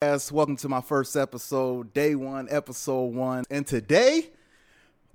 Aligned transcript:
Yes, 0.00 0.30
welcome 0.30 0.54
to 0.58 0.68
my 0.68 0.80
first 0.80 1.16
episode, 1.16 1.92
day 1.92 2.14
one, 2.14 2.46
episode 2.50 3.14
one. 3.14 3.42
And 3.50 3.66
today, 3.66 4.30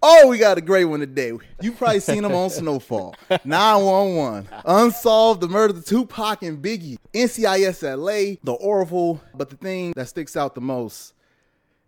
oh, 0.02 0.28
we 0.28 0.38
got 0.38 0.58
a 0.58 0.62
great 0.62 0.84
one 0.84 1.00
today. 1.00 1.32
You 1.62 1.72
probably 1.72 2.02
seen 2.02 2.26
him 2.26 2.34
on 2.34 2.50
Snowfall, 2.50 3.16
911, 3.46 4.50
Unsolved, 4.66 5.40
the 5.40 5.48
murder 5.48 5.78
of 5.78 5.86
Tupac 5.86 6.44
and 6.44 6.62
Biggie, 6.62 6.98
NCIS 7.14 7.82
LA, 7.98 8.36
The 8.44 8.52
Oracle. 8.60 9.22
But 9.34 9.50
the 9.50 9.56
thing 9.56 9.94
that 9.96 10.10
sticks 10.10 10.36
out 10.36 10.54
the 10.54 10.60
most 10.60 11.14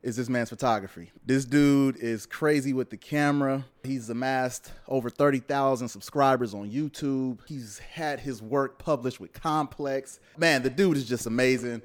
is 0.01 0.15
this 0.15 0.29
man's 0.29 0.47
photography. 0.47 1.11
This 1.25 1.43
dude 1.43 1.97
is 1.97 2.25
crazy 2.25 2.71
with 2.71 2.91
the 2.91 2.97
camera. 2.97 3.65
He's 3.83 4.09
amassed 4.09 4.71
over 4.87 5.09
30,000 5.09 5.89
subscribers 5.89 6.53
on 6.53 6.71
YouTube. 6.71 7.39
He's 7.45 7.77
had 7.79 8.21
his 8.21 8.41
work 8.41 8.79
published 8.79 9.19
with 9.19 9.33
Complex. 9.33 10.21
Man, 10.37 10.63
the 10.63 10.69
dude 10.69 10.95
is 10.95 11.05
just 11.05 11.25
amazing. 11.25 11.81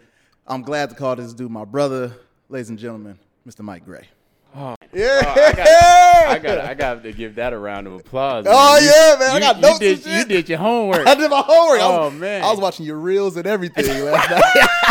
I'm 0.47 0.63
glad 0.63 0.91
to 0.91 0.97
call 0.97 1.17
this 1.17 1.33
dude 1.33 1.51
my 1.51 1.65
brother, 1.65 2.13
ladies 2.49 2.71
and 2.71 2.79
gentlemen, 2.79 3.19
Mr. 3.47 3.61
Mike 3.61 3.85
Gray. 3.85 4.07
Oh, 4.57 4.75
Yeah. 4.93 5.23
oh, 5.25 5.31
I 5.31 5.53
got, 5.53 5.69
I 5.69 6.39
got, 6.39 6.59
I 6.59 6.75
got 6.75 7.03
to 7.05 7.13
give 7.13 7.37
that 7.37 7.53
a 7.53 7.59
round 7.59 7.87
of 7.87 7.93
applause. 7.95 8.47
Oh, 8.49 8.79
You- 8.79 8.87
yeah, 8.87 9.17
man. 9.19 9.37
I 9.37 9.41
got 9.41 9.57
you 9.57 9.63
notes 9.63 9.79
did, 9.79 9.93
and 9.95 10.03
shit. 10.03 10.19
You 10.19 10.25
did 10.25 10.49
your 10.49 10.59
homework. 10.59 11.07
I 11.07 11.15
did 11.15 11.31
my 11.31 11.41
homework. 11.41 11.81
I 11.81 11.85
Oh, 11.85 12.05
was, 12.07 12.15
man. 12.15 12.43
I 12.43 12.51
was 12.51 12.59
watching 12.59 12.85
your 12.85 12.97
reels 12.99 13.37
and 13.37 13.47
everything 13.47 13.87
last 14.05 14.29
night. 14.31 14.69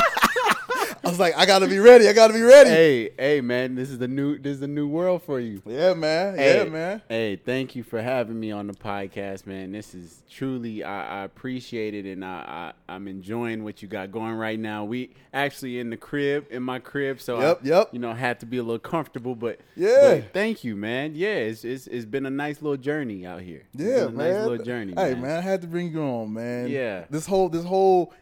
I 1.09 1.11
was 1.11 1.19
like, 1.19 1.35
I 1.35 1.47
gotta 1.47 1.67
be 1.67 1.79
ready. 1.79 2.07
I 2.07 2.13
gotta 2.13 2.33
be 2.35 2.41
ready. 2.41 2.69
hey, 2.69 3.09
hey, 3.17 3.41
man, 3.41 3.73
this 3.73 3.89
is 3.89 3.97
the 3.97 4.07
new, 4.07 4.37
this 4.37 4.53
is 4.53 4.59
the 4.59 4.67
new 4.67 4.87
world 4.87 5.23
for 5.23 5.39
you. 5.39 5.59
Yeah, 5.65 5.95
man. 5.95 6.37
Hey, 6.37 6.57
yeah, 6.63 6.69
man. 6.69 7.01
Hey, 7.09 7.35
thank 7.35 7.75
you 7.75 7.81
for 7.81 7.99
having 7.99 8.39
me 8.39 8.51
on 8.51 8.67
the 8.67 8.73
podcast, 8.73 9.47
man. 9.47 9.71
This 9.71 9.95
is 9.95 10.21
truly, 10.29 10.83
I, 10.83 11.21
I 11.21 11.23
appreciate 11.23 11.95
it, 11.95 12.05
and 12.05 12.23
I, 12.23 12.73
I, 12.87 12.93
I'm 12.93 13.07
enjoying 13.07 13.63
what 13.63 13.81
you 13.81 13.87
got 13.87 14.11
going 14.11 14.35
right 14.35 14.59
now. 14.59 14.85
We 14.85 15.15
actually 15.33 15.79
in 15.79 15.89
the 15.89 15.97
crib, 15.97 16.45
in 16.51 16.61
my 16.61 16.77
crib, 16.77 17.19
so 17.21 17.39
Yep, 17.41 17.59
I, 17.63 17.67
yep. 17.67 17.89
you 17.91 17.97
know, 17.97 18.13
had 18.13 18.39
to 18.41 18.45
be 18.45 18.57
a 18.59 18.63
little 18.63 18.77
comfortable, 18.77 19.33
but 19.33 19.59
Yeah. 19.75 20.19
but 20.21 20.31
thank 20.33 20.63
you, 20.63 20.75
man. 20.75 21.15
Yeah, 21.15 21.29
it's, 21.29 21.63
it's 21.65 21.87
it's 21.87 22.05
been 22.05 22.27
a 22.27 22.29
nice 22.29 22.61
little 22.61 22.77
journey 22.77 23.25
out 23.25 23.41
here. 23.41 23.63
Yeah, 23.73 24.05
man. 24.09 24.17
nice 24.17 24.47
little 24.47 24.63
journey. 24.63 24.93
Hey, 24.95 25.13
man. 25.13 25.21
man, 25.23 25.37
I 25.39 25.41
had 25.41 25.61
to 25.61 25.67
bring 25.67 25.91
you 25.91 26.01
on, 26.01 26.33
man. 26.33 26.67
Yeah. 26.69 27.05
This 27.09 27.25
whole, 27.25 27.49
this 27.49 27.65
whole, 27.65 28.13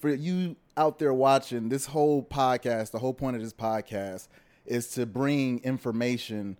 for 0.00 0.10
you 0.10 0.56
out 0.76 0.98
there 0.98 1.14
watching, 1.14 1.68
this 1.68 1.86
whole 1.86 2.22
podcast, 2.22 2.90
the 2.90 2.98
whole 2.98 3.14
point 3.14 3.36
of 3.36 3.42
this 3.42 3.52
podcast 3.52 4.28
is 4.66 4.88
to 4.88 5.06
bring 5.06 5.60
information 5.62 6.58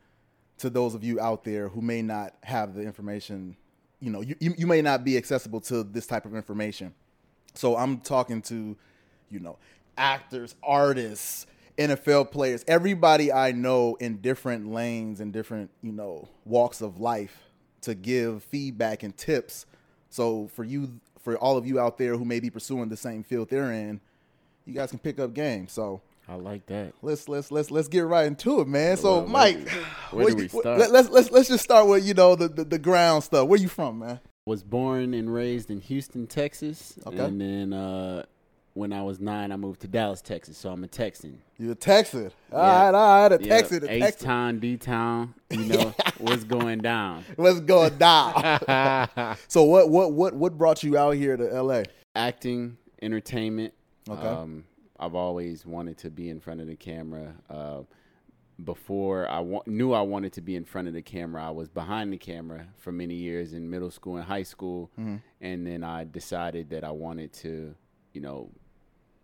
to 0.58 0.70
those 0.70 0.94
of 0.94 1.04
you 1.04 1.20
out 1.20 1.44
there 1.44 1.68
who 1.68 1.80
may 1.80 2.02
not 2.02 2.34
have 2.42 2.74
the 2.74 2.82
information. 2.82 3.56
You 4.00 4.10
know, 4.10 4.20
you, 4.20 4.36
you, 4.40 4.66
may 4.66 4.82
not 4.82 5.04
be 5.04 5.16
accessible 5.16 5.60
to 5.62 5.82
this 5.82 6.06
type 6.06 6.24
of 6.24 6.34
information. 6.34 6.94
So 7.54 7.76
I'm 7.76 7.98
talking 7.98 8.42
to, 8.42 8.76
you 9.30 9.40
know, 9.40 9.58
actors, 9.96 10.54
artists, 10.62 11.46
NFL 11.78 12.30
players, 12.30 12.64
everybody 12.68 13.32
I 13.32 13.52
know 13.52 13.96
in 13.96 14.18
different 14.18 14.70
lanes 14.70 15.20
and 15.20 15.32
different, 15.32 15.70
you 15.82 15.92
know, 15.92 16.28
walks 16.44 16.80
of 16.80 17.00
life 17.00 17.38
to 17.82 17.94
give 17.94 18.42
feedback 18.44 19.02
and 19.02 19.16
tips. 19.16 19.66
So 20.08 20.48
for 20.48 20.64
you, 20.64 21.00
for 21.26 21.36
all 21.38 21.56
of 21.56 21.66
you 21.66 21.80
out 21.80 21.98
there 21.98 22.16
who 22.16 22.24
may 22.24 22.38
be 22.38 22.50
pursuing 22.50 22.88
the 22.88 22.96
same 22.96 23.24
field 23.24 23.48
they're 23.50 23.72
in, 23.72 24.00
you 24.64 24.72
guys 24.72 24.90
can 24.90 25.00
pick 25.00 25.18
up 25.18 25.34
game. 25.34 25.66
So 25.66 26.00
I 26.28 26.36
like 26.36 26.64
that. 26.66 26.92
let's 27.02 27.28
let's 27.28 27.50
let's 27.50 27.72
let's 27.72 27.88
get 27.88 28.02
right 28.06 28.26
into 28.26 28.60
it, 28.60 28.68
man. 28.68 28.96
So 28.96 29.18
Well, 29.18 29.26
Mike, 29.26 29.64
do- 29.64 30.16
where 30.16 30.26
do 30.30 30.36
we 30.36 30.46
start? 30.46 30.78
Let, 30.78 30.92
us 30.94 31.10
let's 31.10 31.30
let's 31.32 31.48
just 31.48 31.64
start 31.64 31.88
with 31.88 32.06
you 32.06 32.14
know 32.14 32.36
the, 32.36 32.46
the 32.46 32.62
the 32.62 32.78
ground 32.78 33.24
stuff. 33.24 33.48
Where 33.48 33.58
you 33.58 33.66
from, 33.68 33.98
man? 33.98 34.20
Was 34.46 34.62
born 34.62 35.14
and 35.14 35.34
raised 35.34 35.68
in 35.72 35.80
Houston, 35.80 36.28
Texas, 36.28 36.96
Okay. 37.04 37.18
and 37.18 37.40
then 37.40 37.72
uh, 37.72 38.24
when 38.76 38.92
I 38.92 39.02
was 39.02 39.20
nine, 39.20 39.52
I 39.52 39.56
moved 39.56 39.80
to 39.80 39.88
Dallas, 39.88 40.20
Texas. 40.20 40.58
So 40.58 40.70
I'm 40.70 40.84
a 40.84 40.86
Texan. 40.86 41.40
You're 41.58 41.72
a 41.72 41.74
Texan. 41.74 42.30
All 42.52 42.58
Yeah. 42.62 42.84
right, 42.84 42.94
all 42.94 43.22
right, 43.22 43.32
a 43.32 43.38
Texan, 43.38 43.88
a 43.88 44.04
H 44.04 44.18
town, 44.18 44.58
D 44.58 44.76
town. 44.76 45.34
You 45.50 45.64
know 45.72 45.94
what's 46.18 46.44
going 46.44 46.80
down. 46.80 47.24
Let's 47.38 47.60
go 47.60 47.88
down. 47.88 49.36
so 49.48 49.62
what 49.62 49.88
what 49.88 50.12
what 50.12 50.34
what 50.34 50.58
brought 50.58 50.82
you 50.82 50.98
out 50.98 51.12
here 51.12 51.36
to 51.38 51.62
LA? 51.62 51.84
Acting, 52.14 52.76
entertainment. 53.00 53.72
Okay. 54.10 54.26
Um, 54.26 54.64
I've 55.00 55.14
always 55.14 55.64
wanted 55.64 55.96
to 55.98 56.10
be 56.10 56.28
in 56.28 56.38
front 56.40 56.60
of 56.60 56.66
the 56.66 56.76
camera. 56.76 57.34
Uh, 57.48 57.82
before 58.64 59.28
I 59.28 59.40
wa- 59.40 59.62
knew 59.66 59.92
I 59.92 60.00
wanted 60.00 60.32
to 60.34 60.40
be 60.40 60.56
in 60.56 60.64
front 60.64 60.88
of 60.88 60.94
the 60.94 61.02
camera, 61.02 61.46
I 61.46 61.50
was 61.50 61.68
behind 61.68 62.12
the 62.12 62.16
camera 62.18 62.66
for 62.78 62.90
many 62.92 63.14
years 63.14 63.52
in 63.52 63.68
middle 63.68 63.90
school 63.90 64.16
and 64.16 64.24
high 64.24 64.42
school, 64.44 64.90
Mm-hmm. 64.98 65.16
and 65.42 65.66
then 65.66 65.84
I 65.84 66.04
decided 66.04 66.70
that 66.70 66.82
I 66.84 66.90
wanted 66.90 67.32
to, 67.34 67.74
you 68.14 68.20
know, 68.22 68.50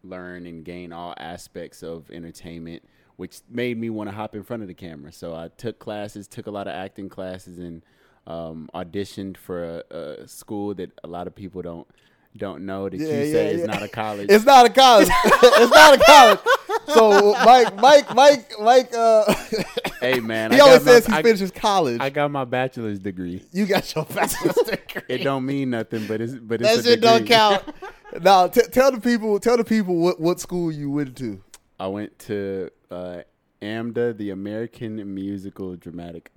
learn 0.02 0.46
and 0.46 0.64
gain 0.64 0.92
all 0.92 1.14
aspects 1.18 1.82
of 1.82 2.10
entertainment, 2.10 2.82
which 3.16 3.40
made 3.48 3.78
me 3.78 3.90
want 3.90 4.08
to 4.10 4.14
hop 4.14 4.34
in 4.34 4.42
front 4.42 4.62
of 4.62 4.68
the 4.68 4.74
camera. 4.74 5.12
So 5.12 5.34
I 5.34 5.48
took 5.48 5.78
classes, 5.78 6.28
took 6.28 6.46
a 6.46 6.50
lot 6.50 6.66
of 6.66 6.74
acting 6.74 7.08
classes, 7.08 7.58
and 7.58 7.82
um, 8.26 8.68
auditioned 8.74 9.36
for 9.36 9.82
a, 9.90 9.96
a 10.22 10.28
school 10.28 10.74
that 10.74 10.92
a 11.02 11.08
lot 11.08 11.26
of 11.26 11.34
people 11.34 11.62
don't 11.62 11.88
don't 12.36 12.64
know 12.64 12.88
that 12.88 12.98
Yeah, 12.98 13.06
you 13.06 13.32
say 13.32 13.54
yeah, 13.56 13.60
is 13.62 13.66
not 13.66 13.82
a 13.82 13.88
college. 13.88 14.28
It's 14.30 14.44
not 14.44 14.64
a 14.66 14.70
college. 14.70 15.08
it's 15.24 15.72
not 15.72 16.00
a 16.00 16.04
college. 16.04 16.38
So 16.86 17.32
Mike, 17.44 17.76
Mike, 17.76 18.14
Mike, 18.14 18.52
Mike. 18.60 18.94
Uh, 18.94 19.32
hey 20.00 20.18
man, 20.20 20.50
he 20.52 20.58
I 20.58 20.60
always 20.60 20.78
got 20.78 20.86
my- 20.86 20.92
says 20.92 21.06
he 21.06 21.12
I- 21.12 21.22
finishes 21.22 21.50
college. 21.50 22.00
I 22.00 22.10
got 22.10 22.30
my 22.30 22.44
bachelor's 22.44 22.98
degree. 22.98 23.42
you 23.52 23.66
got 23.66 23.94
your 23.94 24.04
bachelor's 24.06 24.54
degree. 24.56 25.02
It 25.08 25.18
don't 25.24 25.44
mean 25.44 25.70
nothing, 25.70 26.06
but 26.06 26.20
it's 26.20 26.34
but 26.34 26.60
it's 26.62 26.76
that 26.76 26.84
shit 26.84 27.00
don't 27.00 27.26
count. 27.26 27.64
now 28.20 28.48
t- 28.48 28.62
tell 28.72 28.90
the 28.92 29.00
people, 29.00 29.38
tell 29.38 29.56
the 29.56 29.64
people 29.64 29.96
what 29.96 30.18
what 30.20 30.40
school 30.40 30.72
you 30.72 30.90
went 30.90 31.16
to. 31.18 31.42
I 31.78 31.86
went 31.88 32.18
to 32.20 32.70
uh, 32.90 33.22
AMDA, 33.60 34.16
the 34.16 34.30
American 34.30 35.14
Musical 35.14 35.76
Dramatic 35.76 36.30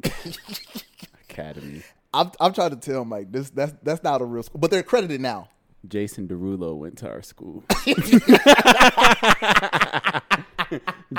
Academy. 1.30 1.84
I'm 2.14 2.32
I'm 2.40 2.54
trying 2.54 2.70
to 2.72 2.76
tell 2.78 3.04
Mike 3.06 3.32
this 3.32 3.50
that's 3.50 3.74
that's 3.84 4.04
not 4.04 4.22
a 4.22 4.26
real 4.26 4.44
school, 4.44 4.60
but 4.60 4.72
they're 4.72 4.80
accredited 4.82 5.20
now. 5.22 5.50
Jason 5.88 6.28
Derulo 6.28 6.76
went 6.78 6.98
to 7.00 7.10
our 7.10 7.22
school. 7.22 7.64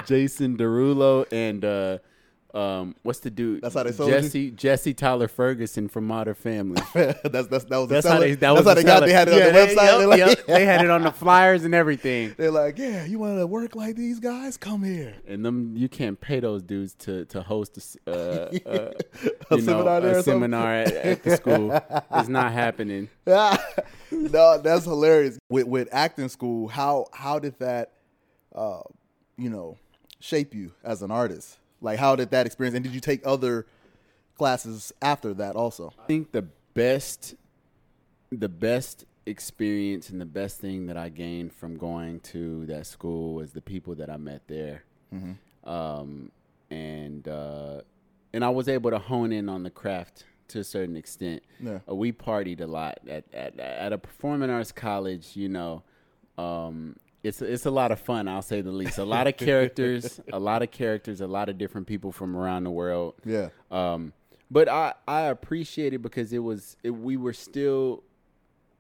Jason 0.07 0.57
Derulo 0.57 1.27
and 1.31 1.65
uh, 1.65 1.99
um, 2.57 2.95
what's 3.03 3.19
the 3.21 3.31
dude? 3.31 3.61
That's 3.63 3.75
how 3.75 3.83
they 3.83 3.93
sold 3.93 4.11
you? 4.11 4.21
Jesse 4.21 4.51
Jesse 4.51 4.95
Tyler 4.95 5.29
Ferguson 5.29 5.89
from 5.89 6.07
Modern 6.07 6.35
Family. 6.35 6.81
that's 6.95 7.47
that's 7.49 7.65
that 7.65 7.77
was 7.77 7.89
That's 7.89 8.05
the 8.07 8.11
how 8.11 8.17
selling- 8.17 8.21
they. 8.21 8.35
That 8.37 8.41
that's 8.41 8.57
was 8.57 8.67
how 8.67 8.75
the 8.75 8.81
they 8.81 8.87
got. 8.87 9.01
They 9.01 9.13
had 9.13 9.29
it 9.29 9.35
Yeah, 9.35 9.41
on 9.41 9.47
the 9.47 9.53
they- 9.53 9.67
website. 9.67 9.77
yep, 9.77 9.99
They're 9.99 10.07
like, 10.09 10.19
yep. 10.39 10.47
They 10.47 10.65
had 10.65 10.85
it 10.85 10.91
on 10.91 11.03
the 11.03 11.11
flyers 11.23 11.65
and 11.65 11.75
everything. 11.75 12.35
They're 12.39 12.51
like, 12.51 12.79
yeah, 12.79 13.05
you 13.05 13.19
want 13.19 13.39
to 13.39 13.47
work 13.47 13.77
like 13.77 13.97
these 13.97 14.19
guys? 14.21 14.57
Come 14.57 14.83
here. 14.85 15.15
And 15.27 15.45
them, 15.45 15.75
you 15.77 15.89
can't 15.89 16.21
pay 16.21 16.41
those 16.41 16.63
dudes 16.63 16.95
to 17.01 17.25
to 17.27 17.43
host 17.43 17.77
a, 17.77 17.81
s- 17.81 17.97
uh, 18.07 18.11
uh, 18.67 18.91
A 19.51 19.57
know, 19.57 19.61
seminar 19.61 20.01
a 20.07 20.23
seminar 20.23 20.75
at, 20.75 20.93
at 20.93 21.23
the 21.23 21.37
school. 21.37 21.73
It's 22.15 22.29
not 22.29 22.53
happening. 22.53 23.09
no, 24.11 24.59
that's 24.59 24.85
hilarious. 24.85 25.39
With 25.49 25.67
with 25.67 25.89
acting 25.93 26.29
school, 26.29 26.69
how 26.69 27.07
how 27.13 27.39
did 27.39 27.59
that, 27.59 27.93
uh, 28.55 28.81
you 29.37 29.51
know, 29.51 29.77
shape 30.21 30.55
you 30.55 30.73
as 30.85 31.03
an 31.03 31.11
artist? 31.11 31.59
Like, 31.81 31.99
how 31.99 32.17
did 32.17 32.31
that 32.31 32.47
experience? 32.47 32.75
And 32.75 32.85
did 32.85 32.95
you 32.95 33.01
take 33.01 33.21
other 33.27 33.67
classes 34.37 34.93
after 35.03 35.35
that 35.35 35.57
also? 35.57 35.93
I 35.99 36.07
think 36.07 36.33
the 36.33 36.43
best, 36.75 37.35
the 38.31 38.49
best 38.49 39.05
experience 39.27 40.09
and 40.11 40.21
the 40.21 40.27
best 40.27 40.61
thing 40.61 40.87
that 40.87 40.97
I 40.97 41.09
gained 41.09 41.53
from 41.53 41.77
going 41.77 42.21
to 42.21 42.65
that 42.67 42.87
school 42.87 43.35
was 43.35 43.53
the 43.53 43.61
people 43.61 43.95
that 43.97 44.09
I 44.09 44.17
met 44.17 44.43
there, 44.47 44.85
um, 45.65 46.31
and 46.71 47.27
uh, 47.27 47.81
and 48.33 48.45
I 48.45 48.51
was 48.51 48.69
able 48.69 48.91
to 48.91 48.99
hone 48.99 49.33
in 49.33 49.49
on 49.49 49.63
the 49.63 49.71
craft 49.71 50.25
to 50.49 50.61
a 50.61 50.65
certain 50.65 50.97
extent. 50.97 51.43
Yeah. 51.61 51.81
Uh, 51.89 51.95
we 51.95 52.13
partied 52.13 52.61
a 52.61 52.67
lot 52.67 52.99
at 53.09 53.25
at 53.35 53.59
at 53.59 53.93
a 53.93 53.99
performing 53.99 54.51
arts 54.51 54.73
college. 54.73 55.37
You 55.37 55.49
know, 55.49 55.83
um, 56.39 56.97
it's 57.27 57.43
it's 57.43 57.67
a 57.67 57.71
lot 57.71 57.91
of 57.91 58.01
fun. 58.01 58.29
I'll 58.29 58.43
say 58.43 58.61
the 58.61 58.71
least. 58.71 58.99
A 58.99 59.05
lot 59.05 59.27
of 59.27 59.37
characters, 59.37 60.21
a 60.33 60.39
lot 60.39 60.63
of 60.63 60.71
characters, 60.71 61.21
a 61.21 61.27
lot 61.27 61.49
of 61.49 61.59
different 61.59 61.87
people 61.87 62.13
from 62.13 62.37
around 62.37 62.65
the 62.65 62.71
world. 62.71 63.15
Yeah. 63.25 63.49
Um, 63.71 64.13
but 64.51 64.69
I 64.69 64.95
I 65.09 65.23
appreciate 65.23 65.93
it 65.93 66.03
because 66.03 66.33
it 66.33 66.39
was 66.39 66.77
it, 66.83 66.91
we 66.91 67.17
were 67.17 67.33
still 67.33 68.05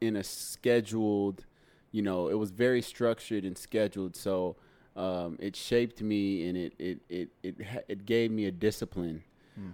in 0.01 0.17
a 0.17 0.23
scheduled, 0.23 1.45
you 1.91 2.03
know, 2.03 2.29
it 2.29 2.35
was 2.35 2.51
very 2.51 2.83
structured 2.83 3.45
and 3.45 3.57
scheduled. 3.59 4.15
So 4.15 4.57
um, 4.95 5.37
it 5.41 5.57
shaped 5.57 6.01
me 6.01 6.49
and 6.49 6.57
it 6.57 6.75
it 6.79 7.01
it 7.09 7.29
it 7.43 7.57
it 7.89 8.07
gave 8.07 8.31
me 8.31 8.47
a 8.47 8.53
discipline, 8.53 9.25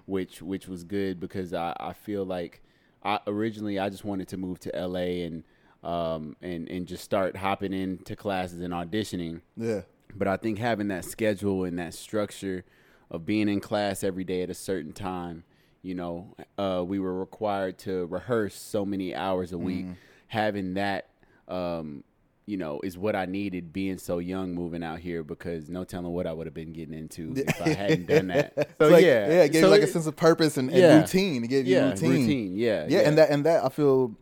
which 0.06 0.40
which 0.40 0.66
was 0.66 0.82
good 0.82 1.20
because 1.20 1.52
I 1.52 1.76
I 1.78 1.92
feel 1.92 2.25
like 2.25 2.62
I 3.04 3.20
originally 3.26 3.78
I 3.78 3.90
just 3.90 4.04
wanted 4.04 4.28
to 4.28 4.36
move 4.36 4.60
to 4.60 4.75
L.A. 4.75 5.25
and 5.25 5.44
um 5.82 6.37
and 6.40 6.69
and 6.69 6.87
just 6.87 7.02
start 7.05 7.37
hopping 7.37 7.73
into 7.73 8.14
classes 8.17 8.61
and 8.61 8.73
auditioning. 8.73 9.40
Yeah. 9.56 9.82
But 10.14 10.29
I 10.29 10.37
think 10.37 10.58
having 10.58 10.88
that 10.88 11.05
schedule 11.05 11.64
and 11.64 11.79
that 11.79 11.94
structure 11.94 12.64
of 13.11 13.25
being 13.26 13.49
in 13.49 13.61
class 13.61 14.05
every 14.05 14.25
day 14.25 14.43
at 14.43 14.50
a 14.50 14.55
certain 14.55 14.93
time, 14.93 15.44
you 15.82 15.94
know, 15.94 16.34
uh, 16.58 16.84
we 16.87 16.99
were 16.99 17.19
required 17.19 17.79
to 17.79 18.06
rehearse 18.06 18.55
so 18.55 18.84
many 18.84 19.14
hours 19.14 19.52
a 19.52 19.58
week. 19.58 19.87
Having 20.29 20.75
that 20.75 21.08
um, 21.49 22.05
you 22.46 22.56
know, 22.56 22.81
is 22.82 22.99
what 22.99 23.14
I 23.14 23.25
needed 23.26 23.73
being 23.73 23.99
so 23.99 24.19
young 24.19 24.52
moving 24.52 24.82
out 24.82 24.99
here 24.99 25.23
because 25.23 25.69
no 25.70 25.85
telling 25.85 26.12
what 26.12 26.26
I 26.26 26.32
would 26.32 26.46
have 26.46 26.55
been 26.55 26.73
getting 26.73 26.94
into 26.94 27.35
if 27.37 27.62
I 27.62 27.69
hadn't 27.70 28.06
done 28.06 28.26
that. 28.28 28.75
So 28.78 28.88
like, 28.88 29.05
yeah, 29.05 29.28
yeah, 29.28 29.43
it 29.44 29.52
gave 29.52 29.61
so 29.61 29.67
you 29.69 29.73
like 29.73 29.82
a 29.82 29.87
sense 29.87 30.06
of 30.06 30.17
purpose 30.17 30.56
and, 30.56 30.69
and 30.69 30.78
Yeah. 30.78 31.00
routine. 31.00 31.44
It 31.44 31.49
gave 31.49 31.67
you 31.67 31.76
yeah, 31.76 31.90
routine. 31.90 32.11
routine. 32.11 32.56
Yeah, 32.56 32.87
yeah, 32.88 33.00
and 33.00 33.17
that 33.17 33.31
and 33.31 33.46
that 33.46 33.64
I 33.64 33.69
feel 33.69 34.17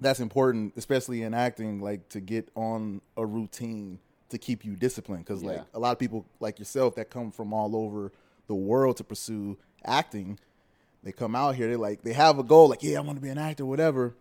that's 0.00 0.20
important, 0.20 0.74
especially 0.76 1.22
in 1.22 1.34
acting, 1.34 1.80
like 1.80 2.08
to 2.10 2.20
get 2.20 2.48
on 2.54 3.00
a 3.16 3.24
routine 3.26 3.98
to 4.30 4.38
keep 4.38 4.64
you 4.64 4.76
disciplined. 4.76 5.24
Because 5.24 5.42
like 5.42 5.58
Yeah. 5.58 5.64
a 5.74 5.78
lot 5.78 5.92
of 5.92 5.98
people 5.98 6.24
like 6.40 6.58
yourself 6.58 6.94
that 6.96 7.10
come 7.10 7.30
from 7.30 7.52
all 7.52 7.74
over 7.76 8.12
the 8.46 8.54
world 8.54 8.96
to 8.98 9.04
pursue 9.04 9.56
acting, 9.84 10.38
they 11.02 11.12
come 11.12 11.34
out 11.34 11.54
here, 11.54 11.68
they 11.68 11.76
like 11.76 12.02
they 12.02 12.12
have 12.12 12.38
a 12.38 12.42
goal, 12.42 12.68
like 12.68 12.82
yeah, 12.82 12.98
I 12.98 13.00
want 13.00 13.16
to 13.18 13.22
be 13.22 13.28
an 13.30 13.38
actor, 13.38 13.64
whatever. 13.66 14.14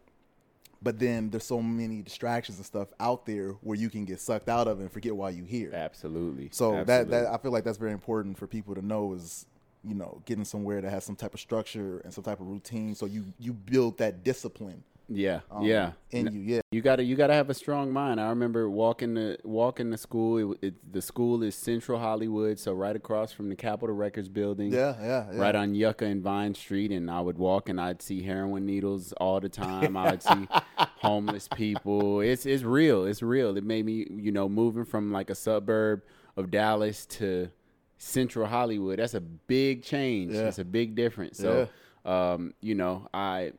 But 0.81 0.97
then 0.97 1.29
there's 1.29 1.43
so 1.43 1.61
many 1.61 2.01
distractions 2.01 2.57
and 2.57 2.65
stuff 2.65 2.87
out 3.01 3.25
there 3.25 3.49
where 3.61 3.77
you 3.77 3.89
can 3.89 4.05
get 4.05 4.21
sucked 4.21 4.47
out 4.47 4.65
of 4.67 4.79
and 4.79 4.89
forget 4.89 5.13
why 5.13 5.31
you 5.31 5.43
here. 5.43 5.71
absolutely. 5.73 6.49
So 6.53 6.83
that 6.85 7.09
that 7.09 7.27
I 7.27 7.37
feel 7.37 7.51
like 7.51 7.65
that's 7.65 7.77
very 7.77 7.91
important 7.91 8.37
for 8.37 8.47
people 8.47 8.75
to 8.75 8.81
know 8.85 9.13
is 9.13 9.45
you 9.83 9.93
know 9.93 10.21
getting 10.25 10.45
somewhere 10.45 10.79
that 10.81 10.89
has 10.89 11.03
some 11.03 11.15
type 11.17 11.33
of 11.33 11.39
structure 11.41 11.99
and 11.99 12.13
some 12.13 12.23
type 12.23 12.39
of 12.39 12.47
routine. 12.47 12.95
So 12.95 13.05
you 13.07 13.25
you 13.39 13.51
build 13.53 13.97
that 13.97 14.23
discipline. 14.23 14.83
Yeah, 15.09 15.41
um, 15.51 15.63
yeah. 15.63 15.93
In 16.11 16.31
you, 16.31 16.39
yeah. 16.39 16.61
You 16.71 16.81
gotta 16.81 17.03
you 17.03 17.15
gotta 17.15 17.33
have 17.33 17.49
a 17.49 17.53
strong 17.53 17.91
mind. 17.91 18.21
I 18.21 18.29
remember 18.29 18.69
walking 18.69 19.15
the 19.15 19.37
walking 19.43 19.91
to 19.91 19.97
school. 19.97 20.53
It, 20.53 20.57
it, 20.61 20.93
the 20.93 21.01
school 21.01 21.41
is 21.43 21.55
Central 21.55 21.99
Hollywood, 21.99 22.59
so 22.59 22.73
right 22.73 22.95
across 22.95 23.31
from 23.31 23.49
the 23.49 23.55
Capitol 23.55 23.95
Records 23.95 24.29
building. 24.29 24.71
Yeah, 24.71 24.95
yeah, 25.01 25.27
yeah. 25.31 25.39
Right 25.39 25.55
on 25.55 25.73
Yucca 25.73 26.05
and 26.05 26.21
Vine 26.21 26.53
Street, 26.53 26.91
and 26.91 27.09
I 27.09 27.21
would 27.21 27.37
walk 27.37 27.69
and 27.69 27.81
I'd 27.81 28.01
see 28.01 28.21
heroin 28.21 28.65
needles 28.65 29.11
all 29.13 29.39
the 29.39 29.49
time. 29.49 29.97
I 29.97 30.11
would 30.11 30.23
see 30.23 30.47
homeless 30.77 31.47
people. 31.47 32.21
It's 32.21 32.45
it's 32.45 32.63
real. 32.63 33.05
It's 33.05 33.23
real. 33.23 33.57
It 33.57 33.63
made 33.63 33.85
me, 33.85 34.05
you 34.09 34.31
know, 34.31 34.47
moving 34.47 34.85
from 34.85 35.11
like 35.11 35.29
a 35.29 35.35
suburb 35.35 36.03
of 36.37 36.51
Dallas 36.51 37.05
to 37.07 37.49
Central 37.97 38.45
Hollywood. 38.45 38.99
That's 38.99 39.13
a 39.13 39.21
big 39.21 39.83
change. 39.83 40.33
Yeah. 40.33 40.47
It's 40.47 40.59
a 40.59 40.65
big 40.65 40.95
difference. 40.95 41.37
So, 41.37 41.67
um, 42.05 42.53
you 42.61 42.75
know, 42.75 43.07
I 43.13 43.53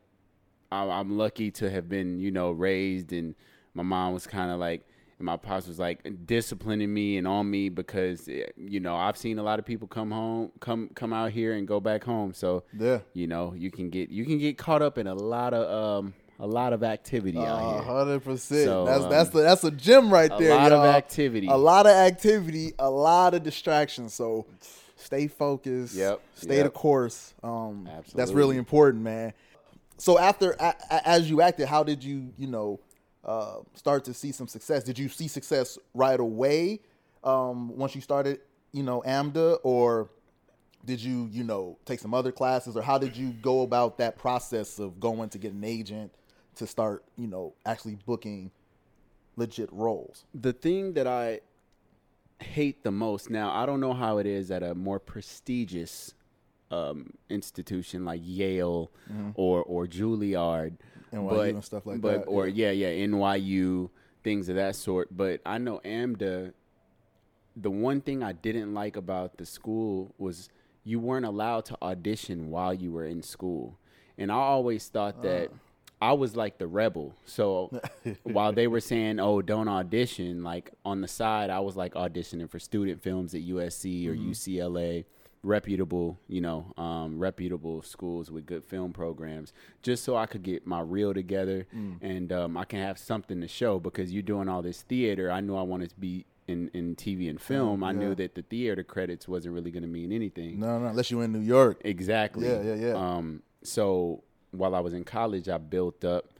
I- 0.71 0.87
I'm 0.99 1.17
lucky 1.17 1.51
to 1.51 1.69
have 1.69 1.89
been, 1.89 2.19
you 2.19 2.31
know, 2.31 2.51
raised 2.51 3.11
and 3.13 3.35
my 3.73 3.83
mom 3.83 4.13
was 4.13 4.25
kind 4.27 4.51
of 4.51 4.59
like, 4.59 4.85
and 5.19 5.25
my 5.25 5.37
pops 5.37 5.67
was 5.67 5.77
like 5.79 6.25
disciplining 6.25 6.91
me 6.93 7.17
and 7.17 7.27
on 7.27 7.49
me 7.49 7.69
because, 7.69 8.27
eh, 8.27 8.45
you 8.57 8.79
know, 8.79 8.95
I've 8.95 9.17
seen 9.17 9.37
a 9.37 9.43
lot 9.43 9.59
of 9.59 9.65
people 9.65 9.87
come 9.87 10.11
home, 10.11 10.51
come 10.59 10.89
come 10.95 11.13
out 11.13 11.31
here 11.31 11.53
and 11.53 11.67
go 11.67 11.79
back 11.79 12.03
home. 12.03 12.33
So, 12.33 12.63
Yeah. 12.77 12.99
you 13.13 13.27
know, 13.27 13.53
you 13.55 13.69
can 13.71 13.89
get 13.89 14.09
you 14.09 14.25
can 14.25 14.37
get 14.39 14.57
caught 14.57 14.81
up 14.81 14.97
in 14.97 15.07
a 15.07 15.13
lot 15.15 15.53
of 15.53 16.01
um 16.03 16.13
a 16.39 16.47
lot 16.47 16.73
of 16.73 16.83
activity 16.83 17.37
out 17.37 17.73
here. 17.75 17.83
hundred 17.83 18.23
percent. 18.23 18.65
So, 18.65 18.85
That's 18.85 19.03
um, 19.03 19.09
that's 19.11 19.29
the, 19.29 19.41
that's 19.41 19.63
a 19.63 19.69
gem 19.71 20.11
right 20.11 20.31
A 20.33 20.37
there. 20.39 20.51
A 20.53 20.55
lot 20.55 20.71
of 20.71 20.83
y'all. 20.83 20.93
activity. 20.95 21.47
A 21.47 21.55
lot 21.55 21.85
of 21.85 21.91
activity. 21.91 22.73
A 22.79 22.89
lot 22.89 23.35
of 23.35 23.43
distractions. 23.43 24.15
So 24.15 24.47
stay 24.95 25.27
focused. 25.27 25.93
Yep, 25.95 26.19
Stay 26.33 26.55
yep. 26.57 26.65
the 26.65 26.69
course. 26.71 27.35
Um, 27.43 27.87
that's 28.15 28.31
really 28.31 28.57
important, 28.57 29.03
man. 29.03 29.33
So 30.01 30.17
after 30.17 30.55
as 31.05 31.29
you 31.29 31.41
acted, 31.41 31.67
how 31.67 31.83
did 31.83 32.03
you 32.03 32.33
you 32.35 32.47
know 32.47 32.79
uh, 33.23 33.57
start 33.75 34.03
to 34.05 34.15
see 34.15 34.31
some 34.31 34.47
success? 34.47 34.83
Did 34.83 34.97
you 34.97 35.07
see 35.07 35.27
success 35.27 35.77
right 35.93 36.19
away 36.19 36.79
um, 37.23 37.77
once 37.77 37.93
you 37.93 38.01
started 38.01 38.39
you 38.71 38.81
know 38.81 39.03
AMDA, 39.05 39.59
or 39.61 40.09
did 40.85 41.03
you 41.03 41.29
you 41.31 41.43
know 41.43 41.77
take 41.85 41.99
some 41.99 42.15
other 42.15 42.31
classes, 42.31 42.75
or 42.75 42.81
how 42.81 42.97
did 42.97 43.15
you 43.15 43.29
go 43.43 43.61
about 43.61 43.99
that 43.99 44.17
process 44.17 44.79
of 44.79 44.99
going 44.99 45.29
to 45.29 45.37
get 45.37 45.53
an 45.53 45.63
agent 45.63 46.11
to 46.55 46.65
start 46.65 47.03
you 47.15 47.27
know 47.27 47.53
actually 47.67 47.99
booking 48.07 48.49
legit 49.35 49.71
roles? 49.71 50.25
the 50.33 50.51
thing 50.51 50.93
that 50.93 51.05
I 51.05 51.41
hate 52.39 52.83
the 52.83 52.91
most 52.91 53.29
now, 53.29 53.51
I 53.51 53.67
don't 53.67 53.79
know 53.79 53.93
how 53.93 54.17
it 54.17 54.25
is 54.25 54.49
at 54.49 54.63
a 54.63 54.73
more 54.73 54.97
prestigious 54.97 56.15
um, 56.71 57.11
institution 57.29 58.05
like 58.05 58.21
Yale 58.23 58.91
mm-hmm. 59.11 59.31
or 59.35 59.61
or 59.63 59.85
Juilliard, 59.85 60.77
NYU 61.13 61.29
but, 61.29 61.49
and 61.49 61.63
stuff 61.63 61.85
like 61.85 62.01
but, 62.01 62.21
that, 62.21 62.23
or 62.23 62.47
yeah. 62.47 62.71
yeah, 62.71 62.89
NYU, 63.05 63.89
things 64.23 64.49
of 64.49 64.55
that 64.55 64.75
sort. 64.75 65.15
But 65.15 65.41
I 65.45 65.57
know 65.57 65.81
AMDA. 65.83 66.53
The 67.57 67.69
one 67.69 67.99
thing 67.99 68.23
I 68.23 68.31
didn't 68.31 68.73
like 68.73 68.95
about 68.95 69.37
the 69.37 69.45
school 69.45 70.15
was 70.17 70.49
you 70.85 70.99
weren't 70.99 71.25
allowed 71.25 71.65
to 71.65 71.77
audition 71.81 72.49
while 72.49 72.73
you 72.73 72.93
were 72.93 73.05
in 73.05 73.21
school, 73.21 73.77
and 74.17 74.31
I 74.31 74.35
always 74.35 74.87
thought 74.87 75.15
ah. 75.19 75.23
that. 75.23 75.51
I 76.03 76.13
was 76.13 76.35
like 76.35 76.57
the 76.57 76.65
rebel. 76.65 77.13
So 77.25 77.79
while 78.23 78.53
they 78.53 78.65
were 78.65 78.79
saying, 78.79 79.19
"Oh, 79.19 79.43
don't 79.43 79.67
audition," 79.67 80.41
like 80.41 80.71
on 80.83 81.01
the 81.01 81.07
side, 81.07 81.51
I 81.51 81.59
was 81.59 81.75
like 81.75 81.93
auditioning 81.93 82.49
for 82.49 82.57
student 82.57 83.03
films 83.03 83.35
at 83.35 83.41
USC 83.41 84.07
or 84.07 84.15
mm-hmm. 84.15 84.31
UCLA, 84.31 85.05
reputable, 85.43 86.19
you 86.27 86.41
know, 86.41 86.73
um, 86.77 87.19
reputable 87.19 87.81
schools 87.81 88.29
with 88.29 88.45
good 88.45 88.63
film 88.63 88.93
programs, 88.93 89.53
just 89.81 90.03
so 90.03 90.15
I 90.15 90.25
could 90.25 90.43
get 90.43 90.67
my 90.67 90.81
reel 90.81 91.13
together 91.13 91.65
and 92.01 92.31
um, 92.31 92.57
I 92.57 92.65
can 92.65 92.79
have 92.79 92.97
something 92.97 93.41
to 93.41 93.47
show. 93.47 93.79
Because 93.79 94.13
you're 94.13 94.23
doing 94.23 94.47
all 94.47 94.61
this 94.61 94.81
theater, 94.81 95.31
I 95.31 95.41
knew 95.41 95.55
I 95.55 95.63
wanted 95.63 95.89
to 95.89 95.99
be 95.99 96.25
in, 96.47 96.69
in 96.73 96.95
TV 96.95 97.29
and 97.29 97.41
film. 97.41 97.83
I 97.83 97.91
yeah. 97.91 97.99
knew 97.99 98.15
that 98.15 98.35
the 98.35 98.43
theater 98.43 98.83
credits 98.83 99.27
wasn't 99.27 99.55
really 99.55 99.71
going 99.71 99.83
to 99.83 99.89
mean 99.89 100.11
anything. 100.11 100.59
No, 100.59 100.79
no, 100.79 100.87
unless 100.87 101.09
you're 101.09 101.23
in 101.23 101.31
New 101.31 101.39
York. 101.39 101.81
Exactly. 101.83 102.47
Yeah, 102.47 102.61
yeah, 102.61 102.75
yeah. 102.75 102.93
Um, 102.93 103.41
so 103.63 104.23
while 104.51 104.75
I 104.75 104.79
was 104.79 104.93
in 104.93 105.03
college, 105.03 105.49
I 105.49 105.57
built 105.57 106.03
up, 106.03 106.33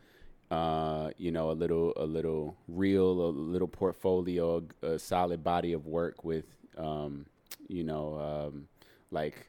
uh, 0.50 1.12
you 1.18 1.32
know, 1.32 1.52
a 1.52 1.54
little, 1.54 1.94
a 1.96 2.06
little 2.06 2.58
reel, 2.68 3.12
a 3.12 3.32
little 3.32 3.68
portfolio, 3.68 4.64
a 4.82 5.00
solid 5.00 5.44
body 5.44 5.74
of 5.74 5.88
work 5.88 6.24
with, 6.24 6.46
um, 6.78 7.26
you 7.68 7.84
know, 7.84 8.20
um, 8.20 8.68
like 9.12 9.48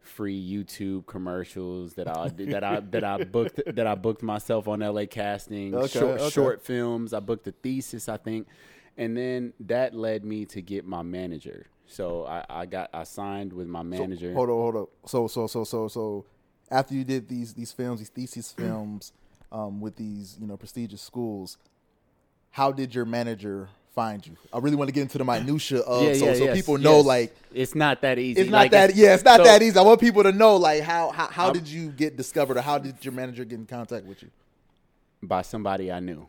free 0.00 0.40
YouTube 0.40 1.06
commercials 1.06 1.94
that 1.94 2.08
I 2.08 2.28
that 2.28 2.64
I 2.64 2.80
that 2.80 3.04
I 3.04 3.24
booked 3.24 3.60
that 3.66 3.86
I 3.86 3.94
booked 3.94 4.22
myself 4.22 4.68
on 4.68 4.80
LA 4.80 5.06
casting, 5.06 5.74
Okay, 5.74 5.98
short, 5.98 6.20
okay. 6.20 6.30
short 6.30 6.62
films. 6.62 7.12
I 7.12 7.20
booked 7.20 7.46
a 7.46 7.52
thesis, 7.52 8.08
I 8.08 8.16
think, 8.16 8.48
and 8.96 9.16
then 9.16 9.52
that 9.60 9.94
led 9.94 10.24
me 10.24 10.44
to 10.46 10.60
get 10.60 10.84
my 10.84 11.02
manager. 11.02 11.66
So 11.86 12.24
I, 12.26 12.44
I 12.48 12.66
got 12.66 12.90
I 12.92 13.04
signed 13.04 13.52
with 13.52 13.68
my 13.68 13.82
manager. 13.82 14.32
Hold 14.32 14.48
on, 14.50 14.56
hold 14.56 14.76
on. 14.76 14.86
So, 15.06 15.28
so, 15.28 15.46
so, 15.46 15.64
so, 15.64 15.88
so, 15.88 16.24
after 16.70 16.94
you 16.94 17.04
did 17.04 17.28
these 17.28 17.54
these 17.54 17.72
films, 17.72 18.00
these 18.00 18.08
thesis 18.08 18.52
films, 18.56 19.12
um, 19.50 19.80
with 19.80 19.96
these 19.96 20.38
you 20.40 20.46
know 20.46 20.56
prestigious 20.56 21.02
schools, 21.02 21.58
how 22.50 22.72
did 22.72 22.94
your 22.94 23.04
manager 23.04 23.68
find 23.94 24.26
you? 24.26 24.36
I 24.52 24.58
really 24.58 24.76
want 24.76 24.88
to 24.88 24.92
get 24.92 25.02
into 25.02 25.18
the 25.18 25.24
minutia 25.24 25.80
of 25.86 26.02
yeah, 26.02 26.14
so 26.14 26.24
yeah, 26.26 26.34
so 26.34 26.44
yes, 26.44 26.56
people 26.56 26.78
know 26.78 26.98
yes. 26.98 27.06
like 27.06 27.36
it's 27.52 27.74
not 27.74 28.00
that 28.02 28.18
easy. 28.18 28.40
it's 28.40 28.50
not 28.50 28.58
Like, 28.58 28.70
that 28.72 28.94
yeah 28.94 29.14
it's 29.14 29.24
not 29.24 29.38
so- 29.38 29.44
that 29.44 29.62
easy. 29.62 29.78
I 29.78 29.82
want 29.82 30.00
people 30.00 30.22
to 30.22 30.32
know 30.32 30.56
like 30.56 30.82
how 30.82 31.10
how, 31.10 31.26
how 31.28 31.44
I'm- 31.46 31.54
did 31.54 31.68
you 31.68 31.90
get 31.90 32.16
discovered 32.16 32.56
or 32.56 32.62
how 32.62 32.78
did 32.78 33.04
your 33.04 33.12
manager 33.12 33.44
get 33.44 33.58
in 33.58 33.66
contact 33.66 34.06
with 34.06 34.22
you? 34.22 34.30
by 35.24 35.42
somebody 35.42 35.92
I 35.92 36.00
knew. 36.00 36.26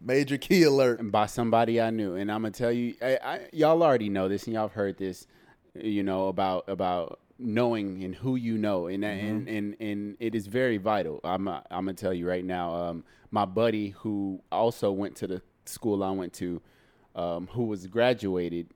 Major 0.00 0.38
key 0.38 0.62
alert. 0.62 1.00
And 1.00 1.10
by 1.10 1.26
somebody 1.26 1.80
I 1.80 1.90
knew, 1.90 2.14
and 2.14 2.30
I'm 2.30 2.42
gonna 2.42 2.52
tell 2.52 2.70
you, 2.70 2.94
I, 3.02 3.18
I, 3.22 3.40
y'all 3.52 3.82
already 3.82 4.08
know 4.08 4.28
this, 4.28 4.44
and 4.44 4.54
y'all 4.54 4.68
have 4.68 4.72
heard 4.72 4.96
this, 4.96 5.26
you 5.74 6.04
know 6.04 6.28
about 6.28 6.68
about 6.68 7.18
knowing 7.40 8.04
and 8.04 8.14
who 8.14 8.36
you 8.36 8.58
know, 8.58 8.86
and 8.86 9.04
and, 9.04 9.48
and 9.48 9.76
and 9.80 10.16
it 10.20 10.36
is 10.36 10.46
very 10.46 10.76
vital. 10.76 11.18
I'm 11.24 11.48
uh, 11.48 11.60
I'm 11.70 11.86
gonna 11.86 11.94
tell 11.94 12.14
you 12.14 12.28
right 12.28 12.44
now. 12.44 12.74
Um, 12.74 13.04
my 13.32 13.44
buddy 13.44 13.90
who 13.90 14.40
also 14.52 14.92
went 14.92 15.16
to 15.16 15.26
the 15.26 15.42
school 15.68 16.02
I 16.02 16.10
went 16.10 16.32
to, 16.34 16.60
um, 17.14 17.48
who 17.52 17.64
was 17.64 17.86
graduated, 17.86 18.68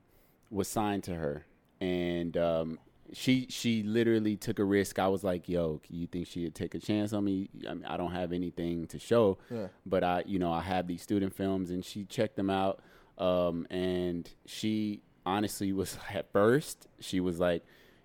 was 0.51 0.69
signed 0.69 1.05
to 1.05 1.15
her, 1.15 1.45
and 1.81 2.37
um, 2.37 2.79
she 3.13 3.47
she 3.51 3.83
literally 3.83 4.37
took 4.37 4.59
a 4.59 4.65
risk. 4.65 4.99
I 4.99 5.09
was 5.09 5.23
like, 5.25 5.49
"Yo, 5.49 5.81
you 5.91 6.07
think 6.07 6.27
she'd 6.27 6.55
take 6.55 6.75
a 6.75 6.79
chance 6.79 7.13
on 7.13 7.25
me? 7.25 7.49
I, 7.69 7.75
mean, 7.75 7.85
I 7.87 7.97
don't 7.97 8.13
have 8.13 8.33
anything 8.33 8.87
to 8.89 8.99
show, 8.99 9.39
Yeah. 9.51 9.69
but 9.87 10.03
I, 10.05 10.23
you 10.27 10.39
know, 10.39 10.53
I 10.53 10.61
have 10.63 10.87
these 10.87 11.03
student 11.03 11.35
films." 11.35 11.71
And 11.71 11.85
she 11.85 12.05
checked 12.05 12.37
them 12.37 12.51
out, 12.51 12.81
um, 13.19 13.67
and 13.71 14.29
she 14.47 15.03
honestly 15.25 15.73
was 15.81 15.99
at 16.13 16.31
first 16.33 16.87
she 17.01 17.21
was 17.21 17.39
like, 17.41 17.65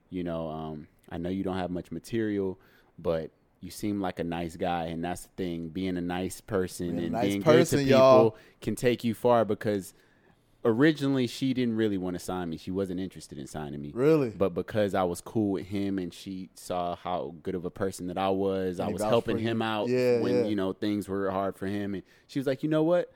"You 0.10 0.24
know, 0.24 0.50
um, 0.50 0.88
I 1.10 1.18
know 1.18 1.30
you 1.30 1.44
don't 1.44 1.58
have 1.58 1.72
much 1.72 1.92
material, 1.92 2.60
but." 3.00 3.32
You 3.60 3.72
seem 3.72 4.00
like 4.02 4.20
a 4.20 4.24
nice 4.24 4.56
guy, 4.56 4.86
and 4.86 5.04
that's 5.04 5.24
the 5.24 5.30
thing. 5.38 5.70
Being 5.70 5.98
a 5.98 6.02
nice 6.02 6.42
person 6.42 6.92
Being 6.92 7.04
and 7.06 7.12
nice 7.14 7.24
being 7.26 7.42
person, 7.44 7.80
good 7.80 7.86
to 7.86 7.90
people 7.90 8.00
y'all. 8.00 8.38
can 8.62 8.76
take 8.76 9.04
you 9.04 9.14
far. 9.14 9.46
Because 9.46 9.94
originally 10.66 11.28
she 11.28 11.54
didn't 11.54 11.76
really 11.76 11.98
want 11.98 12.14
to 12.16 12.20
sign 12.20 12.50
me. 12.50 12.58
She 12.58 12.72
wasn't 12.72 13.00
interested 13.00 13.38
in 13.38 13.48
signing 13.48 13.82
me. 13.82 13.92
Really? 13.96 14.30
But 14.30 14.54
because 14.54 14.94
I 14.94 15.04
was 15.04 15.22
cool 15.22 15.52
with 15.52 15.66
him 15.68 15.98
and 15.98 16.14
she 16.14 16.50
saw 16.56 16.96
how 16.96 17.34
good 17.42 17.56
of 17.56 17.66
a 17.66 17.70
person 17.72 18.08
that 18.08 18.18
I 18.18 18.30
was, 18.30 18.80
I 18.80 18.88
was 18.90 19.02
helping 19.02 19.38
him 19.38 19.62
out 19.62 19.88
Yeah, 19.88 20.20
when, 20.20 20.36
yeah. 20.36 20.44
you 20.46 20.56
know, 20.56 20.74
things 20.74 21.08
were 21.08 21.32
hard 21.32 21.56
for 21.58 21.68
him. 21.68 21.94
And 21.94 22.04
she 22.28 22.40
was 22.40 22.48
like, 22.48 22.64
you 22.64 22.70
know 22.70 22.84
what? 22.84 23.12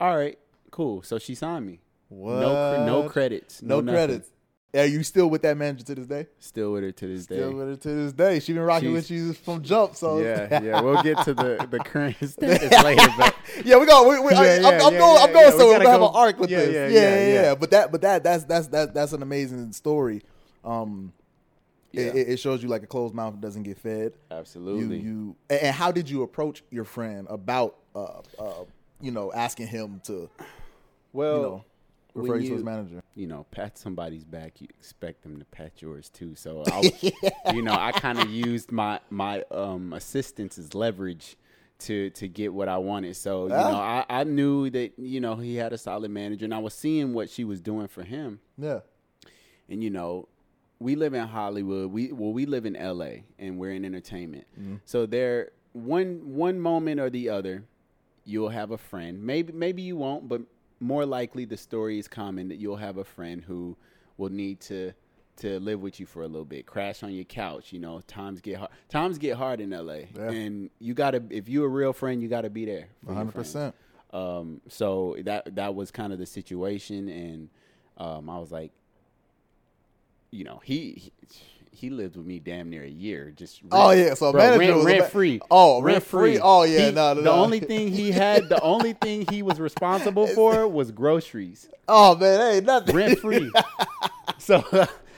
All 0.00 0.16
right, 0.16 0.38
cool. 0.70 1.02
So 1.02 1.18
she 1.18 1.34
signed 1.34 1.66
me. 1.66 1.80
No, 2.10 2.84
no 2.86 3.08
credits. 3.08 3.62
No 3.62 3.80
nothing. 3.80 3.94
credits. 3.94 4.30
Are 4.74 4.86
you 4.86 5.04
still 5.04 5.30
with 5.30 5.42
that 5.42 5.56
manager 5.56 5.84
to 5.84 5.94
this 5.94 6.06
day? 6.06 6.26
Still 6.40 6.72
with 6.72 6.82
her 6.82 6.90
to 6.92 7.06
this 7.06 7.26
day. 7.26 7.36
Still 7.36 7.52
with 7.52 7.68
her 7.68 7.76
to 7.76 7.88
this 7.88 8.12
day. 8.12 8.40
She 8.40 8.52
been 8.52 8.62
rocking 8.62 8.88
She's- 8.88 8.94
with 9.04 9.10
you 9.12 9.32
from 9.32 9.62
jump. 9.62 9.94
So 9.94 10.18
yeah, 10.20 10.62
yeah. 10.62 10.80
We'll 10.80 11.02
get 11.02 11.18
to 11.24 11.34
the 11.34 11.66
the 11.70 11.78
current 11.78 12.16
status 12.28 12.82
later, 12.82 13.08
but 13.16 13.34
yeah, 13.64 13.78
we 13.78 13.86
go. 13.86 14.08
We, 14.08 14.18
we, 14.20 14.32
I, 14.32 14.44
Yeah, 14.44 14.50
am 14.56 14.62
yeah, 14.62 14.68
I'm 14.86 14.92
yeah, 14.92 14.98
going. 14.98 15.22
I'm 15.22 15.28
yeah. 15.28 15.32
going 15.32 15.44
We 15.52 15.58
somewhere. 15.58 15.78
gotta 15.78 15.84
We 15.84 15.90
have 15.90 16.00
go- 16.00 16.08
an 16.08 16.14
arc 16.14 16.38
with 16.40 16.50
this. 16.50 16.74
yeah, 16.74 16.88
Yeah 16.88 17.42
yeah. 17.42 17.54
But 17.54 17.70
that, 17.70 17.92
but 17.92 18.00
that, 18.02 18.24
that's 18.24 18.44
that's 18.44 18.66
that's 18.68 18.92
that's 18.92 19.12
an 19.12 19.22
amazing 19.22 19.72
story. 19.72 20.22
Um, 20.64 21.12
Yeah. 21.92 22.06
it, 22.06 22.28
it 22.30 22.36
shows 22.40 22.60
you 22.62 22.68
like 22.68 22.82
a 22.82 22.86
closed 22.88 23.14
mouth 23.14 23.40
doesn't 23.40 23.62
get 23.62 23.78
fed. 23.78 24.14
Absolutely. 24.30 24.98
you, 24.98 25.36
and 25.48 25.60
and 25.60 25.74
how 25.76 25.92
did 25.92 26.10
you 26.10 26.22
approach 26.22 26.64
your 26.72 26.84
friend 26.84 27.28
about, 27.30 27.76
uh, 27.94 28.22
uh, 28.40 28.64
you 29.00 29.12
know, 29.12 29.30
asking 29.32 29.68
him 29.68 30.00
to, 30.06 30.28
well, 31.12 31.36
you 31.36 31.42
know, 31.42 31.64
refer 32.14 32.32
when 32.34 32.42
you 32.42 32.48
to 32.48 32.54
his 32.54 32.64
manager? 32.64 33.02
you 33.14 33.26
know, 33.26 33.44
pat 33.50 33.76
somebody's 33.78 34.24
back, 34.24 34.60
you 34.60 34.66
expect 34.78 35.22
them 35.22 35.38
to 35.38 35.44
pat 35.46 35.80
yours 35.82 36.08
too. 36.10 36.34
So, 36.34 36.62
I, 36.72 36.78
was- 36.78 37.12
you 37.54 37.62
know, 37.62 37.74
I 37.74 37.92
kind 37.92 38.18
of 38.18 38.30
used 38.30 38.70
my 38.72 39.00
my 39.10 39.42
um, 39.50 39.92
assistance 39.92 40.58
as 40.58 40.74
leverage 40.74 41.36
to 41.80 42.10
to 42.10 42.28
get 42.28 42.54
what 42.54 42.68
I 42.68 42.78
wanted. 42.78 43.16
So, 43.16 43.48
you 43.48 43.54
Ah. 43.54 43.70
know, 43.70 43.76
I, 43.76 44.04
I 44.08 44.24
knew 44.24 44.70
that 44.70 44.92
you 44.98 45.20
know 45.20 45.36
he 45.36 45.56
had 45.56 45.72
a 45.72 45.78
solid 45.78 46.10
manager, 46.10 46.44
and 46.44 46.54
I 46.54 46.58
was 46.58 46.72
seeing 46.74 47.12
what 47.14 47.28
she 47.30 47.44
was 47.44 47.60
doing 47.60 47.88
for 47.88 48.02
him. 48.02 48.40
Yeah. 48.56 48.80
And 49.68 49.82
you 49.82 49.90
know, 49.90 50.28
we 50.78 50.94
live 50.94 51.14
in 51.14 51.26
Hollywood. 51.26 51.90
We 51.90 52.12
well, 52.12 52.32
we 52.32 52.46
live 52.46 52.64
in 52.66 52.76
L.A. 52.76 53.24
and 53.38 53.58
we're 53.58 53.72
in 53.72 53.84
entertainment. 53.84 54.46
So 54.84 55.06
there, 55.06 55.50
one 55.72 56.34
one 56.36 56.60
moment 56.60 57.00
or 57.00 57.10
the 57.10 57.28
other, 57.30 57.64
you'll 58.24 58.50
have 58.50 58.70
a 58.70 58.78
friend. 58.78 59.22
Maybe 59.22 59.52
maybe 59.52 59.82
you 59.82 59.96
won't, 59.96 60.28
but 60.28 60.42
more 60.84 61.06
likely 61.06 61.44
the 61.46 61.56
story 61.56 61.98
is 61.98 62.06
common 62.06 62.48
that 62.48 62.56
you'll 62.56 62.76
have 62.76 62.98
a 62.98 63.04
friend 63.04 63.42
who 63.42 63.76
will 64.18 64.30
need 64.30 64.60
to 64.60 64.92
to 65.36 65.58
live 65.58 65.80
with 65.80 65.98
you 65.98 66.06
for 66.06 66.22
a 66.22 66.28
little 66.28 66.44
bit, 66.44 66.64
crash 66.64 67.02
on 67.02 67.12
your 67.12 67.24
couch. 67.24 67.72
You 67.72 67.80
know, 67.80 68.00
times 68.06 68.40
get 68.40 68.58
hard. 68.58 68.70
Times 68.88 69.18
get 69.18 69.36
hard 69.36 69.60
in 69.60 69.72
L.A. 69.72 70.08
Yeah. 70.14 70.30
and 70.30 70.70
you 70.78 70.94
gotta 70.94 71.22
if 71.30 71.48
you're 71.48 71.66
a 71.66 71.68
real 71.68 71.92
friend, 71.92 72.22
you 72.22 72.28
gotta 72.28 72.50
be 72.50 72.64
there. 72.66 72.88
One 73.02 73.16
hundred 73.16 73.34
percent. 73.34 73.74
Um, 74.12 74.60
so 74.68 75.16
that 75.24 75.56
that 75.56 75.74
was 75.74 75.90
kind 75.90 76.12
of 76.12 76.18
the 76.20 76.26
situation, 76.26 77.08
and 77.08 77.48
um, 77.98 78.30
I 78.30 78.38
was 78.38 78.52
like, 78.52 78.70
you 80.30 80.44
know, 80.44 80.60
he. 80.62 80.92
he 80.92 81.12
he 81.74 81.90
lived 81.90 82.16
with 82.16 82.24
me 82.26 82.38
damn 82.38 82.70
near 82.70 82.82
a 82.84 82.88
year. 82.88 83.32
Just 83.36 83.60
Oh, 83.70 83.90
yeah, 83.90 84.14
so 84.14 84.32
bro, 84.32 84.40
manager 84.40 84.58
rent, 84.60 84.76
was 84.76 84.84
rent 84.86 84.98
ma- 85.00 85.06
free. 85.06 85.40
Oh, 85.50 85.82
rent 85.82 86.04
free. 86.04 86.38
Oh, 86.40 86.62
yeah, 86.62 86.86
He- 86.86 86.92
no, 86.92 87.14
no, 87.14 87.14
The 87.14 87.22
no. 87.22 87.32
only 87.32 87.60
thing 87.60 87.88
he 87.92 88.10
had, 88.12 88.48
the 88.48 88.60
only 88.62 88.92
thing 88.94 89.26
he 89.30 89.42
was 89.42 89.58
responsible 89.60 90.26
for 90.28 90.66
was 90.68 90.90
groceries, 90.90 91.68
Oh 91.88 92.16
man, 92.16 92.40
hey, 92.54 92.60
nothing. 92.60 92.94
rent 92.94 93.18
free. 93.18 93.52
so, 94.38 94.62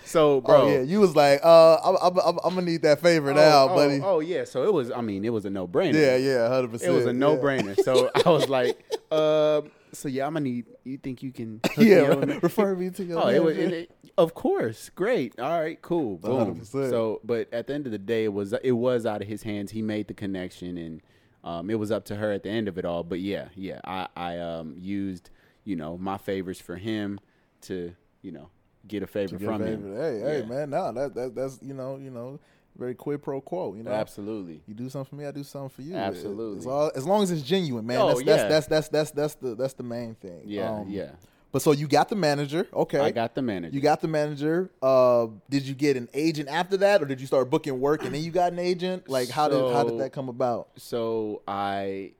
so 0.04 0.40
bro, 0.40 0.62
Oh 0.62 0.72
yeah, 0.72 0.80
you 0.80 1.00
was 1.00 1.14
like, 1.14 1.40
uh, 1.44 1.76
I'm, 1.84 1.96
I'm, 2.02 2.18
I'm, 2.18 2.38
I'm 2.44 2.54
gonna 2.54 2.62
need 2.62 2.82
that 2.82 3.00
favor 3.00 3.30
Oh, 3.30 3.34
now, 3.34 3.68
oh, 3.70 3.74
buddy. 3.74 4.00
Oh 4.02 4.20
yeah, 4.20 4.44
so 4.44 4.64
it 4.64 4.72
was. 4.72 4.90
I 4.90 5.00
mean, 5.00 5.24
it 5.24 5.30
was 5.32 5.44
a 5.44 5.50
no 5.50 5.66
brainer. 5.68 5.94
Yeah, 5.94 6.16
yeah, 6.16 6.48
hundred 6.48 6.72
percent. 6.72 6.92
It 6.92 6.94
was 6.96 7.06
a 7.06 7.12
no 7.12 7.36
brainer. 7.36 7.78
So 7.78 8.10
I 8.24 8.28
was 8.30 8.48
like, 8.48 8.78
um, 9.12 9.70
so 9.96 10.08
yeah, 10.08 10.26
I'm 10.26 10.32
gonna 10.34 10.44
need. 10.44 10.66
You 10.84 10.98
think 10.98 11.22
you 11.22 11.32
can? 11.32 11.60
me 11.78 11.90
Yeah, 11.90 12.08
refer 12.42 12.74
me 12.74 12.90
to 12.90 13.04
your. 13.04 13.18
Oh, 13.24 13.28
it 13.28 13.42
was. 13.42 13.56
It, 13.56 13.72
it- 13.72 13.90
of 14.18 14.32
course, 14.32 14.88
great. 14.94 15.38
All 15.38 15.60
right, 15.60 15.80
cool. 15.82 16.16
Boom. 16.16 16.58
100%. 16.60 16.88
So, 16.88 17.20
but 17.22 17.52
at 17.52 17.66
the 17.66 17.74
end 17.74 17.84
of 17.84 17.92
the 17.92 17.98
day, 17.98 18.24
it 18.24 18.32
was 18.32 18.54
it 18.62 18.70
was 18.72 19.04
out 19.04 19.20
of 19.20 19.28
his 19.28 19.42
hands. 19.42 19.72
He 19.72 19.82
made 19.82 20.08
the 20.08 20.14
connection, 20.14 20.78
and 20.78 21.02
um, 21.44 21.68
it 21.68 21.78
was 21.78 21.90
up 21.90 22.06
to 22.06 22.16
her 22.16 22.32
at 22.32 22.42
the 22.42 22.48
end 22.48 22.66
of 22.66 22.78
it 22.78 22.86
all. 22.86 23.02
But 23.02 23.20
yeah, 23.20 23.48
yeah, 23.54 23.80
I 23.84 24.08
I 24.16 24.38
um 24.38 24.74
used 24.78 25.28
you 25.64 25.76
know 25.76 25.98
my 25.98 26.16
favors 26.16 26.58
for 26.60 26.76
him 26.76 27.20
to 27.62 27.92
you 28.22 28.32
know 28.32 28.48
get 28.88 29.02
a 29.02 29.06
favor 29.06 29.36
Get 29.36 29.42
a 29.48 29.52
from 29.52 29.62
favor. 29.62 29.70
him. 29.88 29.96
Hey, 29.96 30.20
hey, 30.20 30.38
Yeah. 30.40 30.44
man, 30.46 30.70
no, 30.70 30.92
that, 30.92 31.14
that 31.14 31.34
that's 31.34 31.58
you 31.62 31.74
know, 31.74 31.96
you 31.98 32.10
know, 32.10 32.40
very 32.78 32.94
quid 32.94 33.22
pro 33.22 33.40
quo. 33.40 33.74
You 33.74 33.82
know, 33.82 33.90
Absolutely. 33.90 34.62
you 34.66 34.74
do 34.74 34.88
something 34.88 35.08
for 35.08 35.16
me, 35.16 35.26
I 35.26 35.30
do 35.30 35.44
something 35.44 35.70
for 35.70 35.82
you. 35.82 35.94
Absolutely. 35.94 36.70
all, 36.70 36.90
as 36.94 37.06
long 37.06 37.22
as 37.22 37.30
it's 37.30 37.42
genuine, 37.42 37.86
man. 37.86 38.00
Oh, 38.00 38.08
that's, 38.08 38.22
yeah. 38.22 38.36
that's, 38.36 38.66
that's 38.66 38.66
that's 38.66 38.88
that's 38.88 39.10
that's 39.10 39.34
the 39.34 39.54
that's 39.54 39.74
the 39.74 39.82
main 39.82 40.14
thing. 40.14 40.42
Yeah, 40.44 40.70
Um, 40.70 40.86
yeah. 40.88 41.10
But 41.52 41.62
so 41.62 41.72
you 41.72 41.86
got 41.88 42.10
the 42.10 42.16
manager, 42.16 42.66
okay? 42.74 42.98
I 42.98 43.10
got 43.12 43.34
the 43.34 43.40
manager. 43.40 43.74
You 43.74 43.80
got 43.80 44.00
the 44.00 44.08
manager. 44.08 44.70
Uh, 44.82 45.28
did 45.48 45.62
you 45.62 45.74
get 45.74 45.96
an 45.96 46.08
agent 46.12 46.50
after 46.50 46.76
that, 46.78 47.00
or 47.00 47.06
did 47.06 47.18
you 47.20 47.26
start 47.26 47.48
booking 47.48 47.80
work 47.80 48.04
and 48.04 48.14
then 48.14 48.22
you 48.22 48.30
got 48.30 48.52
an 48.52 48.58
agent? 48.58 49.08
Like, 49.08 49.30
how 49.30 49.48
did 49.48 49.72
how 49.72 49.84
did 49.84 49.98
that 50.00 50.12
come 50.12 50.28
about? 50.28 50.68
so 50.76 51.42
I 51.48 52.12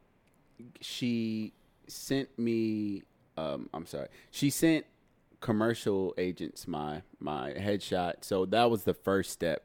she 0.81 1.53
sent 1.87 2.39
me 2.39 3.03
um 3.37 3.69
I'm 3.75 3.87
sorry. 3.87 4.09
She 4.31 4.51
sent 4.51 4.87
commercial 5.47 6.13
agents 6.19 6.67
my 6.67 7.03
my 7.21 7.53
headshot. 7.53 8.15
So 8.23 8.47
that 8.47 8.69
was 8.71 8.83
the 8.83 8.95
first 8.95 9.31
step. 9.31 9.63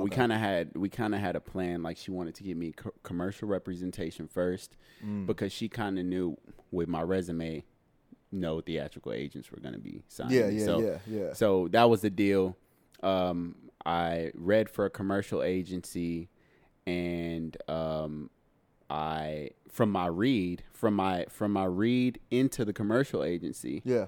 We 0.00 0.08
kind 0.10 0.30
of 0.32 0.38
had 0.38 0.70
we 0.76 0.88
kind 0.88 1.14
of 1.14 1.20
had 1.20 1.34
a 1.36 1.40
plan 1.40 1.82
like 1.82 1.96
she 1.96 2.10
wanted 2.12 2.34
to 2.36 2.44
give 2.44 2.56
me 2.56 2.72
co- 2.72 2.94
commercial 3.02 3.48
representation 3.48 4.28
first 4.28 4.76
Mm. 5.04 5.26
because 5.26 5.52
she 5.52 5.68
kind 5.68 5.98
of 5.98 6.06
knew 6.06 6.38
with 6.70 6.88
my 6.88 7.02
resume 7.02 7.64
no 8.32 8.60
theatrical 8.60 9.12
agents 9.12 9.50
were 9.52 9.60
going 9.60 9.74
to 9.74 9.80
be 9.80 10.02
signed. 10.08 10.30
Yeah, 10.30 10.48
yeah, 10.48 10.64
so, 10.64 10.80
yeah, 10.80 10.98
yeah. 11.06 11.32
So 11.34 11.68
that 11.72 11.90
was 11.90 12.00
the 12.00 12.08
deal. 12.10 12.56
Um, 13.02 13.56
I 13.84 14.30
read 14.34 14.70
for 14.70 14.84
a 14.86 14.90
commercial 14.90 15.42
agency, 15.42 16.28
and 16.86 17.56
um, 17.68 18.30
I 18.88 19.50
from 19.70 19.90
my 19.90 20.06
read 20.06 20.62
from 20.72 20.94
my 20.94 21.26
from 21.28 21.52
my 21.52 21.64
read 21.64 22.18
into 22.30 22.64
the 22.64 22.72
commercial 22.72 23.22
agency, 23.22 23.82
Yeah. 23.84 24.06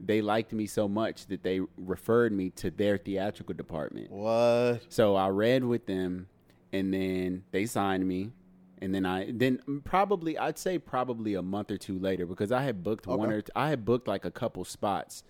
They 0.00 0.20
liked 0.22 0.52
me 0.52 0.66
so 0.66 0.86
much 0.88 1.26
that 1.26 1.42
they 1.42 1.60
referred 1.76 2.32
me 2.32 2.50
to 2.50 2.70
their 2.70 2.98
theatrical 2.98 3.54
department. 3.54 4.10
What? 4.10 4.80
So 4.88 5.16
I 5.16 5.28
read 5.28 5.64
with 5.64 5.86
them, 5.86 6.28
and 6.72 6.92
then 6.94 7.42
they 7.50 7.66
signed 7.66 8.06
me, 8.06 8.30
and 8.80 8.94
then 8.94 9.04
I 9.04 9.30
then 9.32 9.60
probably 9.84 10.38
I'd 10.38 10.58
say 10.58 10.78
probably 10.78 11.34
a 11.34 11.42
month 11.42 11.70
or 11.70 11.78
two 11.78 11.98
later 11.98 12.26
because 12.26 12.52
I 12.52 12.62
had 12.62 12.82
booked 12.84 13.06
one 13.06 13.30
or 13.32 13.42
t- 13.42 13.52
I 13.56 13.68
had 13.70 13.84
booked 13.84 14.06
like 14.06 14.24
a 14.24 14.30
couple 14.30 14.64
spots. 14.64 15.24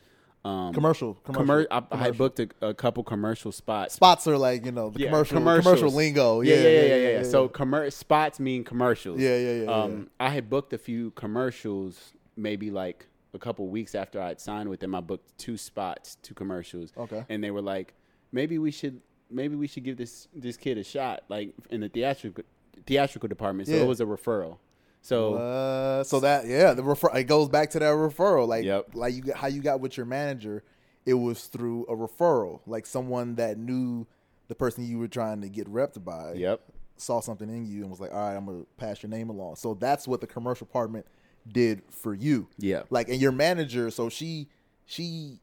Um, 0.44 0.72
Commercial. 0.72 1.14
Commercial. 1.14 1.44
Commer- 1.46 1.66
I, 1.70 1.76
I 1.78 1.80
commercial. 1.80 1.98
had 2.04 2.18
booked 2.18 2.40
a, 2.40 2.48
a 2.68 2.72
couple 2.74 3.02
commercial 3.04 3.50
spots. 3.50 3.94
spots 3.94 4.26
are 4.28 4.38
like 4.38 4.64
you 4.66 4.70
know 4.72 4.90
the 4.90 5.00
Yeah, 5.00 5.06
commercial 5.08 5.40
commercial 5.40 5.90
lingo. 5.90 6.42
Yeah, 6.42 6.54
Yeah, 6.54 6.60
yeah, 6.62 6.68
yeah, 6.70 6.94
yeah. 6.96 7.08
yeah, 7.18 7.22
So 7.24 7.48
commer- 7.48 7.92
spots 7.92 8.38
mean 8.38 8.62
commercials. 8.64 9.18
Yeah, 9.18 9.36
yeah, 9.36 9.62
yeah, 9.64 9.70
Um, 9.70 10.10
I 10.20 10.28
had 10.28 10.48
booked 10.48 10.72
a 10.72 10.78
few 10.78 11.10
commercials, 11.12 12.12
maybe 12.36 12.70
like 12.70 13.06
a 13.38 13.44
couple 13.44 13.66
weeks 13.68 13.94
after 13.94 14.20
I 14.20 14.28
had 14.28 14.40
signed 14.40 14.68
with 14.68 14.80
them. 14.80 14.94
I 14.94 15.00
booked 15.00 15.36
two 15.38 15.56
spots, 15.56 16.16
two 16.22 16.34
commercials. 16.34 16.92
Okay. 16.96 17.24
And 17.28 17.42
they 17.42 17.50
were 17.50 17.62
like, 17.62 17.94
maybe 18.32 18.58
we 18.58 18.70
should, 18.70 19.00
maybe 19.30 19.54
we 19.56 19.66
should 19.66 19.84
give 19.84 19.96
this 19.96 20.28
this 20.34 20.56
kid 20.56 20.76
a 20.78 20.84
shot, 20.84 21.22
like 21.28 21.52
in 21.70 21.80
the 21.80 21.88
theatrical 21.88 22.44
theatrical 22.86 23.28
department. 23.28 23.68
So 23.68 23.76
Yeah. 23.76 23.82
it 23.82 23.88
was 23.88 24.00
a 24.00 24.04
referral. 24.04 24.58
So 25.00 25.34
Uh, 25.34 26.04
so 26.04 26.20
that 26.20 26.46
yeah, 26.46 26.74
the 26.74 26.82
refer 26.82 27.16
it 27.16 27.24
goes 27.24 27.48
back 27.48 27.70
to 27.70 27.78
that 27.78 27.94
referral. 27.94 28.48
Like 28.48 28.64
Yep. 28.64 28.94
like 28.94 29.14
you 29.14 29.32
how 29.34 29.46
you 29.46 29.62
got 29.62 29.80
with 29.80 29.96
your 29.96 30.06
manager, 30.06 30.64
it 31.06 31.14
was 31.14 31.46
through 31.46 31.84
a 31.86 31.94
referral, 31.96 32.60
like 32.66 32.84
someone 32.86 33.36
that 33.36 33.56
knew 33.58 34.06
the 34.48 34.54
person 34.54 34.84
you 34.84 34.98
were 34.98 35.08
trying 35.08 35.40
to 35.42 35.48
get 35.48 35.66
repped 35.72 36.02
by. 36.04 36.32
yep, 36.34 36.60
Saw 36.96 37.20
something 37.20 37.48
in 37.48 37.64
you 37.66 37.82
and 37.82 37.90
was 37.90 38.00
like, 38.00 38.12
all 38.12 38.18
right, 38.18 38.34
I'm 38.34 38.44
gonna 38.46 38.64
pass 38.76 39.02
your 39.02 39.10
name 39.10 39.30
along. 39.30 39.54
So 39.56 39.74
that's 39.74 40.08
what 40.08 40.20
the 40.20 40.26
commercial 40.26 40.66
department 40.66 41.06
did 41.50 41.82
for 41.90 42.14
you. 42.14 42.48
yeah, 42.58 42.82
Like 42.90 43.08
and 43.08 43.20
your 43.20 43.32
manager, 43.32 43.90
so 43.90 44.08
she 44.08 44.48
she 44.86 45.40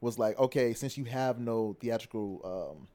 was 0.00 0.18
like, 0.18 0.38
okay, 0.38 0.74
since 0.74 0.96
you 0.98 1.04
have 1.04 1.38
no 1.38 1.76
theatrical 1.80 2.40
um 2.44 2.88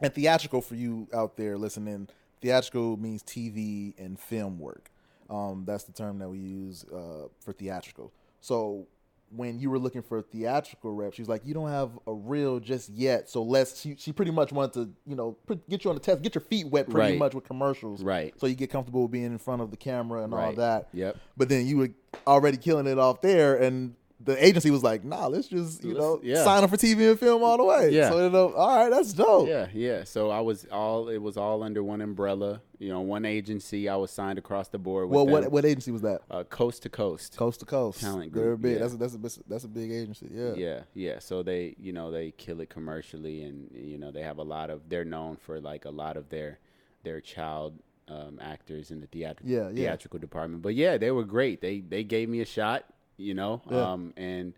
and 0.00 0.12
theatrical 0.12 0.60
for 0.60 0.74
you 0.74 1.08
out 1.14 1.36
there 1.36 1.56
listening, 1.56 2.08
theatrical 2.40 2.96
means 2.96 3.22
TV 3.22 3.94
and 3.98 4.18
film 4.18 4.58
work. 4.58 4.90
Um, 5.30 5.64
that's 5.66 5.84
the 5.84 5.92
term 5.92 6.18
that 6.18 6.28
we 6.28 6.38
use 6.38 6.84
uh, 6.92 7.28
for 7.40 7.52
theatrical. 7.52 8.12
So 8.40 8.86
when 9.34 9.58
you 9.58 9.70
were 9.70 9.78
looking 9.78 10.02
for 10.02 10.18
a 10.18 10.22
theatrical 10.22 10.92
rep, 10.92 11.14
she 11.14 11.22
was 11.22 11.28
like, 11.28 11.42
"You 11.44 11.54
don't 11.54 11.70
have 11.70 11.90
a 12.06 12.12
reel 12.12 12.60
just 12.60 12.90
yet, 12.90 13.28
so 13.30 13.42
let's." 13.42 13.80
She, 13.80 13.96
she 13.96 14.12
pretty 14.12 14.30
much 14.30 14.52
wanted 14.52 14.72
to, 14.74 14.90
you 15.06 15.16
know, 15.16 15.32
put, 15.46 15.68
get 15.68 15.84
you 15.84 15.90
on 15.90 15.96
the 15.96 16.00
test, 16.02 16.22
get 16.22 16.34
your 16.34 16.42
feet 16.42 16.66
wet, 16.66 16.88
pretty 16.88 17.12
Right. 17.12 17.18
much 17.18 17.34
with 17.34 17.44
commercials, 17.44 18.02
Right. 18.02 18.34
So 18.38 18.46
you 18.46 18.54
get 18.54 18.70
comfortable 18.70 19.02
with 19.02 19.10
being 19.12 19.24
in 19.24 19.38
front 19.38 19.62
of 19.62 19.70
the 19.70 19.76
camera 19.76 20.22
and 20.24 20.34
all 20.34 20.52
that. 20.54 20.88
Yep. 20.92 21.16
But 21.36 21.48
then 21.48 21.66
you 21.66 21.78
were 21.78 21.90
already 22.26 22.56
killing 22.58 22.86
it 22.86 22.98
off 22.98 23.20
there, 23.22 23.56
and 23.56 23.94
the 24.24 24.44
agency 24.44 24.70
was 24.70 24.82
like, 24.82 25.04
"Nah, 25.04 25.26
let's 25.26 25.48
just 25.48 25.82
you 25.84 25.94
know 25.94 26.20
yeah. 26.22 26.44
sign 26.44 26.62
up 26.64 26.70
for 26.70 26.76
TV 26.76 27.10
and 27.10 27.18
film 27.18 27.42
all 27.42 27.56
the 27.56 27.64
way." 27.64 27.90
Yeah. 27.90 28.10
So 28.10 28.24
you 28.24 28.30
know, 28.30 28.52
all 28.52 28.76
right, 28.78 28.90
that's 28.90 29.12
dope. 29.12 29.48
Yeah, 29.48 29.66
yeah. 29.72 30.04
So 30.04 30.30
I 30.30 30.40
was 30.40 30.64
all 30.70 31.08
it 31.08 31.18
was 31.18 31.36
all 31.36 31.62
under 31.62 31.82
one 31.82 32.00
umbrella. 32.00 32.60
You 32.78 32.88
know, 32.88 33.00
one 33.00 33.24
agency. 33.24 33.88
I 33.88 33.96
was 33.96 34.10
signed 34.10 34.38
across 34.38 34.68
the 34.68 34.78
board. 34.78 35.08
With 35.08 35.14
Well, 35.16 35.26
what 35.26 35.42
them, 35.44 35.52
what 35.52 35.64
agency 35.64 35.90
was 35.92 36.02
that? 36.02 36.22
uh, 36.30 36.44
coast 36.44 36.82
to 36.82 36.88
coast. 36.88 37.36
Coast 37.36 37.60
to 37.60 37.66
Coast. 37.66 38.00
Talent 38.00 38.32
Group, 38.32 38.60
big. 38.62 38.72
yeah. 38.74 38.78
That's 38.80 38.94
a, 38.94 38.96
that's 38.96 39.14
a 39.14 39.18
that's 39.18 39.36
a- 39.36 39.42
that's 39.48 39.64
a 39.64 39.68
big 39.68 39.90
agency. 39.92 40.28
Yeah. 40.32 40.54
Yeah, 40.54 40.80
yeah. 40.94 41.18
So 41.20 41.42
they, 41.42 41.74
you 41.78 41.92
know, 41.92 42.10
they 42.10 42.32
kill 42.32 42.60
it 42.60 42.70
commercially, 42.70 43.42
and 43.44 43.70
you 43.74 43.98
know 43.98 44.10
they 44.10 44.22
have 44.22 44.38
a 44.38 44.42
lot 44.42 44.70
of. 44.70 44.88
They're 44.88 45.04
known 45.04 45.36
for 45.36 45.60
like 45.60 45.84
a 45.84 45.90
lot 45.90 46.16
of 46.16 46.28
their 46.28 46.58
their 47.04 47.20
child 47.20 47.78
um, 48.08 48.38
actors 48.40 48.90
in 48.90 49.00
the 49.00 49.06
theatrical 49.06 49.50
Yeah, 49.50 49.68
yeah. 49.68 49.74
theatrical 49.74 50.18
department. 50.18 50.62
But 50.62 50.74
yeah, 50.74 50.98
they 50.98 51.10
were 51.12 51.24
great. 51.24 51.60
They 51.60 51.80
they 51.80 52.02
gave 52.04 52.28
me 52.28 52.40
a 52.40 52.44
shot. 52.44 52.84
You 53.16 53.34
know, 53.34 53.62
Yeah. 53.70 53.92
um, 53.92 54.12
and 54.16 54.54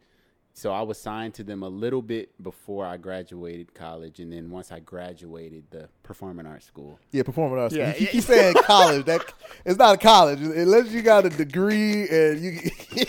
so 0.56 0.70
I 0.72 0.82
was 0.82 0.98
signed 1.00 1.34
to 1.34 1.42
them 1.42 1.62
a 1.64 1.68
little 1.68 2.00
bit 2.00 2.40
before 2.42 2.86
I 2.86 2.96
graduated 2.96 3.74
college, 3.74 4.20
and 4.20 4.32
then 4.32 4.50
once 4.50 4.70
I 4.70 4.78
graduated 4.80 5.64
the 5.70 5.88
performing 6.04 6.46
arts 6.46 6.64
school. 6.66 6.98
Yeah, 7.10 7.24
performing 7.24 7.58
arts. 7.58 7.74
Yeah, 7.74 7.94
you 7.96 8.06
yeah. 8.06 8.12
keep 8.12 8.22
saying 8.22 8.54
college. 8.62 9.04
That 9.06 9.20
it's 9.64 9.78
not 9.78 9.96
a 9.96 9.98
college 9.98 10.40
unless 10.40 10.90
you 10.92 11.02
got 11.02 11.26
a 11.26 11.30
degree 11.30 12.08
and 12.08 12.40
you. 12.40 12.58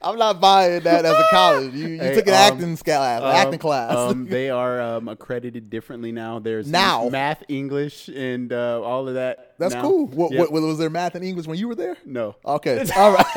I'm 0.00 0.16
not 0.18 0.40
buying 0.40 0.80
that 0.84 1.04
as 1.04 1.12
a 1.16 1.26
college. 1.30 1.74
You, 1.74 1.88
you 1.88 1.98
Hey, 1.98 2.14
took 2.14 2.26
an 2.28 2.34
um, 2.34 2.38
acting 2.40 2.76
class, 2.76 3.22
Um, 3.22 3.28
acting 3.34 3.58
class. 3.58 3.92
um, 3.96 4.26
they 4.30 4.48
are 4.50 4.80
um, 4.80 5.08
accredited 5.08 5.70
differently 5.70 6.12
now. 6.12 6.38
There's 6.38 6.68
Now? 6.70 7.08
math, 7.08 7.42
English, 7.48 8.08
and 8.08 8.52
uh, 8.52 8.80
all 8.82 9.08
of 9.08 9.14
that. 9.14 9.54
That's 9.58 9.74
now. 9.74 9.82
cool. 9.82 10.06
What, 10.06 10.32
Yep. 10.32 10.50
what, 10.50 10.62
was 10.62 10.78
there 10.78 10.90
math 10.90 11.14
and 11.16 11.24
English 11.24 11.46
when 11.46 11.58
you 11.58 11.68
were 11.68 11.74
there? 11.74 11.96
No. 12.04 12.36
Okay, 12.44 12.78
all 12.96 13.12
right. 13.12 13.26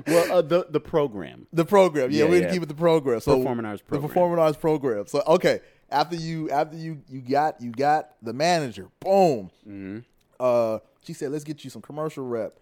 Well, 0.07 0.31
uh, 0.31 0.41
the 0.41 0.65
the 0.69 0.79
program. 0.79 1.47
the 1.53 1.65
program, 1.65 2.09
yeah, 2.11 2.19
Yeah, 2.23 2.25
gonna 2.25 2.39
yeah. 2.39 2.51
keep 2.51 2.63
it 2.63 2.67
the 2.67 2.73
program. 2.73 3.19
So 3.19 3.37
Performing 3.37 3.65
arts 3.65 3.81
program. 3.81 4.01
the 4.01 4.07
performing 4.07 4.39
arts 4.39 4.57
program. 4.57 5.05
So 5.07 5.21
okay, 5.27 5.59
after 5.91 6.15
you 6.15 6.49
after 6.49 6.75
you 6.77 7.01
you 7.07 7.21
got 7.21 7.61
you 7.61 7.71
got 7.71 8.09
the 8.23 8.33
manager, 8.33 8.87
boom. 8.99 9.51
Mm-hmm. 9.67 9.99
Uh, 10.39 10.79
she 11.03 11.13
said, 11.13 11.31
"Let's 11.31 11.43
get 11.43 11.63
you 11.63 11.69
some 11.69 11.81
commercial 11.81 12.25
rep." 12.25 12.59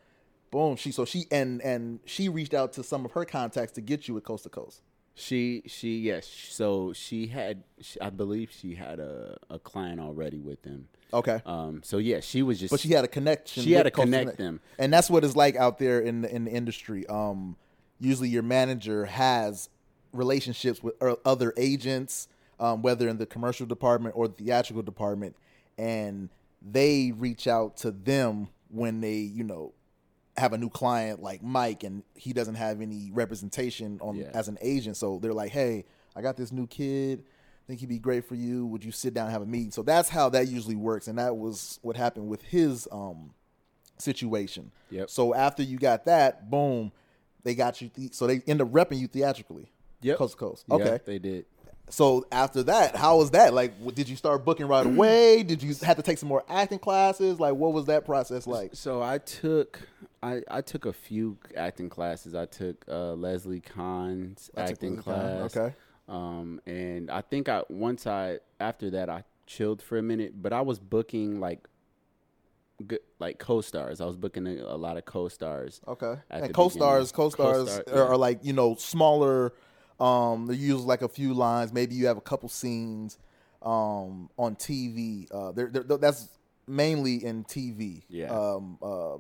Boom. 0.52 0.76
She 0.76 0.92
so 0.92 1.06
she 1.06 1.26
and 1.32 1.62
and 1.62 2.00
she 2.06 2.30
reached 2.30 2.54
out 2.54 2.74
to 2.74 2.84
some 2.84 3.06
of 3.06 3.12
her 3.12 3.26
contacts 3.26 3.74
to 3.74 3.82
get 3.82 4.08
you 4.08 4.18
at 4.18 4.24
Coast 4.24 4.44
to 4.44 4.50
Coast. 4.50 4.82
She 5.14 5.64
she 5.66 5.98
yes. 5.98 6.28
So 6.28 6.94
she 6.94 7.28
had 7.28 7.64
she, 7.82 8.00
I 8.00 8.12
believe 8.12 8.52
she 8.52 8.76
had 8.76 9.00
a, 9.00 9.38
a 9.50 9.60
client 9.60 10.00
already 10.00 10.40
with 10.40 10.62
them. 10.62 10.88
Okay. 11.12 11.42
Um. 11.46 11.82
So 11.84 11.98
yeah, 11.98 12.20
she 12.20 12.44
was 12.44 12.60
just. 12.60 12.72
But 12.72 12.80
she 12.80 12.90
had 12.90 13.04
a 13.04 13.08
connection. 13.08 13.64
She 13.64 13.74
had 13.74 13.86
with 13.86 13.94
to 13.94 13.96
Coast 13.98 14.12
connect 14.12 14.38
them. 14.38 14.62
and 14.78 14.94
that's 14.94 15.10
what 15.10 15.24
it's 15.24 15.36
like 15.36 15.56
out 15.56 15.80
there 15.80 16.00
in 16.00 16.22
the 16.22 16.34
in 16.34 16.46
the 16.46 16.52
industry. 16.52 17.08
Um, 17.08 17.56
usually 18.00 18.30
your 18.30 18.44
manager 18.44 19.06
has 19.06 19.70
relationships 20.14 20.82
with 20.84 20.96
other 21.26 21.54
agents, 21.58 22.28
um, 22.60 22.82
whether 22.82 23.10
in 23.10 23.18
the 23.18 23.26
commercial 23.26 23.66
department 23.66 24.16
or 24.16 24.28
the 24.28 24.36
theatrical 24.36 24.84
department, 24.84 25.36
and 25.78 26.30
they 26.62 27.12
reach 27.16 27.48
out 27.48 27.78
to 27.78 27.92
them 27.92 28.48
when 28.70 29.02
they, 29.02 29.16
you 29.18 29.44
know, 29.44 29.74
have 30.38 30.54
a 30.54 30.58
new 30.58 30.70
client 30.70 31.22
like 31.22 31.42
Mike, 31.42 31.84
and 31.84 32.04
he 32.16 32.32
doesn't 32.34 32.56
have 32.56 32.82
any 32.82 33.10
representation 33.12 33.98
on 34.02 34.18
Yeah. 34.18 34.30
as 34.34 34.48
an 34.48 34.58
agent. 34.62 34.98
So 34.98 35.18
they're 35.20 35.34
like, 35.34 35.52
"Hey, 35.52 35.86
I 36.16 36.22
got 36.22 36.36
this 36.38 36.52
new 36.52 36.68
kid." 36.68 37.24
I 37.24 37.68
think 37.68 37.80
he'd 37.82 37.90
be 37.90 38.00
great 38.00 38.24
for 38.26 38.36
you. 38.36 38.66
Would 38.68 38.84
you 38.86 38.92
sit 38.92 39.14
down 39.14 39.26
and 39.26 39.34
have 39.34 39.42
a 39.42 39.46
meeting? 39.46 39.72
So 39.72 39.82
that's 39.82 40.10
how 40.10 40.30
that 40.30 40.48
usually 40.48 40.76
works, 40.76 41.08
and 41.08 41.18
that 41.20 41.36
was 41.36 41.80
what 41.82 41.98
happened 41.98 42.28
with 42.30 42.42
his 42.44 42.88
um 42.92 43.34
situation. 43.98 44.72
Yep. 44.92 45.10
So 45.10 45.34
after 45.34 45.64
you 45.64 45.78
got 45.78 46.06
that, 46.06 46.50
boom, 46.50 46.92
they 47.44 47.56
got 47.56 47.82
you. 47.82 47.90
The- 47.94 48.10
so 48.14 48.28
they 48.28 48.42
end 48.48 48.62
up 48.62 48.70
repping 48.70 49.00
you 49.00 49.08
theatrically. 49.08 49.72
Yep. 50.02 50.18
coast 50.20 50.34
to 50.34 50.38
coast. 50.40 50.66
Okay. 50.70 51.00
they 51.06 51.18
did. 51.18 51.46
So 51.90 52.26
after 52.32 52.64
that, 52.64 52.96
how 52.96 53.18
was 53.18 53.32
that? 53.32 53.54
Like, 53.54 53.74
w- 53.78 53.92
did 53.94 54.10
you 54.10 54.16
start 54.18 54.44
booking 54.44 54.68
right 54.68 54.86
away? 54.86 55.44
Did 55.44 55.64
you 55.64 55.74
have 55.84 55.96
to 55.96 56.04
take 56.04 56.18
some 56.18 56.28
more 56.28 56.44
acting 56.50 56.80
classes? 56.80 57.40
Like, 57.40 57.56
what 57.56 57.72
was 57.74 57.86
that 57.86 58.06
process 58.06 58.46
like? 58.46 58.72
So 58.74 59.02
I 59.02 59.20
took 59.20 59.80
I, 60.22 60.42
I 60.50 60.62
took 60.62 60.86
a 60.86 60.94
few 60.94 61.38
acting 61.56 61.90
classes. 61.90 62.36
I 62.36 62.46
took 62.46 62.84
uh, 62.90 63.14
Leslie 63.14 63.62
Kahn's 63.62 64.50
I 64.56 64.62
acting 64.64 64.98
Leslie 64.98 65.14
Kahn, 65.14 65.40
class. 65.40 65.58
okay. 65.58 65.76
Um, 66.10 66.62
and 66.66 67.10
I 67.10 67.22
think 67.22 67.50
I 67.50 67.64
once 67.70 68.06
I 68.08 68.40
after 68.60 68.90
that 68.92 69.10
I 69.10 69.24
chilled 69.46 69.82
for 69.82 69.98
a 69.98 70.04
minute, 70.04 70.42
but 70.42 70.52
I 70.54 70.62
was 70.62 70.80
booking 70.80 71.40
like 71.40 71.68
good 72.86 73.00
like 73.20 73.40
co-stars. 73.40 74.02
I 74.02 74.06
was 74.06 74.18
booking 74.18 74.46
a, 74.48 74.64
a 74.64 74.78
lot 74.78 74.98
of 74.98 75.06
co-stars. 75.06 75.82
Okay. 75.88 76.16
and 76.30 76.54
co-stars, 76.54 77.12
beginning. 77.12 77.32
co-stars 77.32 77.68
Co-star, 77.78 77.94
are, 77.94 77.98
yeah. 78.06 78.12
are 78.12 78.18
like 78.18 78.40
you 78.44 78.54
know 78.54 78.76
smaller. 78.76 79.54
Um, 80.00 80.46
they 80.48 80.56
use 80.56 80.82
like 80.84 81.02
a 81.02 81.08
few 81.10 81.34
lines. 81.34 81.74
Maybe 81.74 81.96
you 81.96 82.08
have 82.08 82.18
a 82.18 82.22
couple 82.22 82.50
scenes 82.50 83.18
um, 83.62 84.30
on 84.38 84.56
TV. 84.56 85.28
Uh, 85.32 85.52
they're, 85.52 85.68
they're, 85.70 85.98
that's 85.98 86.30
mainly 86.68 87.24
in 87.26 87.44
TV. 87.44 88.04
Yeah. 88.10 88.28
Um, 88.32 88.78
uh, 88.82 89.18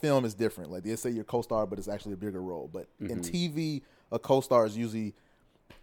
film 0.00 0.24
is 0.24 0.34
different. 0.34 0.70
Like 0.70 0.84
they 0.84 0.96
say 0.96 1.10
you're 1.10 1.24
co-star, 1.24 1.66
but 1.66 1.78
it's 1.78 1.88
actually 1.88 2.14
a 2.14 2.16
bigger 2.18 2.40
role. 2.42 2.70
But 2.72 2.86
in 3.00 3.20
Mm-hmm. 3.20 3.20
TV, 3.60 3.82
a 4.10 4.18
co-star 4.18 4.64
is 4.64 4.76
usually 4.76 5.14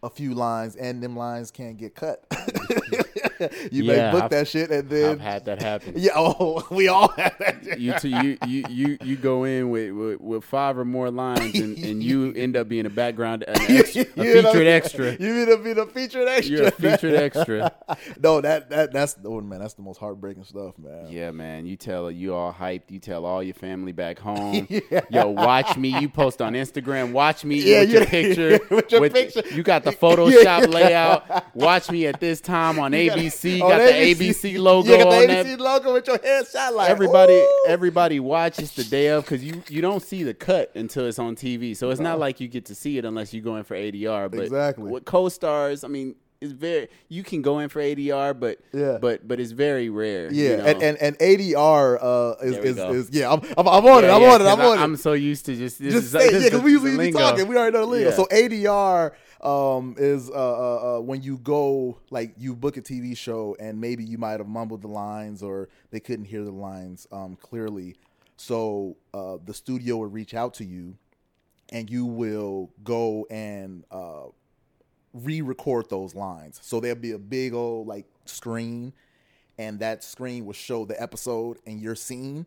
a 0.02 0.10
few 0.10 0.34
lines, 0.34 0.76
and 0.76 1.02
them 1.04 1.16
lines 1.16 1.52
can't 1.52 1.78
get 1.78 1.94
cut. 1.96 2.26
you 3.72 3.84
Yeah, 3.84 3.94
may 4.08 4.12
book 4.12 4.24
I've- 4.24 4.36
that 4.36 4.48
shit, 4.48 4.72
and 4.72 4.90
then 4.90 5.12
I've 5.12 5.20
had 5.20 5.46
that 5.46 5.62
happen. 5.62 5.94
yeah, 5.98 6.12
oh, 6.16 6.66
we 6.72 6.88
all 6.88 7.10
have 7.18 7.38
that. 7.40 7.80
you, 7.80 7.94
t- 8.00 8.10
you 8.10 8.38
you 8.48 8.64
you 8.70 8.98
you 9.04 9.16
go 9.16 9.44
in 9.44 9.70
with, 9.70 9.92
with, 9.92 10.22
with 10.22 10.44
five 10.44 10.78
or 10.78 10.86
more 10.86 11.12
lines 11.12 11.56
and, 11.60 11.78
and 11.78 12.04
you 12.04 12.34
end 12.36 12.56
up 12.58 12.68
being 12.68 12.86
a 12.86 12.90
background 12.90 13.44
an 13.48 13.56
extra, 13.70 14.06
a 14.18 14.24
You 14.24 14.42
know, 14.42 14.52
featured 14.52 14.68
extra. 14.68 15.12
You 15.14 15.34
mean 15.34 15.48
to 15.48 15.58
be 15.58 15.74
the 15.74 15.86
featured 15.86 16.28
extra? 16.28 16.56
You're 16.56 16.68
a 16.68 16.72
featured 16.72 17.16
extra. 17.16 17.72
no, 18.22 18.42
that 18.42 18.70
that 18.70 18.92
that's 18.92 19.16
oh 19.26 19.42
man, 19.42 19.60
that's 19.60 19.74
the 19.74 19.82
most 19.82 19.98
heartbreaking 20.00 20.44
stuff, 20.44 20.78
man. 20.78 21.08
Yeah, 21.10 21.32
man. 21.32 21.66
You 21.66 21.76
tell 21.76 22.10
you 22.12 22.34
all 22.36 22.54
hyped. 22.54 22.90
You 22.92 23.00
tell 23.00 23.26
all 23.26 23.42
your 23.44 23.54
family 23.56 23.92
back 23.92 24.20
home. 24.20 24.68
yeah. 24.70 25.02
Yo, 25.10 25.30
watch 25.30 25.78
me. 25.78 25.98
You 26.00 26.10
post 26.10 26.42
on 26.42 26.54
Instagram. 26.54 27.12
Watch 27.12 27.44
me 27.46 27.56
Yeah, 27.62 27.80
with 27.82 27.90
your 27.92 28.06
picture. 28.06 28.60
with 28.70 28.92
your 28.92 29.10
picture. 29.10 29.44
You 29.54 29.64
got 29.64 29.84
the 29.84 29.92
Photoshop 29.92 30.74
layout. 30.74 31.56
Watch 31.56 31.90
me 31.92 32.06
at 32.08 32.20
this 32.20 32.42
time 32.42 32.80
on 32.80 32.92
ABC. 32.92 33.25
On 33.62 33.70
got 33.70 33.78
the 33.80 33.92
ABC 33.94 34.58
logo 34.60 34.90
You 34.92 34.98
got 34.98 35.08
on 35.14 35.22
the 35.22 35.28
that. 35.28 35.46
ABC 35.46 35.60
logo 35.60 35.94
with 35.94 36.08
your 36.08 36.18
headshot 36.20 36.74
like 36.74 36.90
Everybody, 36.90 37.34
ooh. 37.34 37.66
everybody 37.68 38.20
watches 38.20 38.72
the 38.74 38.84
day 38.84 39.08
of 39.08 39.24
because 39.26 39.44
you 39.44 39.62
you 39.70 39.82
don't 39.82 40.02
see 40.02 40.24
the 40.24 40.34
cut 40.34 40.72
until 40.76 41.06
it's 41.06 41.20
on 41.20 41.36
TV. 41.36 41.76
So 41.76 41.90
it's 41.90 42.00
not 42.02 42.20
like 42.20 42.40
you 42.40 42.48
get 42.48 42.66
to 42.66 42.76
see 42.76 42.98
it 42.98 43.06
unless 43.06 43.34
you 43.34 43.42
go 43.42 43.56
in 43.58 43.64
for 43.64 43.76
ADR. 43.76 44.30
But 44.32 44.42
Exactly. 44.42 44.90
with 44.92 45.06
co-stars, 45.06 45.84
I 45.84 45.88
mean, 45.88 46.16
it's 46.42 46.52
very 46.52 46.90
you 47.08 47.24
can 47.24 47.42
go 47.42 47.60
in 47.60 47.70
for 47.70 47.82
ADR, 47.82 48.38
but 48.38 48.60
Yeah. 48.74 48.98
but 49.00 49.26
but 49.28 49.40
it's 49.40 49.52
very 49.52 49.90
rare. 49.90 50.32
Yeah, 50.32 50.50
you 50.52 50.58
know? 50.58 50.64
and, 50.66 50.84
and 50.84 50.98
and 51.02 51.18
ADR 51.20 51.98
uh, 52.02 52.36
is, 52.46 52.58
is, 52.58 52.78
is 52.78 53.10
yeah, 53.12 53.32
I'm, 53.32 53.42
I'm, 53.58 53.68
I'm 53.68 53.86
on 53.86 54.04
it, 54.04 54.10
I'm 54.10 54.22
yeah, 54.22 54.32
on 54.34 54.42
it, 54.42 54.46
I'm 54.46 54.60
on 54.60 54.78
it. 54.78 54.80
I- 54.80 54.84
I'm 54.84 54.98
so 54.98 55.14
used 55.14 55.46
to 55.48 55.56
just 55.56 55.80
this 55.80 55.94
just 55.94 56.06
is, 56.08 56.12
say, 56.12 56.32
yeah, 56.32 56.40
because 56.50 56.62
we 56.62 56.72
usually 56.74 56.98
be 56.98 57.12
talking. 57.14 57.48
We 57.48 57.56
already 57.58 57.74
know 57.74 57.86
the 57.86 57.92
lingo. 57.92 58.10
Yeah. 58.10 58.16
So 58.16 58.26
ADR 58.26 59.14
um, 59.42 59.96
is 59.98 60.30
uh, 60.30 60.34
uh, 60.34 60.98
uh, 60.98 61.02
when 61.02 61.22
you 61.22 61.38
go 61.38 62.00
like 62.10 62.34
you 62.38 62.56
book 62.56 62.78
a 62.78 62.82
TV 62.82 63.16
show 63.18 63.56
and 63.60 63.80
maybe 63.80 64.04
you 64.04 64.18
might 64.18 64.40
have 64.40 64.48
mumbled 64.48 64.82
the 64.82 64.88
lines 64.88 65.44
or 65.44 65.70
they 65.92 66.00
couldn't 66.00 66.26
hear 66.26 66.44
the 66.44 66.52
lines 66.52 67.08
um, 67.12 67.36
clearly. 67.36 67.96
So 68.38 68.98
uh, 69.14 69.38
the 69.44 69.54
studio 69.54 69.98
will 69.98 70.08
reach 70.08 70.34
out 70.34 70.54
to 70.56 70.66
you, 70.66 70.98
and 71.70 71.90
you 71.90 72.06
will 72.06 72.70
go 72.84 73.26
and 73.30 73.86
uh, 73.92 74.26
re-record 75.14 75.90
those 75.90 76.16
lines. 76.16 76.60
So 76.62 76.80
there'll 76.80 76.98
be 76.98 77.14
a 77.14 77.18
big 77.18 77.54
old 77.54 77.88
like 77.88 78.06
screen, 78.26 78.94
and 79.58 79.80
that 79.80 80.04
screen 80.04 80.46
will 80.46 80.54
show 80.54 80.86
the 80.86 81.02
episode 81.02 81.60
and 81.66 81.80
your 81.80 81.96
scene, 81.96 82.46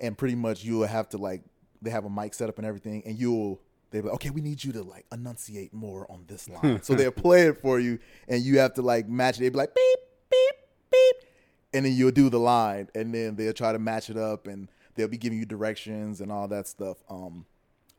and 0.00 0.18
pretty 0.18 0.34
much 0.34 0.64
you 0.64 0.78
will 0.78 0.86
have 0.88 1.08
to 1.10 1.18
like 1.18 1.42
they 1.80 1.90
have 1.90 2.04
a 2.04 2.10
mic 2.10 2.34
set 2.34 2.48
up 2.48 2.58
and 2.58 2.66
everything, 2.66 3.02
and 3.06 3.18
you'll 3.18 3.60
they'll 3.90 4.02
be 4.02 4.08
like, 4.08 4.14
okay, 4.16 4.30
we 4.30 4.40
need 4.40 4.62
you 4.64 4.72
to 4.72 4.82
like 4.82 5.06
enunciate 5.12 5.72
more 5.72 6.10
on 6.10 6.24
this 6.26 6.48
line. 6.62 6.82
so 6.82 6.94
they'll 6.94 7.10
play 7.10 7.42
it 7.48 7.60
for 7.60 7.78
you, 7.80 7.98
and 8.28 8.42
you 8.42 8.58
have 8.58 8.74
to 8.74 8.82
like 8.82 9.08
match 9.08 9.36
it. 9.36 9.40
They'll 9.40 9.50
be 9.52 9.56
like 9.58 9.74
beep 9.74 9.98
beep 10.30 10.54
beep, 10.90 11.16
and 11.74 11.84
then 11.86 11.92
you'll 11.94 12.10
do 12.10 12.28
the 12.30 12.38
line, 12.40 12.88
and 12.94 13.14
then 13.14 13.36
they'll 13.36 13.52
try 13.52 13.72
to 13.72 13.78
match 13.78 14.10
it 14.10 14.16
up, 14.16 14.46
and 14.46 14.68
they'll 14.94 15.08
be 15.08 15.18
giving 15.18 15.38
you 15.38 15.44
directions 15.46 16.20
and 16.20 16.30
all 16.32 16.48
that 16.48 16.66
stuff. 16.66 16.98
Um, 17.08 17.46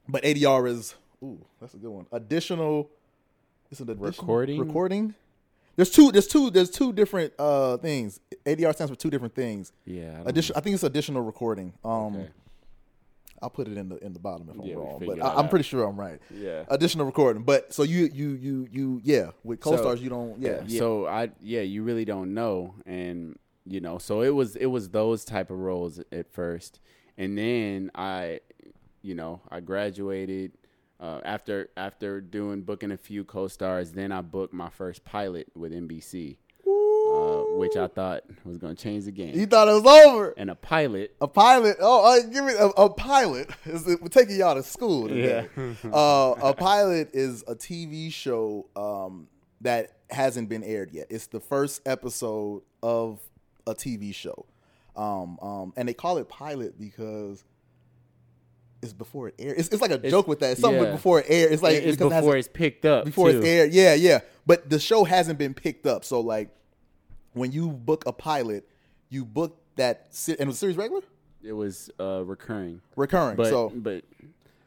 but 0.08 0.24
ADR 0.24 0.68
is 0.68 0.96
ooh, 1.24 1.44
that's 1.60 1.74
a 1.74 1.78
good 1.78 1.92
one. 1.92 2.06
Additional, 2.12 2.90
it's 3.72 3.80
an 3.80 3.90
additional 3.90 4.08
Recording? 4.10 4.60
Recording. 4.60 5.16
There's 5.76 5.92
two. 5.92 6.12
There's 6.12 6.28
two. 6.28 6.50
There's 6.50 6.70
two 6.70 6.92
different 6.92 7.32
uh 7.40 7.78
things. 7.78 8.20
ADR 8.46 8.74
stands 8.74 8.92
for 8.92 8.98
two 8.98 9.10
different 9.10 9.34
things. 9.34 9.72
Yeah, 9.86 10.24
I 10.26 10.30
Addition. 10.30 10.56
I 10.58 10.60
think 10.60 10.74
it's 10.74 10.84
additional 10.84 11.22
recording. 11.22 11.74
Um, 11.86 12.16
Okay. 12.18 12.30
I'll 13.42 13.50
put 13.50 13.68
it 13.68 13.78
in 13.78 13.90
the 13.90 13.98
in 14.04 14.14
the 14.14 14.20
bottom 14.20 14.50
if 14.50 14.56
Yeah, 14.66 14.74
I'm 14.74 14.80
wrong, 14.80 15.04
but 15.06 15.24
I, 15.24 15.36
I'm 15.36 15.50
pretty 15.50 15.64
sure 15.64 15.84
I'm 15.84 16.00
right. 16.00 16.20
Yeah. 16.34 16.66
Additional 16.68 17.06
recording. 17.06 17.44
But 17.44 17.74
so 17.74 17.84
you 17.84 18.10
you 18.14 18.32
you 18.32 18.68
you 18.72 19.02
yeah 19.04 19.32
with 19.44 19.60
co-stars 19.62 20.02
you 20.02 20.10
don't 20.10 20.42
yeah, 20.42 20.64
yeah. 20.66 20.80
So 20.80 21.08
I 21.08 21.30
yeah, 21.42 21.62
you 21.62 21.84
really 21.84 22.06
don't 22.06 22.34
know, 22.34 22.76
and 22.86 23.38
you 23.66 23.80
know, 23.80 23.98
so 23.98 24.22
it 24.22 24.30
was 24.30 24.56
it 24.56 24.66
was 24.68 24.90
those 24.90 25.24
type 25.24 25.52
of 25.52 25.58
roles 25.60 26.00
at 26.12 26.32
first, 26.32 26.80
and 27.18 27.38
then 27.38 27.92
I, 27.94 28.40
you 29.02 29.14
know, 29.14 29.42
I 29.50 29.60
graduated 29.60 30.54
uh, 31.00 31.22
after 31.24 31.70
after 31.78 32.20
doing 32.20 32.62
booking 32.62 32.92
a 32.92 32.98
few 32.98 33.24
co-stars. 33.24 33.92
Then 33.92 34.12
I 34.12 34.22
booked 34.22 34.54
my 34.54 34.70
first 34.70 35.06
pilot 35.06 35.48
with 35.56 35.72
NBC, 35.72 36.38
which 37.60 37.78
I 37.78 37.88
thought 37.88 38.24
was 38.44 38.58
going 38.58 38.76
to 38.76 38.82
change 38.82 39.06
the 39.06 39.12
game. 39.12 39.36
you 39.36 39.46
thought 39.46 39.68
it 39.68 39.74
was 39.74 39.86
over. 39.86 40.34
And 40.38 40.50
a 40.50 40.56
pilot, 40.56 41.16
A 41.22 41.28
pilot. 41.28 41.78
Oh, 41.80 42.18
uh, 42.18 42.22
give 42.28 42.46
me 42.46 42.54
a, 42.54 42.68
a 42.68 42.90
pilot. 42.90 43.50
Is 43.66 43.88
it, 43.88 44.02
we're 44.02 44.08
taking 44.08 44.38
y'all 44.38 44.56
to 44.56 44.64
school 44.64 45.08
today. 45.08 45.48
uh, 45.86 46.36
a 46.42 46.54
pilot 46.54 47.10
is 47.14 47.44
a 47.48 47.56
TV 47.56 48.12
show 48.12 48.68
um, 48.76 49.28
that 49.62 49.98
hasn't 50.10 50.50
been 50.50 50.64
aired 50.64 50.92
yet. 50.92 51.08
It's 51.10 51.28
the 51.28 51.40
first 51.40 51.82
episode 51.86 52.64
of 52.82 53.20
a 53.68 53.76
TV 53.76 54.14
show, 54.14 54.46
um, 54.96 55.38
um, 55.42 55.74
and 55.76 55.88
they 55.88 55.94
call 55.94 56.18
it 56.18 56.30
pilot 56.30 56.80
because 56.80 57.44
it's 58.82 58.94
before 58.94 59.28
it 59.28 59.36
aired. 59.38 59.58
It's, 59.58 59.70
it's 59.70 59.82
like 59.82 59.92
a 59.92 59.98
joke 59.98 60.28
with 60.28 60.40
that. 60.40 60.52
It's 60.52 60.62
something 60.62 60.84
yeah. 60.84 60.92
before 60.92 61.20
it 61.20 61.26
aired. 61.30 61.52
It's 61.52 61.62
like 61.62 61.76
it's 61.76 61.98
because 61.98 62.12
it 62.12 62.16
before 62.16 62.38
it's 62.38 62.48
picked 62.48 62.86
up. 62.86 63.06
before 63.06 63.32
too. 63.32 63.40
it's 63.40 63.48
aired. 63.48 63.74
Yeah, 63.74 63.94
yeah. 63.94 64.20
But 64.46 64.70
the 64.70 64.80
show 64.80 65.04
hasn't 65.04 65.38
been 65.38 65.54
picked 65.54 65.86
up. 65.86 66.06
So 66.06 66.22
like 66.22 66.50
when 67.34 67.52
you 67.52 67.70
book 67.70 68.04
a 68.06 68.12
pilot, 68.14 68.68
you 69.10 69.26
book 69.26 69.60
that 69.76 70.08
se- 70.10 70.34
and 70.34 70.42
it 70.42 70.48
was 70.48 70.60
series 70.60 70.78
regular? 70.78 71.02
It 71.42 71.54
was 71.54 71.90
uh, 72.00 72.24
recurring, 72.26 72.82
Recurring. 72.96 73.38
but 73.38 73.48
so 73.50 73.72
but 73.74 74.04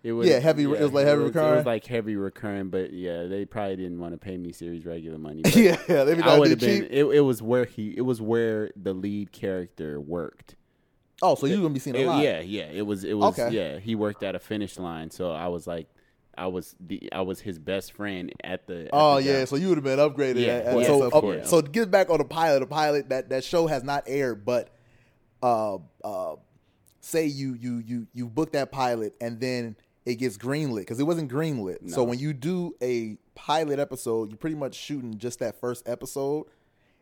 it 0.02 0.12
was 0.12 0.26
Yeah, 0.26 0.38
heavy- 0.38 0.64
it 0.64 0.68
was 0.68 0.92
like 0.92 1.06
heavy 1.06 1.22
recurring. 1.22 1.22
It 1.22 1.24
recurring? 1.26 1.56
was 1.56 1.66
like 1.66 1.86
heavy 1.86 2.16
recurring, 2.16 2.68
but 2.70 2.92
yeah, 2.92 3.24
they 3.26 3.44
probably 3.44 3.76
didn't 3.76 4.00
want 4.00 4.14
to 4.14 4.18
pay 4.18 4.36
me 4.36 4.52
series 4.52 4.84
regular 4.86 5.18
money. 5.18 5.42
but 5.44 5.54
yeah, 5.54 5.76
yeah, 5.88 6.04
they 6.04 6.14
be 6.14 6.22
I 6.22 6.38
would 6.38 6.50
have 6.50 6.58
been. 6.58 6.82
cheap. 6.82 6.90
It, 6.90 7.04
it 7.04 7.20
was 7.20 7.42
where 7.42 7.66
he. 7.66 7.94
It 7.96 8.00
was 8.02 8.20
where 8.22 8.70
the 8.74 8.94
lead 8.94 9.32
character 9.32 10.00
worked. 10.00 10.56
Oh, 11.20 11.34
so 11.36 11.46
you're 11.46 11.58
gonna 11.58 11.70
be 11.70 11.78
seeing 11.78 11.94
a 11.94 12.00
It- 12.00 12.06
lot. 12.06 12.22
yeah, 12.22 12.40
yeah. 12.40 12.64
It 12.72 12.82
was. 12.86 13.04
It 13.04 13.14
was. 13.14 13.38
Okay. 13.38 13.54
Yeah, 13.54 13.78
he 13.78 13.94
worked 13.94 14.22
at 14.24 14.34
a 14.34 14.40
finish 14.40 14.78
line, 14.78 15.10
so 15.10 15.30
I 15.30 15.48
was 15.48 15.66
like, 15.66 15.88
I 16.36 16.46
was 16.46 16.74
the. 16.80 17.08
I 17.12 17.20
was 17.20 17.40
his 17.40 17.58
best 17.58 17.92
friend 17.92 18.32
at 18.42 18.66
the. 18.66 18.84
at 18.84 18.90
Oh 18.92 19.16
the 19.16 19.22
yeah, 19.24 19.38
job. 19.40 19.48
so 19.48 19.56
you 19.56 19.68
would 19.68 19.76
have 19.78 19.84
been 19.84 19.98
upgraded. 19.98 20.40
Yeah, 20.46 20.52
at- 20.64 20.78
yes, 20.78 20.86
so 20.86 21.02
of 21.02 21.14
up- 21.14 21.20
course. 21.20 21.48
so 21.50 21.60
get 21.62 21.90
back 21.90 22.08
on 22.10 22.18
the 22.18 22.24
pilot, 22.24 22.60
the 22.60 22.66
pilot 22.66 23.08
that 23.10 23.28
that 23.30 23.44
show 23.44 23.66
has 23.66 23.82
not 23.82 24.04
aired, 24.06 24.44
but 24.44 24.70
uh 25.42 25.76
uh, 26.04 26.36
say 27.00 27.26
you 27.26 27.54
you 27.54 27.82
you 27.84 28.06
you 28.14 28.28
book 28.28 28.52
that 28.52 28.70
pilot 28.72 29.14
and 29.20 29.40
then 29.40 29.76
it 30.06 30.16
gets 30.16 30.36
greenlit 30.38 30.78
because 30.80 30.98
it 31.00 31.04
wasn't 31.04 31.30
greenlit. 31.30 31.90
So 31.90 32.02
when 32.02 32.18
you 32.18 32.32
do 32.32 32.74
a 32.82 33.18
pilot 33.34 33.78
episode, 33.78 34.30
you're 34.30 34.38
pretty 34.38 34.56
much 34.56 34.74
shooting 34.74 35.16
just 35.18 35.38
that 35.40 35.60
first 35.60 35.88
episode, 35.88 36.46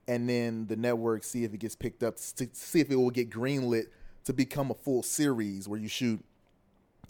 and 0.07 0.29
then 0.29 0.67
the 0.67 0.77
network 0.77 1.25
see 1.25 1.45
if 1.45 1.55
it 1.55 1.59
gets 1.61 1.75
picked 1.77 2.03
up, 2.03 2.17
to 2.17 2.49
see 2.53 2.81
if 2.81 2.91
it 2.91 2.97
will 2.97 3.11
get 3.11 3.31
greenlit 3.31 3.85
to 4.25 4.33
become 4.35 4.71
a 4.71 4.75
full 4.75 5.03
series 5.03 5.67
where 5.67 5.81
you 5.81 5.89
shoot 5.89 6.23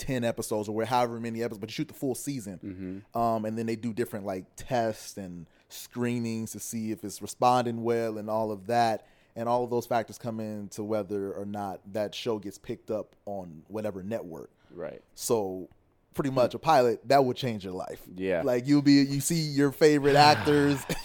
10 0.00 0.24
episodes 0.24 0.68
or 0.68 0.74
where 0.74 0.86
however 0.86 1.20
many 1.20 1.42
episodes, 1.42 1.60
but 1.60 1.68
you 1.68 1.74
shoot 1.74 1.88
the 1.88 1.94
full 1.94 2.14
season. 2.14 3.04
Um, 3.14 3.44
and 3.44 3.56
then 3.56 3.66
they 3.66 3.76
do 3.76 3.92
different 3.92 4.24
like 4.26 4.44
tests 4.56 5.16
and 5.16 5.46
screenings 5.68 6.52
to 6.52 6.60
see 6.60 6.90
if 6.90 7.04
it's 7.04 7.20
responding 7.22 7.84
well 7.84 8.18
and 8.18 8.28
all 8.28 8.50
of 8.50 8.66
that. 8.66 9.06
And 9.36 9.48
all 9.48 9.62
of 9.62 9.70
those 9.70 9.86
factors 9.86 10.18
come 10.18 10.40
into 10.40 10.82
whether 10.82 11.32
or 11.32 11.44
not 11.44 11.80
that 11.92 12.14
show 12.14 12.38
gets 12.38 12.58
picked 12.58 12.90
up 12.90 13.14
on 13.26 13.62
whatever 13.68 14.02
network. 14.02 14.50
Right. 14.74 15.02
So 15.14 15.68
pretty 16.14 16.30
much 16.30 16.54
a 16.54 16.58
pilot 16.58 17.06
that 17.08 17.24
would 17.24 17.36
change 17.36 17.64
your 17.64 17.74
life. 17.74 18.00
Yeah. 18.16 18.42
Like 18.42 18.66
you'll 18.66 18.82
be 18.82 18.94
you 18.94 19.20
see 19.20 19.36
your 19.36 19.70
favorite 19.70 20.16
actors. 20.32 20.84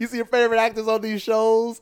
you 0.00 0.06
see 0.06 0.16
your 0.16 0.26
favorite 0.26 0.58
actors 0.58 0.88
on 0.88 1.00
these 1.00 1.20
shows. 1.20 1.80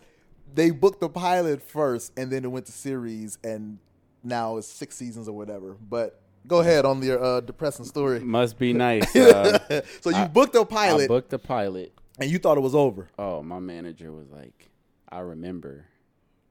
They 0.54 0.70
booked 0.70 1.00
the 1.00 1.08
pilot 1.08 1.62
first 1.62 2.12
and 2.16 2.30
then 2.30 2.44
it 2.44 2.48
went 2.48 2.66
to 2.66 2.72
series 2.72 3.38
and 3.44 3.78
now 4.22 4.56
it's 4.56 4.66
six 4.68 4.96
seasons 4.96 5.28
or 5.28 5.32
whatever. 5.36 5.76
But 5.88 6.20
go 6.46 6.60
ahead 6.60 6.84
on 6.84 7.02
your 7.02 7.22
uh, 7.22 7.40
depressing 7.40 7.84
story. 7.84 8.20
Must 8.20 8.58
be 8.58 8.72
nice. 8.88 9.14
Uh, 9.14 9.82
so 10.00 10.10
you 10.10 10.26
booked 10.26 10.54
a 10.56 10.60
I 10.60 10.64
pilot 10.64 11.08
booked 11.08 11.30
the 11.30 11.38
pilot. 11.38 11.92
and 12.18 12.30
you 12.30 12.38
thought 12.38 12.56
it 12.56 12.62
was 12.62 12.74
over. 12.74 13.08
Oh, 13.18 13.42
my 13.42 13.58
manager 13.58 14.12
was 14.12 14.30
like, 14.30 14.70
I 15.08 15.20
remember 15.20 15.86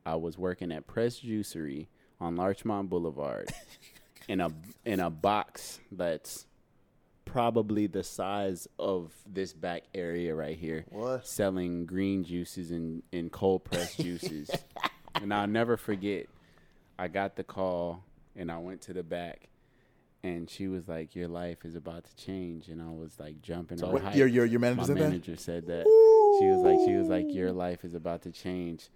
I 0.05 0.15
was 0.15 0.38
working 0.38 0.71
at 0.71 0.88
Press 0.88 1.19
Juicery 1.19 1.88
on 2.19 2.36
Larchmont 2.36 2.89
Boulevard 2.89 3.49
in 4.27 4.41
a 4.41 4.51
in 4.86 4.99
a 4.99 5.10
box 5.10 5.79
that's 5.91 6.45
probably 7.25 7.88
the 7.88 8.03
size 8.03 8.67
of 8.77 9.13
this 9.25 9.53
back 9.53 9.84
area 9.95 10.36
right 10.36 10.57
here. 10.57 10.86
What? 10.89 11.25
Selling 11.25 11.86
green 11.86 12.23
juices 12.25 12.71
and, 12.71 13.03
and 13.13 13.31
cold 13.31 13.63
pressed 13.63 13.99
juices. 13.99 14.49
and 15.15 15.34
I'll 15.34 15.47
never 15.47 15.77
forget 15.77 16.27
I 16.99 17.08
got 17.08 17.36
the 17.36 17.43
call 17.43 18.04
and 18.36 18.51
I 18.51 18.58
went 18.58 18.82
to 18.84 18.93
the 18.93 19.04
back 19.04 19.47
and 20.23 20.49
she 20.49 20.67
was 20.67 20.88
like, 20.88 21.15
Your 21.15 21.27
life 21.27 21.65
is 21.65 21.75
about 21.75 22.04
to 22.06 22.15
change 22.15 22.67
and 22.67 22.82
I 22.82 22.89
was 22.91 23.19
like 23.19 23.41
jumping 23.41 23.84
all 23.84 23.93
What- 23.93 24.15
your 24.15 24.27
your 24.27 24.45
your 24.45 24.60
manager 24.60 24.82
My 24.82 24.88
said 24.88 24.97
that. 24.97 25.01
manager 25.10 25.36
said 25.36 25.67
that. 25.67 25.86
She 26.39 26.45
was 26.47 26.62
like, 26.62 26.80
she 26.88 26.95
was 26.95 27.08
like, 27.08 27.25
your 27.34 27.51
life 27.51 27.84
is 27.84 27.93
about 27.93 28.21
to 28.23 28.32
change, 28.32 28.89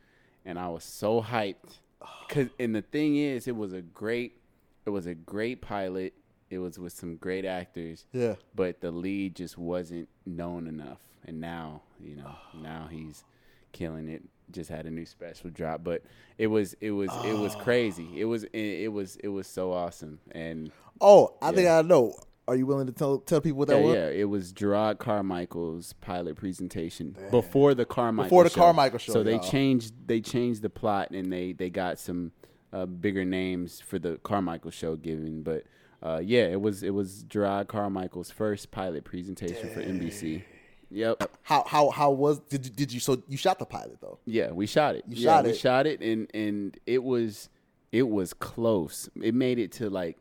and 0.45 0.57
I 0.57 0.69
was 0.69 0.83
so 0.85 1.21
hyped. 1.21 1.79
Cause 2.29 2.47
and 2.59 2.73
the 2.73 2.81
thing 2.81 3.17
is, 3.17 3.47
it 3.47 3.55
was 3.55 3.73
a 3.73 3.81
great, 3.81 4.39
it 4.85 4.89
was 4.89 5.05
a 5.05 5.13
great 5.15 5.61
pilot. 5.61 6.13
It 6.49 6.59
was 6.59 6.79
with 6.79 6.93
some 6.93 7.17
great 7.17 7.43
actors, 7.43 8.05
Yeah. 8.13 8.35
but 8.55 8.79
the 8.79 8.89
lead 8.91 9.35
just 9.35 9.57
wasn't 9.57 10.07
known 10.25 10.67
enough. 10.67 10.99
And 11.25 11.41
now, 11.41 11.81
you 11.99 12.15
know, 12.15 12.35
now 12.61 12.87
he's 12.89 13.23
killing 13.75 14.09
it. 14.09 14.23
Just 14.51 14.69
had 14.69 14.85
a 14.85 14.91
new 14.91 15.05
special 15.05 15.49
drop, 15.49 15.83
but 15.83 16.03
it 16.37 16.47
was, 16.47 16.75
it 16.79 16.91
was, 16.91 17.09
it 17.25 17.33
was 17.37 17.55
crazy. 17.55 18.07
It 18.15 18.25
was, 18.25 18.43
it, 18.45 18.57
it 18.59 18.91
was, 18.93 19.15
it 19.17 19.27
was 19.29 19.47
so 19.47 19.71
awesome. 19.73 20.19
And 20.31 20.71
Oh, 21.01 21.35
I 21.41 21.51
think 21.51 21.67
I 21.67 21.81
know. 21.81 22.13
Are 22.47 22.55
you 22.55 22.67
willing 22.67 22.85
to 22.85 22.93
tell 22.93 23.17
tell 23.17 23.41
people 23.41 23.57
what 23.57 23.69
that 23.69 23.79
yeah, 23.79 23.85
was? 23.85 23.95
yeah, 23.95 24.07
it 24.09 24.29
was 24.29 24.53
Jerrod 24.53 24.99
Carmichael's 24.99 25.93
pilot 25.93 26.35
presentation 26.35 27.15
before 27.31 27.73
the 27.73 27.85
Carmichael 27.85 28.27
Before 28.29 28.43
the 28.43 28.51
show. 28.51 28.61
Carmichael 28.61 28.99
show, 28.99 29.13
So 29.13 29.23
they 29.23 29.31
y'all. 29.37 29.39
changed 29.49 29.93
they 30.07 30.21
changed 30.21 30.61
the 30.61 30.69
plot 30.69 31.09
and 31.09 31.33
they 31.33 31.53
they 31.53 31.71
got 31.71 31.97
some 31.97 32.31
uh, 32.71 32.85
bigger 32.85 33.25
names 33.25 33.81
for 33.81 33.97
the 33.97 34.19
Carmichael 34.21 34.69
show 34.69 34.95
given, 34.95 35.41
but 35.41 35.63
uh, 36.03 36.21
yeah, 36.23 36.43
it 36.45 36.61
was 36.61 36.83
it 36.83 36.91
was 36.93 37.23
Jerrod 37.23 37.67
Carmichael's 37.67 38.29
first 38.29 38.69
pilot 38.69 39.03
presentation 39.05 39.67
for 39.71 39.81
NBC. 39.81 40.43
Yep. 40.91 41.31
How 41.43 41.63
how 41.65 41.89
how 41.89 42.11
was 42.11 42.39
did 42.39 42.65
you, 42.65 42.71
did 42.71 42.93
you 42.93 42.99
so 42.99 43.21
you 43.27 43.37
shot 43.37 43.59
the 43.59 43.65
pilot 43.65 43.97
though? 44.01 44.19
Yeah, 44.25 44.51
we 44.51 44.65
shot 44.67 44.95
it. 44.95 45.03
You 45.07 45.15
yeah, 45.17 45.29
shot 45.29 45.43
we 45.45 45.49
it. 45.51 45.57
shot 45.57 45.87
it, 45.87 46.01
and 46.01 46.29
and 46.33 46.77
it 46.85 47.03
was 47.03 47.49
it 47.91 48.09
was 48.09 48.33
close. 48.33 49.09
It 49.21 49.33
made 49.33 49.59
it 49.59 49.71
to 49.73 49.89
like, 49.89 50.17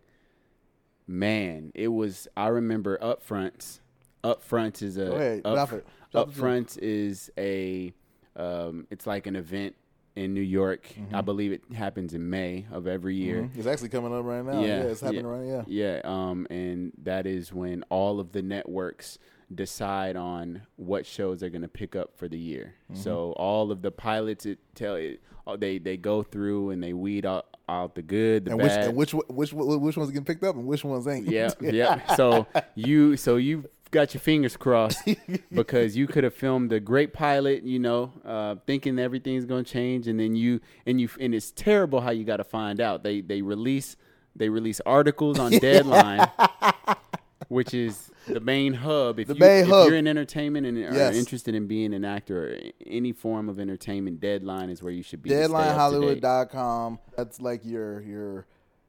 man, 1.07 1.73
it 1.75 1.89
was. 1.89 2.29
I 2.37 2.49
remember 2.49 2.99
upfronts. 2.99 3.81
Upfronts 4.23 4.81
is 4.83 4.97
a 4.97 5.07
Go 5.07 5.13
ahead, 5.13 5.43
up, 5.45 5.55
drop 5.55 5.73
it. 5.73 5.87
Drop 6.13 6.29
it 6.29 6.79
is 6.79 7.31
a. 7.37 7.93
Um, 8.37 8.87
it's 8.91 9.07
like 9.07 9.27
an 9.27 9.37
event 9.37 9.77
in 10.17 10.35
New 10.35 10.41
York. 10.41 10.89
Mm-hmm. 10.89 11.15
I 11.15 11.21
believe 11.21 11.53
it 11.53 11.63
happens 11.75 12.15
in 12.15 12.31
May 12.31 12.67
of 12.73 12.87
every 12.87 13.17
year. 13.17 13.51
It's 13.57 13.67
actually 13.67 13.89
coming 13.89 14.15
up 14.17 14.25
right 14.25 14.45
now. 14.45 14.61
Yeah, 14.61 14.83
it's 14.83 15.01
happening 15.01 15.27
right 15.27 15.43
now. 15.43 15.65
yeah. 15.67 15.95
Yeah, 15.95 16.01
um, 16.05 16.47
and 16.51 16.93
that 17.03 17.27
is 17.27 17.53
when 17.53 17.83
all 17.91 18.21
of 18.21 18.33
the 18.33 18.43
networks 18.43 19.19
decide 19.53 20.17
on 20.17 20.63
what 20.77 21.07
shows 21.07 21.41
they're 21.41 21.51
going 21.51 21.63
to 21.63 21.69
pick 21.69 21.97
up 21.97 22.17
for 22.17 22.29
the 22.29 22.39
year. 22.39 22.75
Mm-hmm. 22.91 23.01
So 23.01 23.33
all 23.33 23.71
of 23.71 23.83
the 23.83 23.91
pilots, 23.91 24.47
it 24.47 24.59
tell 24.75 24.95
it, 24.97 25.21
they 25.59 25.79
they 25.79 25.97
go 25.97 26.23
through 26.23 26.71
and 26.71 26.83
they 26.83 26.93
weed 26.93 27.27
out, 27.27 27.47
out 27.69 27.95
the 27.95 28.03
good, 28.03 28.47
the 28.47 28.53
And 28.53 28.61
which 28.63 28.69
bad. 28.71 28.89
and 28.89 28.97
which 28.97 29.13
which 29.13 29.53
which 29.53 29.97
ones 29.97 30.11
getting 30.11 30.25
picked 30.25 30.45
up 30.45 30.57
and 30.57 30.67
which 30.67 30.85
ones 30.85 31.07
ain't. 31.07 31.29
yeah, 31.29 31.51
yeah. 31.61 32.15
So 32.15 32.47
you 32.75 33.17
so 33.17 33.37
you 33.37 33.65
got 33.91 34.13
your 34.13 34.21
fingers 34.21 34.57
crossed 34.57 34.99
because 35.53 35.97
you 35.97 36.07
could 36.09 36.25
have 36.25 36.35
filmed 36.35 36.73
a 36.73 36.81
great 36.81 37.13
pilot, 37.13 37.63
you 37.63 37.79
know, 37.79 38.13
uh, 38.25 38.57
thinking 38.67 38.99
everything's 38.99 39.45
going 39.45 39.65
to 39.65 39.73
change, 39.73 40.09
and 40.09 40.19
then 40.19 40.35
you 40.35 40.61
and 40.87 41.01
you 41.01 41.09
and 41.21 41.35
it's 41.35 41.51
terrible 41.53 42.01
how 42.01 42.11
you 42.11 42.25
got 42.25 42.39
to 42.39 42.45
find 42.45 42.81
out. 42.81 43.03
They 43.05 43.21
they 43.21 43.41
release 43.43 43.97
they 44.37 44.49
release 44.49 44.81
articles 44.85 45.39
on 45.39 45.53
Deadline, 45.59 46.29
which 47.49 47.75
is 47.75 48.11
the 48.27 48.41
main 48.41 48.75
hub. 48.75 49.19
If 49.19 49.29
The 49.29 49.35
you 49.35 49.41
main 49.41 49.63
if 49.65 49.69
hub. 49.71 49.89
you're 49.89 49.97
in 49.97 50.07
entertainment 50.07 50.67
and 50.67 50.77
Yes. 50.79 51.15
are 51.15 51.19
interested 51.19 51.55
in 51.55 51.67
being 51.67 51.93
an 51.95 52.05
actor 52.05 52.53
or 52.55 52.59
any 52.87 53.13
form 53.13 53.49
of 53.49 53.59
entertainment, 53.59 54.21
Deadline 54.21 54.71
is 54.71 54.83
where 54.83 54.93
you 54.93 55.03
should 55.03 55.23
be. 55.23 55.31
to 55.31 55.45
stay 55.45 55.53
up 55.55 55.91
to 55.93 56.01
date. 56.01 56.21
DeadlineHollywood.com. 56.23 56.99
That's 57.17 57.41
like 57.41 57.65
your 57.65 58.01
your 58.03 58.47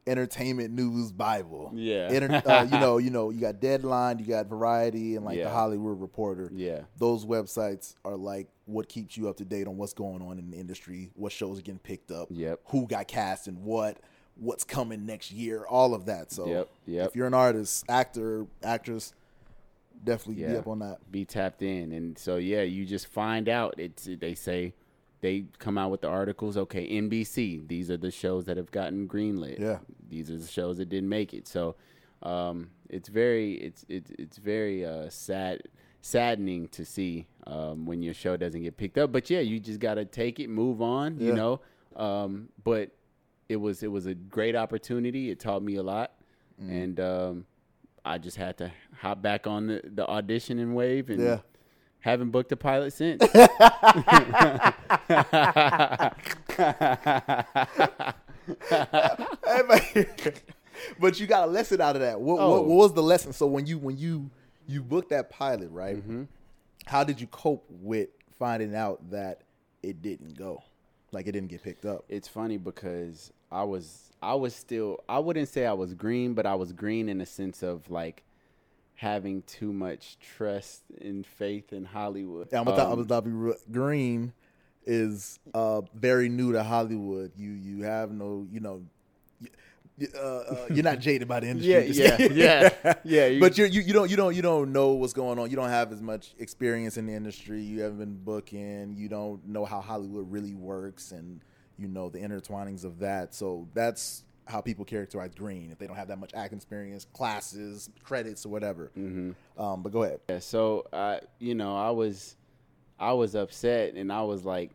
entertainment 0.08 0.72
news 0.72 1.12
bible. 1.12 1.72
Yeah. 1.74 2.08
Enter, 2.12 2.42
uh, 2.46 2.64
you 2.72 2.80
know, 2.80 2.98
you 3.00 3.10
know, 3.10 3.32
you 3.32 3.42
got 3.42 3.60
Deadline, 3.60 4.20
you 4.20 4.26
got 4.26 4.46
Variety, 4.48 5.16
and 5.16 5.26
like 5.26 5.42
the 5.42 5.50
Hollywood 5.50 6.00
Reporter. 6.00 6.52
Yeah. 6.54 6.82
Those 6.98 7.26
websites 7.26 7.96
are 8.06 8.16
like 8.16 8.48
what 8.66 8.88
keeps 8.88 9.18
you 9.18 9.28
up 9.30 9.38
to 9.38 9.46
date 9.46 9.68
on 9.68 9.78
what's 9.78 9.94
going 9.94 10.22
on 10.22 10.38
in 10.38 10.52
the 10.52 10.58
industry, 10.58 11.10
what 11.16 11.32
shows 11.32 11.58
are 11.58 11.62
getting 11.64 11.80
picked 11.80 12.12
up, 12.12 12.28
Yep. 12.32 12.60
who 12.68 12.86
got 12.88 13.08
cast 13.08 13.48
and 13.48 13.64
what, 13.64 13.98
what's 14.38 14.64
coming 14.64 15.06
next 15.06 15.32
year, 15.32 15.64
all 15.66 15.94
of 15.94 16.06
that. 16.06 16.32
So 16.32 16.48
Yep, 16.48 16.70
yep. 16.88 17.08
if 17.08 17.16
you're 17.16 17.28
an 17.28 17.34
artist, 17.34 17.86
actor, 17.90 18.46
actress, 18.64 19.14
definitely 20.04 20.44
be 20.46 20.56
up 20.58 20.68
on 20.68 20.80
that. 20.80 20.98
be 21.12 21.26
tapped 21.26 21.62
in. 21.62 21.92
And 21.92 22.18
so 22.18 22.36
yeah 22.38 22.62
you 22.62 22.86
just 22.86 23.08
find 23.08 23.48
out. 23.50 23.76
It's 23.78 24.08
they 24.20 24.36
say 24.36 24.74
they 25.22 25.46
come 25.58 25.78
out 25.78 25.90
with 25.92 26.02
the 26.02 26.08
articles. 26.10 26.58
Okay 26.58 26.88
nbc 27.02 27.68
these 27.68 27.90
are 27.90 27.98
the 27.98 28.12
shows 28.12 28.46
that 28.46 28.58
have 28.58 28.72
gotten 28.72 29.08
greenlit. 29.08 29.60
Yeah. 29.60 29.80
these 30.10 30.30
are 30.30 30.38
the 30.38 30.48
shows 30.48 30.78
that 30.78 30.90
didn't 30.90 31.10
make 31.10 31.34
it. 31.34 31.48
So 31.48 31.76
um, 32.22 32.70
it's 32.90 33.10
very 33.10 33.54
it's 33.56 33.86
it's 33.90 34.12
it's 34.20 34.38
very 34.38 34.86
uh, 34.86 35.10
sad 35.10 35.64
saddening 36.02 36.68
to 36.68 36.86
see 36.86 37.26
um, 37.48 37.86
when 37.86 38.02
your 38.04 38.14
show 38.14 38.38
doesn't 38.38 38.62
get 38.62 38.78
picked 38.78 38.98
up. 38.98 39.12
But 39.12 39.30
yeah 39.30 39.40
you 39.40 39.60
just 39.60 39.80
got 39.80 39.96
to 39.96 40.06
take 40.06 40.40
it 40.40 40.50
move 40.50 40.82
on 40.82 41.20
you 41.20 41.34
know? 41.34 41.62
Um, 41.96 42.50
but 42.64 42.92
it 43.50 43.58
was 43.58 43.84
it 43.84 43.92
was 43.92 44.06
a 44.06 44.14
great 44.16 44.56
opportunity 44.56 45.30
it 45.30 45.40
taught 45.40 45.62
me 45.64 45.76
a 45.76 45.84
lot 45.84 46.12
Mm. 46.62 46.84
and 46.84 47.00
um, 47.02 47.46
I 48.06 48.18
just 48.18 48.38
had 48.38 48.58
to 48.60 48.72
hop 49.02 49.22
back 49.22 49.46
on 49.46 49.68
the, 49.68 49.82
the 49.84 50.06
auditioning 50.06 50.74
wave 50.74 51.10
and 51.10 51.22
Yeah. 51.22 51.40
haven't 52.00 52.30
booked 52.30 52.50
a 52.54 52.56
pilot 52.56 52.94
since. 52.94 53.22
But 61.00 61.20
you 61.20 61.26
got 61.26 61.48
a 61.48 61.52
lesson 61.52 61.82
out 61.82 61.96
of 61.96 62.02
that. 62.02 62.20
What, 62.20 62.40
Oh. 62.40 62.52
what, 62.52 62.66
what 62.66 62.76
was 62.76 62.94
the 62.94 63.04
lesson? 63.04 63.34
So 63.34 63.48
when 63.48 63.66
you 63.66 63.78
when 63.78 63.98
you 63.98 64.30
you 64.68 64.82
booked 64.84 65.10
that 65.10 65.30
pilot, 65.30 65.70
right? 65.72 65.98
Mm-hmm. 65.98 66.24
How 66.86 67.04
did 67.04 67.20
you 67.22 67.28
cope 67.28 67.66
with 67.70 68.10
finding 68.38 68.76
out 68.76 69.10
that 69.12 69.42
it 69.82 70.02
didn't 70.02 70.38
go, 70.38 70.64
like 71.12 71.28
it 71.28 71.32
didn't 71.32 71.50
get 71.50 71.64
picked 71.64 71.86
up? 71.86 72.06
it's 72.10 72.28
funny 72.28 72.58
because 72.58 73.32
I 73.52 73.64
was 73.64 74.12
I 74.22 74.34
was 74.36 74.56
still 74.56 75.04
I 75.08 75.20
wouldn't 75.20 75.50
say 75.50 75.66
I 75.66 75.74
was 75.74 75.94
green, 75.94 76.34
but 76.34 76.46
I 76.46 76.56
was 76.56 76.72
green 76.74 77.10
in 77.10 77.20
the 77.20 77.26
sense 77.26 77.64
of 77.64 77.90
like 77.90 78.24
having 78.96 79.42
too 79.44 79.74
much 79.74 80.18
trust 80.20 80.84
and 81.02 81.26
faith 81.26 81.74
in 81.74 81.86
Hollywood. 81.86 82.48
Yeah, 82.52 82.60
I'm 82.60 82.66
gonna 82.66 82.84
Um, 82.84 83.00
Abu 83.00 83.06
Dhabi 83.06 83.54
Green 83.72 84.34
is 84.86 85.40
uh, 85.54 85.82
very 85.94 86.30
new 86.30 86.52
to 86.54 86.64
Hollywood. 86.64 87.32
You 87.38 87.52
you 87.52 87.84
have 87.84 88.12
no 88.12 88.48
you 88.52 88.60
know. 88.60 88.82
Uh, 90.14 90.18
uh, 90.20 90.66
you're 90.74 90.84
not 90.84 91.00
jaded 91.00 91.26
by 91.26 91.40
the 91.40 91.48
industry. 91.48 91.88
Yeah, 91.92 92.18
yeah, 92.20 92.70
yeah, 92.84 92.94
yeah. 93.06 93.26
you- 93.28 93.40
but 93.40 93.58
you're, 93.58 93.68
you 93.68 93.80
you 93.82 93.94
don't 93.94 94.10
you 94.12 94.18
don't 94.18 94.36
you 94.36 94.42
don't 94.42 94.74
know 94.74 94.90
what's 94.90 95.14
going 95.14 95.40
on. 95.40 95.50
You 95.50 95.56
don't 95.56 95.70
have 95.70 95.94
as 95.94 96.02
much 96.02 96.34
experience 96.38 96.98
in 96.98 97.06
the 97.06 97.14
industry. 97.14 97.62
You 97.62 97.80
haven't 97.82 98.00
been 98.00 98.16
booking. 98.18 98.96
You 98.98 99.08
don't 99.08 99.48
know 99.48 99.64
how 99.64 99.80
Hollywood 99.80 100.30
really 100.30 100.54
works, 100.54 101.14
and 101.14 101.40
you 101.78 101.88
know 101.88 102.10
the 102.10 102.20
intertwinings 102.20 102.84
of 102.84 103.00
that. 103.00 103.34
So 103.34 103.68
that's 103.74 104.24
how 104.48 104.62
people 104.62 104.86
characterize 104.86 105.34
Green 105.34 105.72
if 105.72 105.80
they 105.80 105.88
don't 105.88 105.96
have 105.96 106.08
that 106.10 106.20
much 106.20 106.32
acting 106.34 106.58
experience, 106.58 107.06
classes, 107.14 107.90
credits, 108.04 108.46
or 108.46 108.50
whatever. 108.50 108.92
Mm-hmm. 108.98 109.62
Um, 109.62 109.82
but 109.82 109.92
go 109.92 110.04
ahead. 110.04 110.20
Yeah, 110.30 110.40
so 110.40 110.86
I, 110.94 111.22
you 111.40 111.56
know, 111.56 111.76
I 111.76 111.90
was, 111.90 112.36
I 113.00 113.14
was 113.14 113.36
upset, 113.36 113.96
and 113.96 114.12
I 114.12 114.22
was 114.22 114.46
like, 114.46 114.72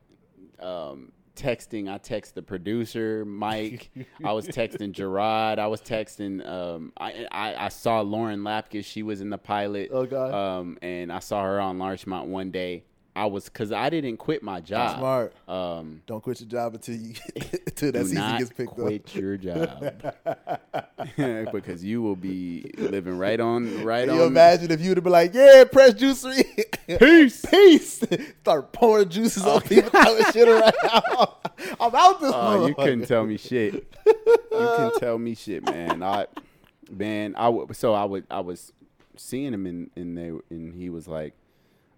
um, 0.60 1.12
texting. 1.36 1.90
I 1.90 1.98
text 1.98 2.34
the 2.34 2.42
producer 2.42 3.24
Mike. 3.24 3.90
I 4.24 4.32
was 4.32 4.46
texting 4.48 4.92
Jerrod. 4.92 5.58
I 5.58 5.66
was 5.66 5.80
texting. 5.80 6.46
Um, 6.46 6.92
I, 6.98 7.26
I 7.30 7.66
I 7.66 7.68
saw 7.68 8.00
Lauren 8.00 8.40
Lapkus. 8.40 8.84
She 8.84 9.02
was 9.02 9.20
in 9.20 9.30
the 9.30 9.38
pilot. 9.38 9.90
Oh, 9.92 10.06
God. 10.06 10.34
Um, 10.34 10.78
and 10.82 11.12
I 11.12 11.20
saw 11.20 11.42
her 11.42 11.60
on 11.60 11.78
Larchmont 11.78 12.28
one 12.28 12.50
day. 12.50 12.84
I 13.16 13.26
was 13.26 13.44
because 13.46 13.72
I 13.72 13.90
didn't 13.90 14.18
quit 14.18 14.42
my 14.42 14.60
job. 14.60 14.98
Smart. 14.98 15.34
Um, 15.48 16.00
Don't 16.06 16.22
quit 16.22 16.40
your 16.40 16.48
job 16.48 16.74
until 16.74 16.94
you 16.94 17.14
until 17.66 17.92
that 17.92 18.06
season 18.06 18.38
gets 18.38 18.50
picked 18.50 18.70
quit 18.70 18.84
up. 18.84 19.10
Quit 19.10 19.14
your 19.14 19.36
job 19.36 20.14
because 21.52 21.84
you 21.84 22.02
will 22.02 22.16
be 22.16 22.70
living 22.78 23.18
right 23.18 23.40
on 23.40 23.84
right 23.84 24.06
Can 24.06 24.14
you 24.16 24.22
on. 24.22 24.28
imagine 24.28 24.70
if 24.70 24.80
you 24.80 24.90
would 24.90 24.96
have 24.98 25.04
been 25.04 25.12
like, 25.12 25.34
"Yeah, 25.34 25.64
press 25.64 25.94
juicery, 25.94 26.44
Peace. 26.98 27.44
peace," 27.50 28.02
start 28.42 28.72
pouring 28.72 29.08
juices 29.08 29.44
on 29.44 29.60
people, 29.62 29.90
throwing 29.90 30.24
shit 30.32 30.48
around. 30.48 30.72
I'm 31.80 31.94
out 31.94 32.20
this. 32.20 32.32
Oh, 32.34 32.66
you 32.66 32.74
couldn't 32.74 33.06
tell 33.06 33.26
me 33.26 33.36
shit. 33.36 33.74
You 34.06 34.14
can 34.76 34.92
tell 34.98 35.18
me 35.18 35.34
shit, 35.34 35.64
man. 35.64 36.02
I, 36.02 36.26
man, 36.90 37.34
I 37.36 37.44
w- 37.46 37.66
so 37.72 37.92
I 37.94 38.04
would 38.04 38.24
I 38.30 38.40
was 38.40 38.72
seeing 39.16 39.52
him 39.52 39.66
in 39.66 39.90
in 39.96 40.14
there, 40.14 40.36
and 40.50 40.74
he 40.74 40.90
was 40.90 41.06
like, 41.08 41.34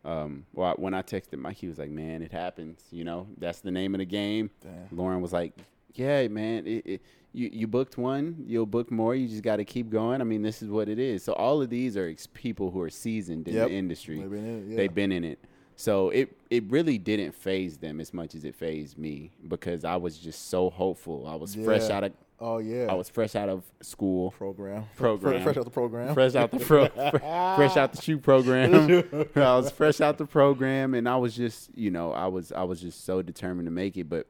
um, 0.05 0.47
well, 0.53 0.75
when 0.79 0.95
I 0.95 1.03
texted 1.03 1.39
Mike, 1.39 1.57
he 1.57 1.69
was 1.69 1.79
like, 1.79 1.91
man, 1.91 2.23
it 2.23 2.33
happens. 2.33 2.83
You 2.91 3.05
know, 3.05 3.29
that's 3.39 3.61
the 3.61 3.71
name 3.71 3.95
of 3.95 3.99
the 4.01 4.05
game. 4.05 4.51
Damn. 4.61 4.89
Lauren 4.97 5.21
was 5.21 5.33
like, 5.33 5.53
yeah, 5.95 6.27
man, 6.29 6.67
it, 6.67 6.87
it, 6.87 7.03
you 7.33 7.49
you 7.53 7.67
booked 7.67 7.97
one, 7.99 8.45
you'll 8.47 8.67
book 8.67 8.91
more. 8.91 9.15
You 9.15 9.29
just 9.29 9.43
got 9.43 9.57
to 9.57 9.65
keep 9.65 9.91
going. 9.91 10.21
I 10.21 10.25
mean, 10.25 10.43
this 10.43 10.63
is 10.63 10.69
what 10.71 10.89
it 10.89 10.99
is. 10.99 11.23
So 11.23 11.33
all 11.35 11.63
of 11.63 11.71
these 11.71 11.97
are 11.97 12.09
ex- 12.09 12.27
people 12.27 12.71
who 12.71 12.81
are 12.81 12.91
seasoned 12.91 13.47
in 13.49 13.55
Yep. 13.55 13.69
the 13.69 13.75
industry. 13.75 14.19
They've 14.21 14.31
been 14.31 14.45
in 14.45 14.55
it, 14.59 14.65
yeah. 14.71 14.77
They've 14.77 14.95
been 14.95 15.13
in 15.13 15.25
it. 15.25 15.39
So 15.83 16.11
it 16.11 16.37
it 16.49 16.63
really 16.71 16.97
didn't 16.97 17.33
faze 17.35 17.79
them 17.79 18.01
as 18.01 18.15
much 18.15 18.37
as 18.37 18.45
it 18.45 18.55
fazed 18.55 18.97
me 18.97 19.33
because 19.49 19.85
I 19.85 19.97
was 19.97 20.17
just 20.17 20.49
so 20.49 20.71
hopeful. 20.71 21.27
I 21.27 21.35
was 21.35 21.57
fresh 21.57 21.91
out 21.91 22.05
of 22.05 22.13
Oh 22.39 22.59
yeah, 22.59 22.87
I 22.89 22.95
was 22.95 23.09
fresh 23.09 23.35
out 23.35 23.49
of 23.49 23.65
school, 23.81 24.31
program, 24.31 24.85
Program. 24.97 25.43
fresh 25.43 25.57
out 25.57 25.65
the 25.65 25.71
program. 25.71 26.15
fresh 26.15 26.37
out 26.37 26.53
the 26.53 26.61
pro, 26.61 26.87
fresh 27.57 27.77
out 27.77 27.93
the 27.95 28.01
shoe 28.01 28.19
program. 28.19 28.73
I 29.35 29.57
was 29.57 29.73
fresh 29.73 30.01
out 30.01 30.19
the 30.19 30.25
program, 30.25 30.95
and 30.95 31.09
I 31.09 31.17
was 31.17 31.35
just 31.35 31.77
you 31.77 31.91
know 31.91 32.13
I 32.13 32.29
was 32.29 32.53
I 32.53 32.63
was 32.63 32.81
just 32.81 33.05
so 33.05 33.21
determined 33.21 33.67
to 33.67 33.73
make 33.73 33.97
it. 33.97 34.09
But 34.09 34.29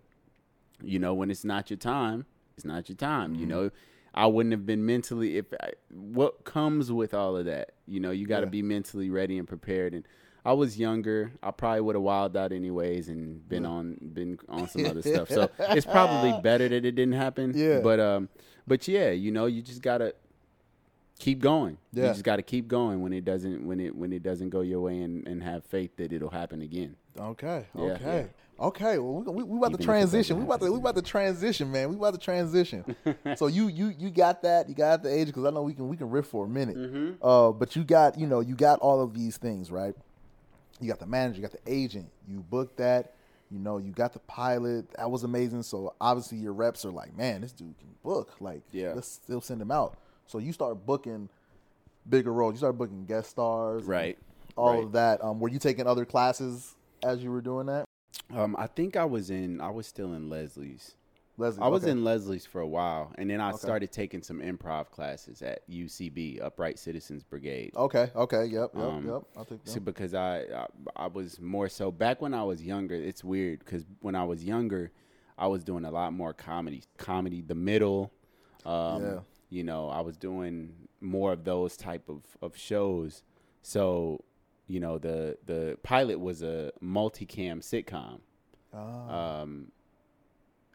you 0.83 0.99
know 0.99 1.13
when 1.13 1.31
it's 1.31 1.45
not 1.45 1.69
your 1.69 1.77
time, 1.77 2.25
it's 2.57 2.65
not 2.65 2.89
your 2.89 2.97
time. 2.97 3.33
Mm-hmm. 3.33 3.41
You 3.41 3.47
know. 3.47 3.71
I 4.15 4.27
wouldn't 4.27 4.53
have 4.53 4.67
been 4.67 4.85
mentally 4.85 5.39
if 5.39 5.47
I, 5.59 5.71
what 5.89 6.45
comes 6.45 6.93
with 6.93 7.15
all 7.15 7.35
of 7.35 7.47
that. 7.47 7.73
You 7.87 7.99
know, 7.99 8.11
you 8.11 8.27
got 8.27 8.41
to 8.41 8.47
Yeah. 8.47 8.51
be 8.51 8.63
mentally 8.63 9.09
ready 9.09 9.39
and 9.39 9.49
prepared. 9.49 9.95
And 9.95 10.07
I 10.45 10.53
was 10.55 10.77
younger. 10.79 11.33
I 11.43 11.53
probably 11.53 11.83
would 11.83 11.95
have 11.95 12.03
wilded 12.03 12.37
out 12.37 12.53
anyways 12.53 13.09
and 13.09 13.49
been 13.49 13.65
on 13.65 13.97
been 14.13 14.39
on 14.49 14.69
some 14.69 14.85
other 14.87 15.03
stuff. 15.03 15.29
So 15.29 15.49
it's 15.59 15.87
probably 15.87 16.41
better 16.43 16.69
that 16.69 16.85
it 16.85 16.93
didn't 16.93 17.15
happen. 17.15 17.53
Yeah. 17.55 17.81
But 17.81 18.01
um, 18.01 18.29
but 18.67 18.89
yeah, 18.89 19.11
you 19.11 19.31
know, 19.31 19.47
you 19.47 19.63
just 19.63 19.83
gotta 19.83 20.15
keep 21.19 21.41
going. 21.41 21.79
Yeah. 21.93 22.07
You 22.07 22.09
just 22.11 22.25
gotta 22.25 22.43
keep 22.43 22.67
going 22.67 23.01
when 23.03 23.13
it 23.13 23.25
doesn't 23.25 23.65
when 23.65 23.79
it 23.79 23.95
when 23.95 24.13
it 24.13 24.25
doesn't 24.25 24.51
go 24.51 24.63
your 24.63 24.81
way 24.81 25.01
and, 25.01 25.27
and 25.29 25.43
have 25.43 25.65
faith 25.65 25.97
that 25.97 26.13
it'll 26.13 26.31
happen 26.31 26.61
again. 26.61 26.97
Okay, 27.19 27.67
Yeah, 27.77 27.83
okay, 27.83 28.29
okay. 28.59 28.99
Well, 28.99 29.23
we, 29.23 29.31
we, 29.31 29.43
we 29.45 29.59
about 29.59 29.79
to 29.79 29.85
transition. 29.85 30.39
We 30.39 30.45
about 30.45 30.61
to 30.61 30.73
we 30.73 30.79
about 30.79 30.97
to 30.97 31.03
transition, 31.03 31.71
man. 31.71 31.91
We 31.91 31.97
about 31.97 32.15
to 32.15 32.21
transition. 32.21 32.97
so 33.37 33.47
you 33.47 33.69
you 33.69 33.95
you 33.97 34.11
got 34.11 34.43
that. 34.43 34.69
You 34.69 34.75
got 34.75 35.03
the 35.05 35.15
age 35.15 35.29
because 35.29 35.45
I 35.45 35.51
know 35.51 35.63
we 35.63 35.75
can 35.75 35.89
we 35.89 35.97
can 35.97 36.11
riff 36.11 36.27
for 36.27 36.47
a 36.47 36.49
minute. 36.49 36.77
Mm-hmm. 36.77 37.25
Uh, 37.25 37.53
but 37.53 37.77
you 37.77 37.85
got 37.85 38.19
you 38.19 38.27
know 38.27 38.41
you 38.41 38.57
got 38.57 38.81
all 38.81 39.01
of 39.01 39.15
these 39.15 39.37
things 39.37 39.71
right. 39.71 39.95
You 40.81 40.89
got 40.89 40.99
the 40.99 41.07
manager. 41.07 41.37
You 41.37 41.43
got 41.43 41.53
the 41.53 41.73
agent. 41.73 42.11
You 42.29 42.41
booked 42.41 42.77
that. 42.79 43.15
You 43.51 43.59
know 43.59 43.77
you 43.79 43.93
got 43.93 44.13
the 44.15 44.19
pilot. 44.21 44.91
That 44.97 45.11
was 45.11 45.25
amazing. 45.25 45.63
So 45.65 45.95
obviously 46.01 46.39
your 46.39 46.53
reps 46.55 46.85
are 46.87 46.91
like, 46.91 47.17
man, 47.17 47.43
this 47.43 47.53
dude 47.53 47.79
can 47.79 47.89
book. 48.03 48.31
Like, 48.41 48.63
Yeah. 48.73 48.93
let's 48.95 49.09
still 49.09 49.41
send 49.43 49.61
him 49.61 49.71
out. 49.71 49.99
So 50.27 50.39
you 50.39 50.53
start 50.53 50.87
booking 50.87 51.29
bigger 52.09 52.33
roles. 52.33 52.55
You 52.55 52.59
start 52.59 52.79
booking 52.79 53.05
guest 53.05 53.31
stars. 53.31 53.85
Right. 53.85 54.17
all 54.57 54.75
Right. 54.75 54.85
of 54.85 54.93
that. 54.93 55.23
Um, 55.25 55.39
were 55.41 55.49
you 55.49 55.59
taking 55.59 55.87
other 55.87 56.05
classes 56.05 56.75
as 57.03 57.23
you 57.23 57.31
were 57.31 57.41
doing 57.43 57.67
that? 57.67 57.85
Um, 58.35 58.55
I 58.59 58.67
think 58.67 58.97
I 58.97 59.05
was 59.05 59.31
in 59.31 59.61
I 59.61 59.71
was 59.71 59.87
still 59.87 60.13
in 60.15 60.29
Leslie's. 60.31 60.95
Leslie, 61.43 61.63
I 61.63 61.69
was 61.69 61.83
okay. 61.85 61.93
in 61.93 62.05
Leslie's 62.05 62.47
for 62.47 62.61
a 62.61 62.67
while, 62.67 63.13
and 63.19 63.29
then 63.29 63.41
I 63.41 63.51
Okay. 63.51 63.59
started 63.59 63.93
taking 63.93 64.23
some 64.23 64.41
improv 64.41 64.91
classes 64.91 65.43
at 65.43 65.69
UCB, 65.69 66.41
Upright 66.41 66.79
Citizens 66.79 67.23
Brigade. 67.23 67.73
Okay, 67.77 68.11
okay, 68.17 68.45
yep, 68.47 68.71
yep, 68.75 68.83
Um, 68.83 69.07
yep. 69.07 69.23
I'll 69.37 69.45
take 69.45 69.61
See, 69.65 69.81
because 69.81 70.15
I, 70.15 70.41
I 70.41 70.67
I 70.97 71.07
was 71.09 71.41
more 71.41 71.69
so 71.69 71.91
back 71.91 72.23
when 72.23 72.33
I 72.35 72.43
was 72.45 72.63
younger. 72.63 72.95
It's 72.95 73.23
weird 73.23 73.59
because 73.61 73.85
when 74.01 74.15
I 74.15 74.25
was 74.25 74.43
younger, 74.45 74.91
I 75.37 75.47
was 75.49 75.63
doing 75.65 75.85
a 75.85 75.91
lot 75.91 76.13
more 76.13 76.33
comedy, 76.33 76.83
comedy, 76.97 77.43
the 77.43 77.55
middle. 77.55 78.13
Um, 78.65 79.03
Yeah. 79.03 79.19
You 79.51 79.65
know, 79.65 79.91
I 79.91 80.01
was 80.01 80.17
doing 80.17 80.73
more 81.03 81.31
of 81.33 81.45
those 81.45 81.77
type 81.77 82.09
of, 82.09 82.23
of 82.41 82.57
shows. 82.57 83.23
So, 83.61 84.25
you 84.67 84.81
know, 84.81 84.97
the 84.99 85.37
the 85.45 85.77
pilot 85.83 86.19
was 86.21 86.43
a 86.43 86.73
multicam 86.83 87.61
sitcom. 87.61 88.21
Ah. 88.73 89.41
Um, 89.43 89.73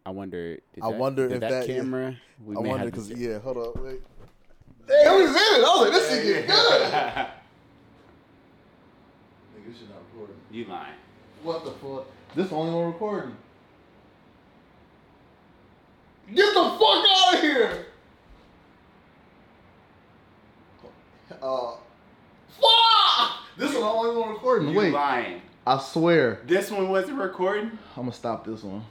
I 0.07 0.09
wonder. 0.11 0.55
Did 0.55 0.61
I 0.81 0.89
that- 0.91 0.97
wonder 0.97 1.27
did 1.27 1.33
if 1.35 1.41
that, 1.41 1.49
that- 1.49 1.67
yeah. 1.67 1.75
camera. 1.75 2.15
We 2.45 2.55
I 2.55 2.59
wonder 2.59 2.77
have 2.77 2.85
because 2.91 3.09
yeah, 3.11 3.39
hold 3.39 3.57
up, 3.57 3.75
wait. 3.83 3.99
Hey, 4.87 5.03
who's 5.09 5.31
in 5.31 5.35
it? 5.35 5.41
I 5.41 5.59
was 5.59 5.81
like, 5.81 5.91
this 5.91 6.09
shit 6.09 6.23
get 6.23 6.47
good. 6.47 6.81
Nigga, 6.91 7.27
this 9.67 9.77
shit 9.79 9.89
not 9.89 9.97
recording. 10.13 10.37
You 10.49 10.63
lying? 10.63 10.93
What 11.43 11.65
the 11.65 11.71
fuck? 11.71 12.05
This 12.35 12.49
only 12.53 12.73
one 12.73 12.85
recording. 12.85 13.35
Get 16.33 16.53
the 16.53 16.63
fuck 16.63 16.81
out 16.81 17.33
of 17.35 17.41
here! 17.41 17.85
Uh, 21.41 21.71
fuck! 22.59 23.31
This 23.57 23.71
is 23.71 23.75
the 23.77 23.81
only 23.83 24.15
one 24.21 24.29
recording. 24.29 24.69
You 24.69 24.77
Wait, 24.77 24.93
lying? 24.93 25.41
I 25.65 25.79
swear. 25.79 26.39
This 26.45 26.71
one 26.71 26.87
wasn't 26.89 27.17
recording. 27.19 27.71
I'm 27.97 28.03
gonna 28.03 28.13
stop 28.13 28.45
this 28.45 28.63
one. 28.63 28.83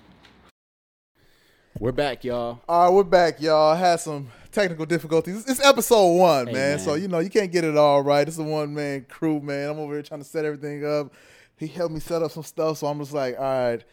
We're 1.79 1.93
back, 1.93 2.25
y'all. 2.25 2.61
All 2.69 2.85
right, 2.87 2.95
we're 2.95 3.05
back, 3.05 3.41
y'all. 3.41 3.75
Had 3.75 4.01
some 4.01 4.29
technical 4.51 4.87
difficulties. 4.87 5.45
It's 5.47 5.63
episode 5.65 6.15
one, 6.17 6.47
Hey, 6.47 6.53
man. 6.55 6.77
man. 6.77 6.79
So 6.79 6.95
you 6.95 7.07
know 7.09 7.19
you 7.19 7.29
can't 7.31 7.53
get 7.53 7.65
it 7.65 7.77
all 7.77 8.03
right. 8.03 8.27
It's 8.27 8.39
a 8.39 8.43
one 8.43 8.75
man 8.75 9.05
crew, 9.09 9.41
man. 9.41 9.71
I'm 9.71 9.79
over 9.79 9.93
here 9.95 10.03
trying 10.03 10.21
to 10.23 10.27
set 10.27 10.45
everything 10.45 10.85
up. 10.87 11.13
He 11.59 11.67
helped 11.67 11.93
me 11.95 12.01
set 12.01 12.23
up 12.23 12.31
some 12.31 12.43
stuff, 12.43 12.79
so 12.79 12.87
I'm 12.87 12.99
just 12.99 13.13
like, 13.13 13.37
all 13.39 13.43
right. 13.45 13.85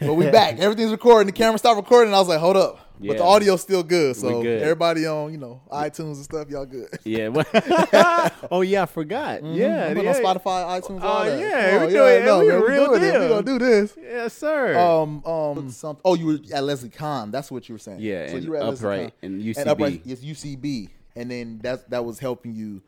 But 0.00 0.14
we 0.14 0.30
back. 0.30 0.58
Everything's 0.58 0.90
recording. 0.90 1.26
The 1.26 1.32
camera 1.32 1.58
stopped 1.58 1.76
recording. 1.76 2.12
I 2.14 2.18
was 2.18 2.28
like, 2.28 2.40
hold 2.40 2.56
up. 2.56 2.84
But 3.00 3.16
the 3.18 3.22
audio's 3.22 3.60
still 3.62 3.84
good. 3.84 4.16
So 4.16 4.42
good. 4.42 4.60
everybody 4.60 5.06
on, 5.06 5.30
you 5.30 5.38
know, 5.38 5.60
iTunes 5.70 6.14
and 6.16 6.24
stuff, 6.24 6.48
y'all 6.50 6.66
good. 6.66 6.88
Yeah. 7.04 7.28
oh 8.50 8.62
yeah, 8.62 8.82
I 8.82 8.86
forgot. 8.86 9.40
Mhm. 9.42 9.54
Yeah. 9.56 9.92
Yeah. 9.92 10.08
on 10.10 10.14
Spotify, 10.16 10.80
iTunes, 10.80 11.00
all 11.02 11.22
Oh, 11.22 11.24
that. 11.30 11.38
yeah, 11.40 11.78
Oh, 11.80 11.86
we 11.86 11.92
doing- 11.92 12.24
no, 12.24 12.38
we 12.40 12.48
man, 12.48 12.56
the 12.60 12.66
we 12.66 12.72
real 12.72 12.86
doing 12.88 13.02
it. 13.02 13.06
We 13.06 13.10
deal. 13.20 13.28
gonna 13.28 13.42
do 13.46 13.58
this. 13.60 13.96
Yes, 14.02 14.32
sir. 14.34 14.76
Um, 14.76 15.24
um, 15.24 15.70
some, 15.70 15.96
oh, 16.04 16.14
you 16.14 16.26
were 16.26 16.38
at 16.52 16.64
Leslie 16.64 16.88
Kahn. 16.88 17.30
That's 17.30 17.50
what 17.52 17.68
you 17.68 17.74
were 17.76 17.78
saying. 17.78 18.00
yeah, 18.00 18.26
so 18.30 18.34
and 18.34 18.44
you 18.44 18.50
were 18.50 18.56
at 18.56 18.64
Leslie 18.64 18.86
upright 18.88 19.14
Kahn. 19.22 19.32
and 19.34 19.42
UCB. 19.42 19.56
and 19.60 19.68
upright 19.68 20.00
yes 20.04 20.18
UCB, 20.20 20.88
and 21.14 21.30
then 21.30 21.60
that 21.62 21.88
that 21.90 22.04
was 22.04 22.18
helping 22.18 22.52
you 22.56 22.82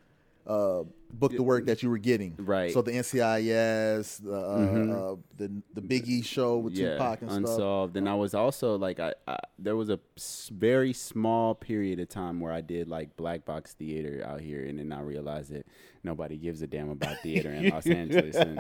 uh, 0.51 0.83
book 1.13 1.33
the 1.33 1.43
work 1.43 1.67
that 1.67 1.83
you 1.83 1.91
were 1.91 1.99
getting. 1.99 2.35
Right. 2.39 2.73
So 2.73 2.83
the 2.83 2.93
NCIS, 2.93 4.23
the 4.23 4.33
uh, 4.35 5.13
uh, 5.13 5.17
the 5.37 5.63
the 5.75 5.81
Biggie 5.83 6.25
show 6.25 6.59
with 6.59 6.75
Tupac 6.77 7.23
and 7.23 7.31
stuff. 7.31 7.39
unsolved. 7.51 7.97
And 7.97 8.09
I 8.09 8.15
was 8.15 8.35
also 8.35 8.77
like, 8.77 9.01
I, 9.01 9.15
I 9.27 9.39
there 9.59 9.77
was 9.77 9.91
a 9.91 9.99
very 10.53 10.93
small 10.93 11.55
period 11.55 12.01
of 12.01 12.09
time 12.09 12.41
where 12.41 12.53
I 12.53 12.61
did 12.61 12.89
like 12.89 13.17
black 13.17 13.45
box 13.45 13.73
theater 13.75 14.25
out 14.27 14.41
here, 14.41 14.65
and 14.67 14.79
then 14.79 14.93
I 14.93 15.01
realized 15.01 15.53
that 15.53 15.67
nobody 16.03 16.37
gives 16.37 16.63
a 16.63 16.67
damn 16.67 16.91
about 16.91 17.19
theater 17.23 17.51
in 17.53 17.69
Los 17.69 17.87
Angeles, 17.87 18.37
and, 18.37 18.59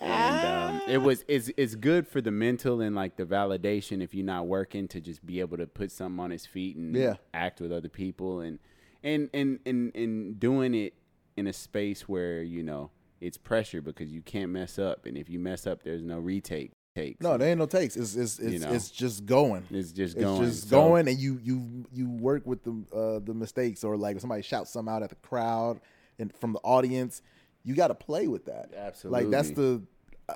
and 0.00 0.46
um, 0.46 0.80
it 0.88 0.98
was 0.98 1.24
it's 1.28 1.50
it's 1.56 1.74
good 1.74 2.06
for 2.06 2.20
the 2.20 2.30
mental 2.30 2.80
and 2.80 2.94
like 2.96 3.16
the 3.16 3.24
validation 3.24 4.02
if 4.02 4.14
you're 4.14 4.24
not 4.26 4.46
working 4.46 4.88
to 4.88 5.00
just 5.00 5.24
be 5.24 5.40
able 5.40 5.56
to 5.58 5.66
put 5.66 5.90
something 5.92 6.20
on 6.20 6.30
his 6.30 6.46
feet 6.46 6.76
and 6.76 6.94
Yeah. 6.96 7.14
act 7.34 7.60
with 7.60 7.72
other 7.72 7.88
people 7.88 8.40
and 8.40 8.58
and 9.04 9.30
and 9.32 9.60
and 9.66 9.94
and 9.94 10.40
doing 10.40 10.74
it 10.74 10.94
in 11.38 11.46
a 11.46 11.52
space 11.52 12.08
where 12.08 12.42
you 12.42 12.62
know 12.62 12.90
it's 13.20 13.36
pressure 13.36 13.80
because 13.80 14.12
you 14.12 14.20
can't 14.22 14.50
mess 14.50 14.78
up, 14.78 15.06
and 15.06 15.16
if 15.16 15.28
you 15.30 15.38
mess 15.38 15.66
up, 15.66 15.82
there's 15.82 16.02
no 16.02 16.18
retake. 16.18 16.72
Takes. 16.94 17.20
No, 17.20 17.36
there 17.36 17.48
ain't 17.50 17.58
no 17.60 17.66
takes. 17.66 17.96
It's 17.96 18.16
it's 18.16 18.38
it's, 18.40 18.52
You 18.54 18.58
know. 18.58 18.72
it's 18.72 18.90
just 18.90 19.24
going. 19.24 19.64
It's 19.70 19.92
just 19.92 20.16
It's 20.16 20.24
going. 20.24 20.42
just 20.44 20.68
So- 20.68 20.76
going, 20.88 21.06
and 21.06 21.16
you 21.18 21.38
you 21.44 21.84
you 21.92 22.08
work 22.10 22.44
with 22.46 22.64
the 22.64 22.72
uh, 22.92 23.18
the 23.24 23.34
mistakes, 23.34 23.84
or 23.84 23.96
like 23.96 24.18
somebody 24.20 24.42
shouts 24.42 24.70
something 24.72 24.92
out 24.92 25.02
at 25.04 25.10
the 25.10 25.14
crowd 25.16 25.80
and 26.18 26.34
from 26.36 26.54
the 26.54 26.58
audience, 26.60 27.22
you 27.62 27.74
got 27.76 27.88
to 27.88 27.94
play 27.94 28.26
with 28.26 28.46
that. 28.46 28.72
Absolutely. 28.76 29.22
Like 29.22 29.30
that's 29.30 29.50
the. 29.50 29.82
Uh, 30.28 30.34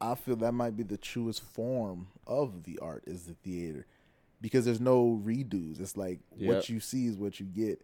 I 0.00 0.14
feel 0.14 0.36
that 0.36 0.52
might 0.52 0.74
be 0.74 0.84
the 0.84 0.96
truest 0.96 1.42
form 1.42 2.06
of 2.26 2.62
the 2.64 2.78
art 2.78 3.04
is 3.06 3.24
the 3.24 3.34
theater, 3.34 3.84
because 4.40 4.64
there's 4.64 4.80
no 4.80 5.20
redos. 5.22 5.80
It's 5.80 5.98
like 5.98 6.20
Yep. 6.38 6.48
what 6.54 6.68
you 6.70 6.80
see 6.80 7.06
is 7.08 7.18
what 7.18 7.40
you 7.40 7.44
get. 7.46 7.82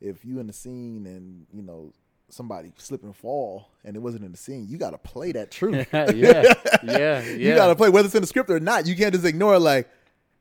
If 0.00 0.24
you 0.24 0.40
in 0.40 0.46
the 0.46 0.52
scene 0.52 1.06
and 1.06 1.46
you 1.52 1.62
know 1.62 1.92
somebody 2.32 2.72
slip 2.76 3.02
and 3.02 3.14
fall 3.14 3.68
and 3.84 3.96
it 3.96 3.98
wasn't 3.98 4.24
in 4.24 4.32
the 4.32 4.38
scene, 4.38 4.66
you 4.68 4.78
got 4.78 4.90
to 4.90 4.98
play 4.98 5.32
that 5.32 5.50
truth. 5.50 5.88
yeah, 5.92 6.10
yeah, 6.12 6.54
yeah. 6.82 7.22
You 7.22 7.54
gotta 7.54 7.74
play 7.74 7.88
whether 7.90 8.06
it's 8.06 8.14
in 8.14 8.22
the 8.22 8.26
script 8.26 8.50
or 8.50 8.60
not. 8.60 8.86
You 8.86 8.96
can't 8.96 9.12
just 9.12 9.26
ignore 9.26 9.54
it 9.54 9.60
like, 9.60 9.88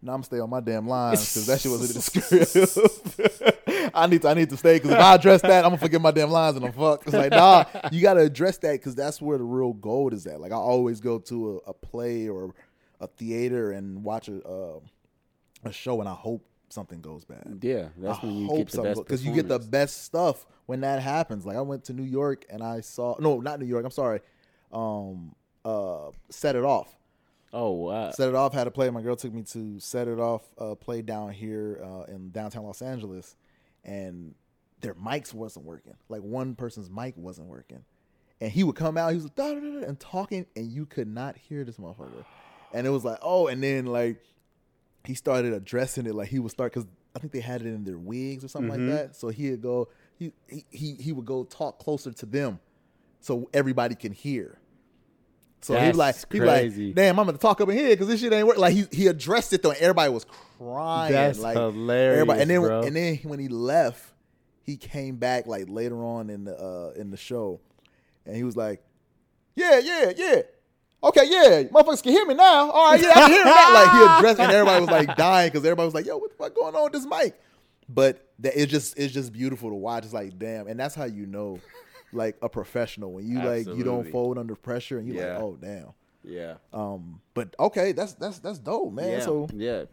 no, 0.01 0.13
I'm 0.13 0.23
stay 0.23 0.39
on 0.39 0.49
my 0.49 0.61
damn 0.61 0.87
lines 0.87 1.19
because 1.19 1.45
that 1.47 1.59
shit 1.59 1.71
wasn't 1.71 1.91
in 1.91 2.47
the 2.47 2.65
script. 2.65 3.91
I 3.93 4.07
need 4.07 4.21
to 4.21 4.29
I 4.29 4.33
need 4.33 4.49
to 4.49 4.57
stay 4.57 4.77
because 4.77 4.91
if 4.91 4.97
I 4.99 5.15
address 5.15 5.41
that, 5.41 5.65
I'm 5.65 5.71
gonna 5.71 5.77
forget 5.77 5.99
my 5.99 6.11
damn 6.11 6.31
lines 6.31 6.55
and 6.55 6.65
I'm 6.65 6.71
fucked. 6.71 7.07
It's 7.07 7.15
like, 7.15 7.31
nah, 7.31 7.65
you 7.91 8.01
gotta 8.01 8.21
address 8.21 8.57
that 8.59 8.73
because 8.73 8.95
that's 8.95 9.21
where 9.21 9.37
the 9.37 9.43
real 9.43 9.73
gold 9.73 10.13
is 10.13 10.25
at. 10.25 10.39
Like 10.39 10.51
I 10.51 10.55
always 10.55 11.01
go 11.01 11.19
to 11.19 11.61
a, 11.65 11.71
a 11.71 11.73
play 11.73 12.29
or 12.29 12.53
a 13.01 13.07
theater 13.07 13.71
and 13.71 14.03
watch 14.03 14.29
a 14.29 14.41
uh, 14.41 14.79
a 15.65 15.71
show 15.71 15.99
and 15.99 16.07
I 16.07 16.13
hope 16.13 16.45
something 16.69 17.01
goes 17.01 17.25
bad. 17.25 17.59
Yeah, 17.61 17.89
that's 17.97 18.19
I 18.19 18.25
when 18.25 18.35
you 18.37 18.47
hope 18.47 18.57
get 18.57 18.69
the 18.69 18.83
best 18.83 19.03
because 19.03 19.25
you 19.25 19.33
get 19.33 19.47
the 19.47 19.59
best 19.59 20.03
stuff 20.03 20.45
when 20.65 20.81
that 20.81 21.01
happens. 21.01 21.45
Like 21.45 21.57
I 21.57 21.61
went 21.61 21.85
to 21.85 21.93
New 21.93 22.03
York 22.03 22.45
and 22.49 22.63
I 22.63 22.81
saw 22.81 23.15
no, 23.19 23.39
not 23.39 23.59
New 23.59 23.65
York. 23.65 23.85
I'm 23.85 23.91
sorry. 23.91 24.21
Um, 24.71 25.35
uh, 25.65 26.11
set 26.29 26.55
it 26.55 26.63
off. 26.63 26.95
Oh 27.51 27.71
wow. 27.71 28.11
Set 28.11 28.29
It 28.29 28.35
Off 28.35 28.53
had 28.53 28.67
a 28.67 28.71
play. 28.71 28.89
My 28.89 29.01
girl 29.01 29.15
took 29.15 29.33
me 29.33 29.43
to 29.43 29.79
Set 29.79 30.07
It 30.07 30.19
Off 30.19 30.43
uh, 30.57 30.75
play 30.75 31.01
down 31.01 31.31
here 31.31 31.81
uh, 31.83 32.03
in 32.03 32.29
downtown 32.29 32.63
Los 32.63 32.81
Angeles, 32.81 33.35
and 33.83 34.35
their 34.81 34.93
mics 34.93 35.33
wasn't 35.33 35.65
working. 35.65 35.95
Like 36.09 36.21
one 36.21 36.55
person's 36.55 36.89
mic 36.89 37.15
wasn't 37.17 37.47
working, 37.47 37.83
and 38.39 38.51
he 38.51 38.63
would 38.63 38.75
come 38.75 38.97
out. 38.97 39.09
He 39.09 39.15
was 39.15 39.25
like, 39.25 39.35
"Da, 39.35 39.53
da, 39.53 39.59
da," 39.59 39.79
da," 39.81 39.87
and 39.87 39.99
talking, 39.99 40.45
and 40.55 40.71
you 40.71 40.85
could 40.85 41.07
not 41.07 41.37
hear 41.37 41.63
this 41.63 41.77
motherfucker. 41.77 42.23
And 42.71 42.85
it 42.85 42.91
was 42.91 43.03
like, 43.03 43.17
oh, 43.23 43.47
and 43.47 43.63
then 43.63 43.87
like 43.87 44.23
he 45.09 45.15
started 45.15 45.53
addressing 45.53 46.05
it. 46.05 46.13
Like 46.13 46.29
he 46.29 46.37
would 46.37 46.51
start 46.51 46.71
because 46.71 46.87
I 47.15 47.19
think 47.19 47.33
they 47.33 47.39
had 47.39 47.61
it 47.61 47.65
in 47.67 47.83
their 47.83 47.97
wigs 47.97 48.43
or 48.43 48.47
something 48.47 48.71
Mm-hmm. 48.71 48.89
like 48.89 48.97
that. 49.07 49.15
So 49.15 49.29
he'd 49.29 49.59
go, 49.61 49.87
he, 50.19 50.31
he 50.69 50.93
he 50.99 51.11
would 51.11 51.25
go 51.25 51.43
talk 51.43 51.79
closer 51.79 52.11
to 52.11 52.25
them, 52.25 52.59
so 53.19 53.49
everybody 53.53 53.95
can 53.95 54.11
hear. 54.11 54.59
So 55.61 55.77
he 55.77 55.87
was 55.89 55.97
like, 55.97 56.15
he 56.31 56.39
like, 56.39 56.95
damn, 56.95 57.19
I'm 57.19 57.25
gonna 57.25 57.37
talk 57.39 57.59
up 57.59 57.67
in 57.69 57.75
here 57.77 57.89
because 57.89 58.07
this 58.07 58.21
shit 58.21 58.31
ain't 58.31 58.47
work. 58.47 58.57
Like 58.57 58.73
he 58.73 58.85
he 58.91 59.07
addressed 59.07 59.51
it 59.51 59.61
though, 59.63 59.71
and 59.71 59.79
everybody 59.81 60.11
was 60.13 60.25
crying. 60.57 61.11
That's 61.11 61.39
like, 61.39 61.57
hilarious, 61.57 62.13
Everybody, 62.21 62.41
and 62.41 62.49
then 62.49 62.61
bro. 62.61 62.81
and 62.83 62.95
then 62.95 63.15
when 63.23 63.39
he 63.39 63.47
left, 63.49 64.03
he 64.63 64.77
came 64.77 65.17
back 65.17 65.47
like 65.47 65.65
later 65.67 66.01
on 66.03 66.29
in 66.29 66.43
the 66.45 66.55
uh 66.55 66.93
in 66.95 67.09
the 67.11 67.17
show, 67.17 67.59
and 68.25 68.35
he 68.35 68.43
was 68.43 68.55
like, 68.55 68.81
yeah, 69.55 69.79
yeah, 69.79 70.11
yeah. 70.15 70.41
Okay, 71.01 71.23
yeah, 71.29 71.63
motherfuckers 71.63 72.03
can 72.03 72.11
hear 72.11 72.25
me 72.25 72.33
now. 72.33 72.69
All 72.71 72.91
right, 72.91 73.01
yeah, 73.01 73.09
I 73.11 73.13
can 73.13 73.29
hear 73.31 73.43
that. 73.45 73.71
Like 73.73 73.91
he 73.93 74.17
addressed, 74.19 74.39
and 74.39 74.51
everybody 74.51 74.81
was 74.81 74.89
like 74.89 75.15
dying 75.15 75.47
because 75.49 75.63
everybody 75.65 75.85
was 75.85 75.93
like, 75.93 76.05
"Yo, 76.05 76.17
what 76.17 76.29
the 76.31 76.35
fuck 76.35 76.53
going 76.55 76.75
on 76.75 76.83
with 76.83 76.93
this 76.93 77.05
mic?" 77.05 77.39
But 77.87 78.27
that 78.39 78.59
it's 78.61 78.71
just 78.71 78.99
it's 78.99 79.13
just 79.13 79.31
beautiful 79.31 79.69
to 79.69 79.75
watch. 79.75 80.03
It's 80.03 80.13
like, 80.13 80.37
damn, 80.37 80.67
and 80.67 80.79
that's 80.79 80.95
how 80.95 81.05
you 81.05 81.25
know, 81.25 81.59
like 82.11 82.35
a 82.41 82.49
professional 82.49 83.13
when 83.13 83.25
you 83.27 83.41
like 83.41 83.65
you 83.67 83.83
don't 83.83 84.11
fold 84.11 84.37
under 84.37 84.55
pressure, 84.55 84.97
and 84.99 85.07
you 85.07 85.13
Yeah. 85.15 85.33
like, 85.35 85.41
oh 85.43 85.57
damn. 85.61 85.87
Yeah. 86.23 86.55
Um, 86.73 87.21
but 87.33 87.55
okay, 87.59 87.93
that's 87.93 88.13
that's 88.13 88.39
that's 88.39 88.59
dope, 88.59 88.91
man. 88.93 89.09
yeah. 89.09 89.19
So 89.21 89.47
yeah. 89.53 89.83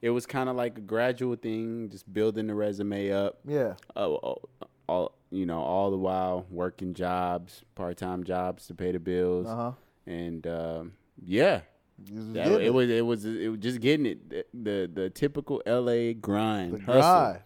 It 0.00 0.10
was 0.10 0.26
kind 0.26 0.48
of 0.50 0.54
like 0.56 0.76
a 0.76 0.82
gradual 0.82 1.34
thing, 1.34 1.88
just 1.90 2.12
building 2.12 2.46
the 2.46 2.54
resume 2.54 3.10
up. 3.10 3.38
yeah, 3.46 3.74
Oh, 3.96 4.16
all, 4.16 4.48
all 4.86 5.14
you 5.30 5.46
know, 5.46 5.58
all 5.60 5.90
the 5.90 5.96
while 5.96 6.44
working 6.50 6.92
jobs, 6.92 7.62
part 7.74 7.96
time 7.96 8.22
jobs 8.22 8.66
to 8.66 8.74
pay 8.74 8.92
the 8.92 8.98
bills, 9.00 9.46
uh 9.46 9.56
huh. 9.56 9.72
And 10.06 10.46
um, 10.46 10.92
yeah, 11.24 11.60
that, 12.08 12.60
it 12.60 12.72
was 12.72 12.90
it 12.90 13.04
was 13.04 13.24
it 13.24 13.48
was 13.48 13.60
just 13.60 13.80
getting 13.80 14.06
it 14.06 14.28
the 14.30 14.44
the, 14.54 14.90
the 14.92 15.10
typical 15.10 15.62
L.A. 15.66 16.14
grind, 16.14 16.72
the 16.74 16.78
hustle. 16.80 17.00
grind. 17.00 17.38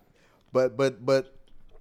But 0.53 0.77
but 0.77 1.05
but 1.05 1.35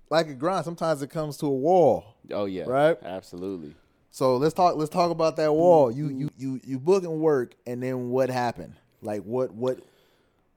like 0.09 0.27
a 0.27 0.33
grind, 0.33 0.65
sometimes 0.65 1.01
it 1.01 1.09
comes 1.09 1.37
to 1.37 1.45
a 1.45 1.49
wall. 1.49 2.15
Oh 2.31 2.45
yeah, 2.45 2.63
Right? 2.65 2.97
absolutely. 3.03 3.73
So 4.11 4.37
let's 4.37 4.53
talk. 4.53 4.75
Let's 4.75 4.89
talk 4.89 5.11
about 5.11 5.35
that 5.37 5.53
wall. 5.53 5.91
You 5.91 6.09
you 6.09 6.29
you 6.37 6.59
you 6.65 6.79
book 6.79 7.03
and 7.03 7.19
work, 7.19 7.55
and 7.65 7.81
then 7.83 8.09
what 8.09 8.29
happened? 8.29 8.73
Like 9.01 9.21
what 9.23 9.53
what? 9.53 9.79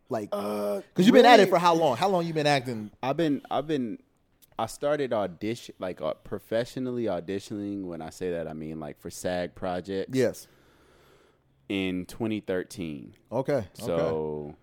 Like 0.08 0.30
because 0.30 0.82
you've 1.06 1.12
been 1.12 1.26
at 1.26 1.40
it 1.40 1.48
for 1.50 1.58
how 1.58 1.74
long? 1.74 1.96
How 1.96 2.08
long 2.08 2.26
you 2.26 2.32
been 2.32 2.46
acting? 2.46 2.90
I've 3.02 3.16
been 3.16 3.42
I've 3.50 3.66
been 3.66 3.98
I 4.60 4.66
started 4.66 5.12
audition 5.12 5.74
like 5.78 6.00
uh, 6.02 6.14
professionally 6.14 7.04
auditioning. 7.04 7.84
When 7.84 8.02
I 8.02 8.10
say 8.10 8.30
that, 8.32 8.46
I 8.46 8.52
mean 8.52 8.78
like 8.78 9.00
for 9.00 9.10
SAG 9.10 9.54
projects. 9.54 10.16
Yes. 10.16 10.46
in 11.68 12.04
2013. 12.06 13.14
Okay. 13.32 13.52
okay. 13.52 13.66
So 13.74 14.54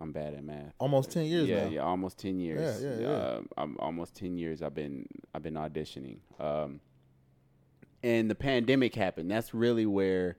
I'm 0.00 0.12
bad 0.12 0.34
at 0.34 0.44
math. 0.44 0.72
Almost 0.78 1.10
ten 1.10 1.24
years 1.24 1.48
yeah, 1.48 1.64
now. 1.64 1.70
yeah, 1.70 1.80
almost 1.80 2.18
ten 2.18 2.38
years. 2.38 2.82
Yeah, 2.82 2.90
yeah, 2.90 3.00
yeah. 3.00 3.26
Um, 3.36 3.48
I'm 3.56 3.76
almost 3.80 4.14
ten 4.14 4.38
years. 4.38 4.62
I've 4.62 4.74
been 4.74 5.06
I've 5.34 5.42
been 5.42 5.54
auditioning. 5.54 6.18
Um, 6.38 6.80
and 8.02 8.30
the 8.30 8.34
pandemic 8.36 8.94
happened. 8.94 9.30
That's 9.30 9.52
really 9.52 9.84
where 9.86 10.36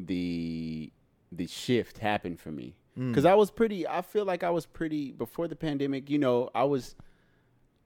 the 0.00 0.92
the 1.30 1.46
shift 1.46 1.98
happened 1.98 2.40
for 2.40 2.50
me 2.50 2.76
Mm. 2.98 3.10
because 3.10 3.26
I 3.26 3.34
was 3.34 3.50
pretty. 3.50 3.86
I 3.86 4.00
feel 4.00 4.24
like 4.24 4.42
I 4.42 4.50
was 4.50 4.64
pretty 4.64 5.12
before 5.12 5.48
the 5.48 5.56
pandemic. 5.56 6.08
You 6.08 6.18
know, 6.18 6.48
I 6.54 6.64
was 6.64 6.94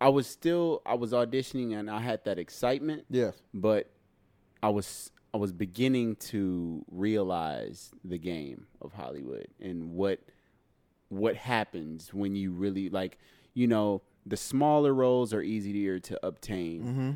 I 0.00 0.08
was 0.08 0.26
still 0.26 0.82
I 0.86 0.94
was 0.94 1.12
auditioning 1.12 1.78
and 1.78 1.90
I 1.90 2.00
had 2.00 2.24
that 2.24 2.38
excitement 2.38 3.04
Yes. 3.10 3.34
but 3.52 3.90
I 4.62 4.70
was 4.70 5.10
I 5.32 5.36
was 5.36 5.52
beginning 5.52 6.16
to 6.16 6.84
realize 6.90 7.92
the 8.04 8.18
game 8.18 8.66
of 8.80 8.92
Hollywood 8.92 9.48
and 9.60 9.92
what 9.92 10.20
what 11.08 11.36
happens 11.36 12.14
when 12.14 12.34
you 12.34 12.52
really 12.52 12.88
like 12.88 13.18
you 13.54 13.66
know 13.66 14.02
the 14.26 14.36
smaller 14.36 14.94
roles 14.94 15.32
are 15.32 15.42
easier 15.42 15.98
to 15.98 16.26
obtain. 16.26 16.82
Mm-hmm. 16.82 17.10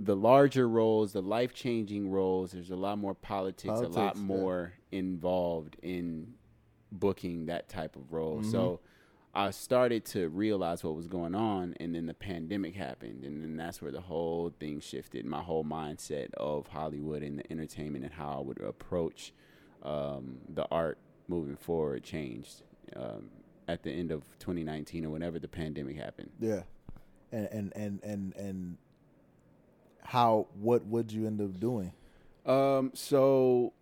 The 0.00 0.14
larger 0.14 0.68
roles, 0.68 1.12
the 1.12 1.22
life 1.22 1.54
changing 1.54 2.10
roles, 2.10 2.52
there's 2.52 2.70
a 2.70 2.76
lot 2.76 2.98
more 2.98 3.14
politics, 3.14 3.80
a 3.80 3.88
lot 3.88 4.16
yeah. 4.16 4.22
more 4.22 4.72
involved 4.92 5.76
in 5.82 6.34
booking 6.92 7.46
that 7.46 7.68
type 7.68 7.96
of 7.96 8.12
role. 8.12 8.38
Mm-hmm. 8.38 8.50
So 8.50 8.80
I 9.34 9.50
started 9.50 10.04
to 10.06 10.28
realize 10.28 10.82
what 10.82 10.96
was 10.96 11.06
going 11.06 11.34
on, 11.34 11.74
and 11.78 11.94
then 11.94 12.06
the 12.06 12.14
pandemic 12.14 12.74
happened, 12.74 13.24
and 13.24 13.42
then 13.42 13.56
that's 13.56 13.80
where 13.80 13.92
the 13.92 14.00
whole 14.00 14.52
thing 14.58 14.80
shifted. 14.80 15.24
My 15.26 15.40
whole 15.40 15.64
mindset 15.64 16.32
of 16.34 16.66
Hollywood 16.68 17.22
and 17.22 17.38
the 17.38 17.52
entertainment 17.52 18.04
and 18.04 18.14
how 18.14 18.38
I 18.38 18.40
would 18.40 18.60
approach 18.60 19.32
um, 19.82 20.38
the 20.48 20.66
art 20.70 20.98
moving 21.28 21.56
forward 21.56 22.02
changed 22.02 22.62
um, 22.96 23.28
at 23.68 23.82
the 23.82 23.90
end 23.90 24.10
of 24.10 24.22
2019 24.38 25.04
or 25.04 25.10
whenever 25.10 25.38
the 25.38 25.48
pandemic 25.48 25.96
happened. 25.96 26.30
Yeah. 26.40 26.62
And 27.30 27.48
and 27.52 27.72
and 27.76 28.00
and 28.02 28.36
and 28.36 28.76
how 30.02 30.46
what 30.58 30.86
would 30.86 31.12
you 31.12 31.26
end 31.26 31.40
up 31.42 31.60
doing? 31.60 31.92
Um, 32.46 32.92
so 32.94 33.74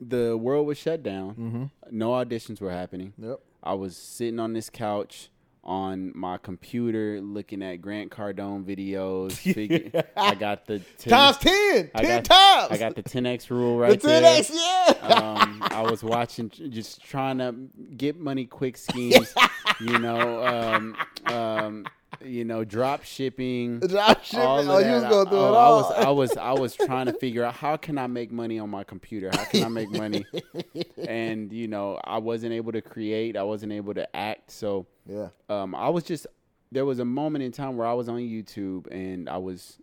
the 0.00 0.36
world 0.36 0.66
was 0.66 0.78
shut 0.78 1.02
down. 1.04 1.30
Mm-hmm. 1.34 1.96
No 1.96 2.10
auditions 2.10 2.60
were 2.60 2.72
happening. 2.72 3.12
Yep. 3.16 3.40
I 3.62 3.74
was 3.74 3.96
sitting 3.96 4.38
on 4.38 4.52
this 4.52 4.70
couch 4.70 5.30
on 5.64 6.12
my 6.14 6.38
computer 6.38 7.20
looking 7.20 7.62
at 7.62 7.76
Grant 7.82 8.10
Cardone 8.10 8.64
videos. 8.64 9.32
Figure, 9.54 10.04
I 10.16 10.34
got 10.34 10.66
the 10.66 10.78
10, 10.98 11.10
Times 11.10 11.36
ten. 11.36 11.90
I 11.94 12.02
ten 12.02 12.22
got, 12.22 12.24
times. 12.24 12.72
I 12.72 12.78
got 12.78 12.94
the 12.94 13.02
10x 13.02 13.50
rule 13.50 13.76
the 13.76 13.82
right 13.82 14.00
ten 14.00 14.22
there. 14.22 14.38
X. 14.38 14.50
Yeah. 14.54 14.94
um, 15.42 15.62
I 15.70 15.82
was 15.82 16.02
watching, 16.02 16.48
just 16.48 17.02
trying 17.02 17.38
to 17.38 17.54
get 17.96 18.18
money 18.18 18.46
quick 18.46 18.76
schemes. 18.88 19.34
you 19.80 19.98
know, 19.98 20.44
um, 20.46 20.96
um, 21.26 21.86
you 22.24 22.44
know, 22.44 22.64
drop 22.64 23.04
shipping. 23.04 23.80
Drop 23.88 24.24
shipping. 24.24 24.44
all 24.44 24.70
Oh, 24.70 24.78
you 24.78 24.92
was 24.92 25.04
going 25.04 25.28
through 25.28 25.38
Oh, 25.38 25.54
it 25.54 25.56
I 25.56 25.68
was, 25.70 25.92
I 25.92 26.10
was, 26.10 26.36
I 26.36 26.52
was 26.52 26.76
trying 26.76 27.06
to 27.06 27.12
figure 27.20 27.44
out 27.44 27.54
how 27.54 27.76
can 27.76 27.98
I 27.98 28.06
make 28.06 28.32
money 28.32 28.58
on 28.58 28.70
my 28.70 28.84
computer? 28.84 29.30
How 29.32 29.44
can 29.44 29.64
I 29.64 29.68
make 29.68 29.90
money? 29.90 30.24
and 31.06 31.52
you 31.52 31.68
know, 31.68 31.98
I 32.04 32.18
wasn't 32.18 32.52
able 32.52 32.72
to 32.72 32.82
create. 32.82 33.36
I 33.36 33.42
wasn't 33.42 33.72
able 33.72 33.94
to 33.94 34.16
act. 34.16 34.50
So 34.50 34.86
yeah. 35.06 35.28
um, 35.48 35.74
I 35.74 35.88
was 35.88 36.04
just 36.04 36.26
there 36.70 36.84
was 36.84 36.98
a 36.98 37.04
moment 37.04 37.44
in 37.44 37.52
time 37.52 37.76
where 37.76 37.86
I 37.86 37.94
was 37.94 38.08
on 38.08 38.18
YouTube 38.18 38.86
and 38.90 39.28
I 39.28 39.38
was 39.38 39.78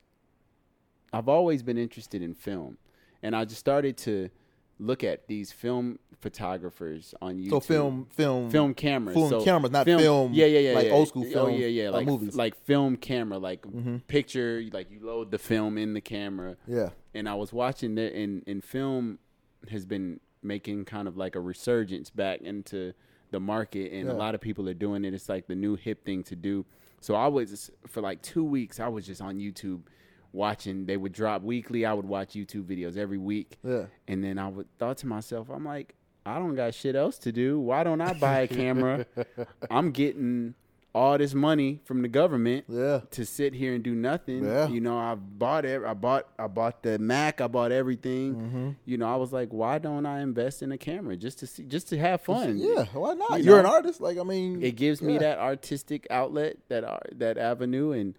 I've 1.13 1.29
always 1.29 1.63
been 1.63 1.77
interested 1.77 2.21
in 2.21 2.33
film 2.33 2.77
and 3.23 3.35
I 3.35 3.45
just 3.45 3.59
started 3.59 3.97
to 3.99 4.29
look 4.79 5.03
at 5.03 5.27
these 5.27 5.51
film 5.51 5.99
photographers 6.19 7.13
on 7.21 7.37
YouTube. 7.37 7.49
So 7.49 7.59
film, 7.61 8.07
film, 8.11 8.49
film 8.51 8.73
cameras. 8.73 9.15
film 9.15 9.29
so 9.29 9.43
cameras, 9.43 9.71
not 9.71 9.85
film, 9.85 10.33
Yeah, 10.33 10.45
yeah, 10.45 10.59
yeah. 10.69 10.75
like 10.75 10.87
yeah. 10.87 10.91
old 10.93 11.07
school 11.07 11.25
Oh 11.27 11.31
film, 11.31 11.51
yeah, 11.51 11.67
yeah. 11.67 11.87
uh, 11.89 11.93
Like 11.93 12.05
movies. 12.07 12.35
like 12.35 12.55
film 12.65 12.97
camera, 12.97 13.37
like 13.37 13.61
Mhm. 13.63 14.05
picture, 14.07 14.63
like 14.73 14.91
you 14.91 14.99
load 15.01 15.31
the 15.31 15.37
film 15.37 15.77
in 15.77 15.93
the 15.93 16.01
camera 16.01 16.57
Yeah. 16.67 16.89
and 17.13 17.27
I 17.29 17.35
was 17.35 17.53
watching 17.53 17.95
that, 17.95 18.13
and, 18.13 18.43
and 18.47 18.63
film 18.63 19.19
has 19.69 19.85
been 19.85 20.19
making 20.43 20.85
kind 20.85 21.07
of 21.07 21.17
like 21.17 21.35
a 21.35 21.39
resurgence 21.41 22.09
back 22.09 22.41
into 22.41 22.93
the 23.31 23.39
market, 23.39 23.91
and 23.91 24.09
a 24.09 24.13
lot 24.13 24.35
of 24.35 24.41
people 24.41 24.69
are 24.69 24.73
doing 24.75 25.03
it. 25.05 25.13
It's 25.13 25.27
like 25.29 25.47
the 25.47 25.55
new 25.55 25.75
hip 25.75 26.05
thing 26.05 26.23
to 26.23 26.35
do. 26.35 26.65
So 27.01 27.15
I 27.15 27.27
was 27.27 27.71
for 27.87 28.01
like 28.01 28.21
two 28.21 28.43
weeks, 28.43 28.79
I 28.79 28.87
was 28.87 29.05
just 29.05 29.21
on 29.21 29.37
YouTube 29.37 29.81
watching. 30.35 30.85
They 30.85 30.97
would 30.97 31.13
drop 31.13 31.41
weekly. 31.41 31.85
I 31.85 31.93
would 31.93 32.05
watch 32.05 32.33
YouTube 32.33 32.65
videos 32.65 32.97
every 32.97 33.17
week, 33.17 33.57
Yeah. 33.63 33.85
and 34.07 34.23
then 34.23 34.37
I 34.37 34.47
would 34.49 34.67
thought 34.77 34.97
to 34.99 35.07
myself, 35.07 35.49
I'm 35.49 35.65
like, 35.65 35.95
I 36.25 36.37
don't 36.39 36.55
got 36.55 36.73
shit 36.73 36.95
else 36.95 37.17
to 37.19 37.31
do. 37.31 37.59
Why 37.59 37.83
don't 37.83 38.01
I 38.01 38.13
buy 38.13 38.39
a 38.41 38.47
camera? 38.47 39.05
I'm 39.69 39.91
getting 39.91 40.55
all 40.93 41.17
this 41.17 41.33
money 41.33 41.81
from 41.83 42.01
the 42.01 42.07
government 42.07 42.63
Yeah. 42.69 43.01
to 43.11 43.25
sit 43.25 43.53
here 43.53 43.73
and 43.75 43.83
do 43.83 43.93
nothing. 43.93 44.45
Yeah. 44.45 44.67
You 44.69 44.79
know, 44.79 44.97
I 44.97 45.15
bought 45.15 45.65
ev- 45.65 45.83
I 45.83 45.93
bought 45.93 46.25
I 46.39 46.47
bought 46.47 46.81
the 46.83 46.97
Mac, 46.97 47.41
I 47.41 47.47
bought 47.47 47.71
everything. 47.73 48.35
Mm-hmm. 48.35 48.69
You 48.85 48.97
know, 48.97 49.05
I 49.13 49.17
was 49.17 49.33
like, 49.33 49.49
why 49.49 49.77
don't 49.77 50.05
I 50.05 50.21
invest 50.21 50.63
in 50.63 50.71
a 50.71 50.77
camera 50.77 51.15
just 51.17 51.39
to 51.39 51.47
see 51.47 51.63
just 51.63 51.89
to 51.89 51.97
have 51.99 52.21
fun? 52.21 52.57
Yeah. 52.57 52.85
Why 52.93 53.13
not? 53.13 53.43
You 53.43 53.53
are 53.55 53.59
an 53.59 53.65
artist. 53.65 53.99
Like 54.01 54.17
I 54.17 54.23
mean, 54.23 54.63
It 54.63 54.77
gives 54.77 55.01
me 55.01 55.17
that 55.17 55.37
artistic 55.37 56.07
outlet, 56.09 56.57
that 56.69 56.83
ar- 56.85 57.01
that 57.17 57.37
avenue 57.37 57.91
and 57.91 58.15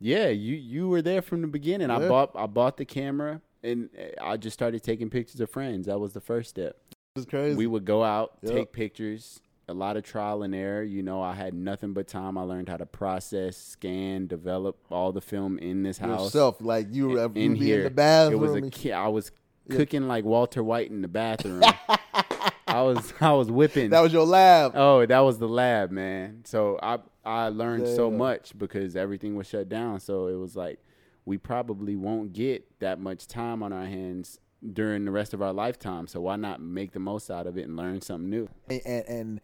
yeah, 0.00 0.28
you 0.28 0.56
you 0.56 0.88
were 0.88 1.02
there 1.02 1.22
from 1.22 1.42
the 1.42 1.48
beginning. 1.48 1.90
I 1.90 2.08
bought 2.08 2.32
I 2.34 2.46
bought 2.46 2.76
the 2.78 2.84
camera 2.84 3.40
and 3.62 3.90
eh, 3.96 4.10
I 4.20 4.36
just 4.36 4.54
started 4.54 4.82
taking 4.82 5.10
pictures 5.10 5.40
of 5.40 5.50
friends. 5.50 5.86
That 5.86 5.98
was 6.00 6.12
the 6.14 6.20
first 6.20 6.48
step. 6.50 6.76
It's 7.16 7.26
crazy. 7.26 7.56
We 7.56 7.66
would 7.66 7.84
go 7.84 8.02
out, 8.04 8.38
Yep. 8.42 8.52
take 8.54 8.72
pictures, 8.72 9.40
a 9.68 9.74
lot 9.74 9.96
of 9.96 10.04
trial 10.04 10.42
and 10.42 10.54
error. 10.54 10.82
You 10.82 11.02
know, 11.02 11.20
I 11.20 11.34
had 11.34 11.52
nothing 11.54 11.92
but 11.92 12.06
time. 12.06 12.38
I 12.38 12.42
learned 12.42 12.68
how 12.68 12.76
to 12.78 12.86
process, 12.86 13.56
scan, 13.56 14.26
develop 14.28 14.78
all 14.90 15.12
the 15.12 15.20
film 15.20 15.58
in 15.58 15.82
this 15.82 15.98
house. 15.98 16.20
yourself, 16.26 16.60
like 16.60 16.86
you 16.92 17.08
were 17.08 17.22
you 17.22 17.32
in 17.34 17.54
here. 17.56 17.78
in 17.78 17.84
the 17.84 17.90
bathroom. 17.90 18.40
It 18.42 18.46
was 18.46 18.52
a 18.54 18.58
and- 18.58 18.72
ki- 18.72 18.92
I 18.92 19.08
was 19.08 19.30
Yeah. 19.68 19.76
cooking 19.76 20.06
like 20.08 20.24
Walter 20.24 20.62
White 20.62 20.90
in 20.90 21.02
the 21.02 21.08
bathroom. 21.08 21.62
I 22.74 22.82
was 22.82 23.12
I 23.20 23.32
was 23.32 23.50
whipping. 23.50 23.90
that 23.90 24.00
was 24.00 24.12
your 24.12 24.24
lab. 24.26 24.72
oh, 24.74 25.04
that 25.06 25.20
was 25.20 25.38
the 25.38 25.48
lab, 25.48 25.90
man. 25.90 26.42
So 26.44 26.78
I 26.82 26.98
I 27.24 27.48
learned 27.48 27.86
so 27.88 28.10
much 28.10 28.56
because 28.56 28.96
everything 28.96 29.34
was 29.36 29.46
shut 29.46 29.68
down. 29.68 30.00
So 30.00 30.26
it 30.28 30.34
was 30.36 30.56
like 30.56 30.78
we 31.24 31.36
probably 31.38 31.96
won't 31.96 32.32
get 32.32 32.78
that 32.80 32.98
much 32.98 33.26
time 33.26 33.62
on 33.62 33.72
our 33.72 33.84
hands 33.86 34.38
during 34.72 35.04
the 35.04 35.10
rest 35.10 35.32
of 35.34 35.42
our 35.42 35.52
lifetime. 35.52 36.06
So 36.06 36.20
why 36.22 36.36
not 36.36 36.60
make 36.60 36.92
the 36.92 36.98
most 37.00 37.30
out 37.30 37.46
of 37.46 37.56
it 37.58 37.66
and 37.66 37.76
learn 37.76 38.00
something 38.00 38.28
new? 38.30 38.48
and, 38.68 38.80
and 38.84 39.04
and 39.08 39.40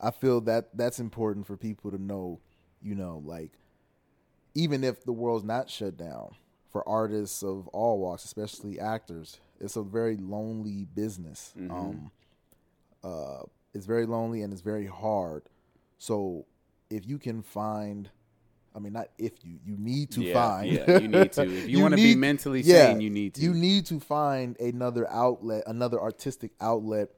I 0.00 0.10
feel 0.12 0.40
that 0.42 0.76
that's 0.76 1.00
important 1.00 1.46
for 1.46 1.56
people 1.56 1.90
to 1.90 1.98
know. 2.00 2.40
You 2.80 2.94
know, 2.94 3.20
like 3.24 3.52
even 4.54 4.84
if 4.84 5.04
the 5.04 5.12
world's 5.12 5.44
not 5.44 5.68
shut 5.70 5.96
down, 5.96 6.34
for 6.70 6.88
artists 6.88 7.42
of 7.42 7.66
all 7.68 7.98
walks, 7.98 8.24
especially 8.24 8.78
actors, 8.78 9.40
it's 9.60 9.76
a 9.76 9.82
very 9.82 10.16
lonely 10.16 10.84
business. 10.94 11.52
Mhm. 11.58 11.70
Um, 11.70 12.10
uh, 13.04 13.42
it's 13.74 13.86
very 13.86 14.06
lonely 14.06 14.42
and 14.42 14.52
it's 14.52 14.62
very 14.62 14.86
hard. 14.86 15.44
So 15.98 16.46
if 16.90 17.06
you 17.06 17.18
can 17.18 17.42
find, 17.42 18.08
I 18.74 18.78
mean, 18.78 18.92
not 18.92 19.08
if 19.18 19.32
you, 19.44 19.58
you 19.64 19.76
need 19.78 20.10
to 20.12 20.22
yeah, 20.22 20.32
find. 20.34 20.70
yeah, 20.70 20.98
you 20.98 21.08
need 21.08 21.32
to. 21.32 21.42
If 21.44 21.68
you, 21.68 21.78
You 21.78 21.80
want 21.80 21.92
to 21.92 21.96
be 21.96 22.14
mentally 22.14 22.60
yeah, 22.62 22.88
sane, 22.88 23.00
you 23.00 23.10
need 23.10 23.34
to. 23.34 23.40
You 23.40 23.54
need 23.54 23.86
to 23.86 24.00
find 24.00 24.58
another 24.60 25.08
outlet, 25.10 25.64
another 25.66 26.00
artistic 26.00 26.52
outlet, 26.60 27.10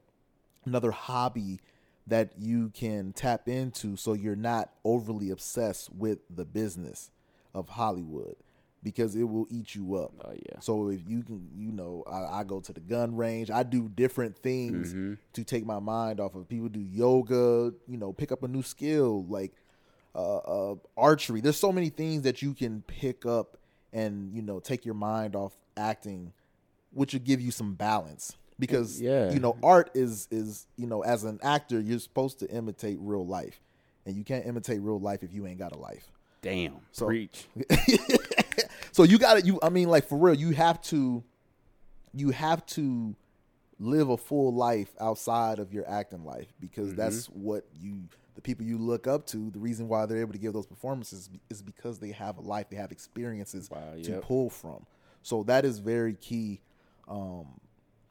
another 0.65 0.91
hobby 0.91 1.59
that 2.07 2.31
you 2.37 2.69
can 2.69 3.13
tap 3.13 3.47
into 3.47 3.95
so 3.95 4.13
you're 4.13 4.35
not 4.35 4.71
overly 4.83 5.29
obsessed 5.29 5.93
with 5.93 6.19
the 6.29 6.45
business 6.45 7.11
of 7.53 7.69
Hollywood 7.69 8.35
because 8.83 9.15
it 9.15 9.23
will 9.23 9.47
eat 9.51 9.75
you 9.75 9.95
up. 9.95 10.11
oh 10.25 10.31
yeah. 10.33 10.59
So 10.59 10.89
if 10.89 11.01
you 11.07 11.23
can, 11.23 11.47
you 11.57 11.71
know, 11.71 12.03
I, 12.09 12.39
I 12.39 12.43
go 12.43 12.59
to 12.61 12.73
the 12.73 12.79
gun 12.79 13.15
range. 13.15 13.51
I 13.51 13.63
do 13.63 13.87
different 13.89 14.37
things 14.37 14.93
Mhm. 14.93 15.17
to 15.33 15.43
take 15.43 15.65
my 15.65 15.79
mind 15.79 16.19
off 16.19 16.33
of. 16.35 16.47
People 16.49 16.69
do 16.69 16.79
yoga, 16.79 17.73
you 17.87 17.97
know, 17.97 18.11
pick 18.13 18.31
up 18.31 18.43
a 18.43 18.47
new 18.47 18.63
skill 18.63 19.23
like 19.25 19.51
uh, 20.15 20.37
uh, 20.37 20.75
archery. 20.97 21.41
There's 21.41 21.57
so 21.57 21.71
many 21.71 21.89
things 21.89 22.23
that 22.23 22.41
you 22.41 22.53
can 22.53 22.81
pick 22.87 23.25
up 23.25 23.57
and 23.93 24.33
you 24.33 24.41
know 24.41 24.59
take 24.59 24.83
your 24.85 24.95
mind 24.95 25.35
off 25.35 25.53
acting, 25.77 26.33
which 26.91 27.13
will 27.13 27.21
give 27.21 27.39
you 27.39 27.51
some 27.51 27.73
balance. 27.75 28.35
Because 28.59 28.99
Yeah. 29.01 29.31
you 29.31 29.39
know, 29.39 29.57
art 29.63 29.89
is 29.93 30.27
is 30.31 30.65
you 30.75 30.87
know, 30.87 31.01
as 31.03 31.23
an 31.23 31.39
actor, 31.43 31.79
you're 31.79 31.99
supposed 31.99 32.39
to 32.39 32.49
imitate 32.49 32.97
real 32.99 33.25
life, 33.25 33.59
and 34.05 34.15
you 34.17 34.23
can't 34.23 34.45
imitate 34.45 34.81
real 34.81 34.99
life 34.99 35.23
if 35.23 35.33
you 35.33 35.45
ain't 35.47 35.59
got 35.59 35.71
a 35.71 35.77
life. 35.77 36.11
Damn. 36.41 36.77
So- 36.91 37.05
Preach. 37.05 37.45
so 38.91 39.03
you 39.03 39.17
got 39.17 39.35
to 39.39 39.45
you. 39.45 39.59
I 39.63 39.69
mean, 39.69 39.89
like 39.89 40.07
for 40.07 40.17
real, 40.17 40.35
you 40.35 40.51
have 40.51 40.81
to, 40.83 41.23
you 42.13 42.31
have 42.31 42.65
to 42.67 43.15
live 43.79 44.09
a 44.09 44.17
full 44.17 44.53
life 44.53 44.89
outside 44.99 45.59
of 45.59 45.73
your 45.73 45.89
acting 45.89 46.23
life 46.25 46.47
because 46.59 46.89
Mm-hmm. 46.89 46.97
that's 46.97 47.25
what 47.27 47.65
you, 47.79 48.03
the 48.35 48.41
people 48.41 48.65
you 48.65 48.77
look 48.77 49.07
up 49.07 49.25
to. 49.27 49.49
The 49.49 49.59
reason 49.59 49.87
why 49.87 50.05
they're 50.05 50.19
able 50.21 50.33
to 50.33 50.39
give 50.39 50.53
those 50.53 50.67
performances 50.67 51.29
is 51.49 51.61
because 51.61 51.99
they 51.99 52.11
have 52.11 52.37
a 52.37 52.41
life, 52.41 52.69
they 52.69 52.77
have 52.77 52.91
experiences 52.91 53.69
Wow, 53.71 53.79
to 54.03 54.19
pull 54.19 54.49
from. 54.49 54.85
So 55.23 55.43
that 55.43 55.65
is 55.65 55.79
very 55.79 56.13
key 56.15 56.61
um, 57.07 57.59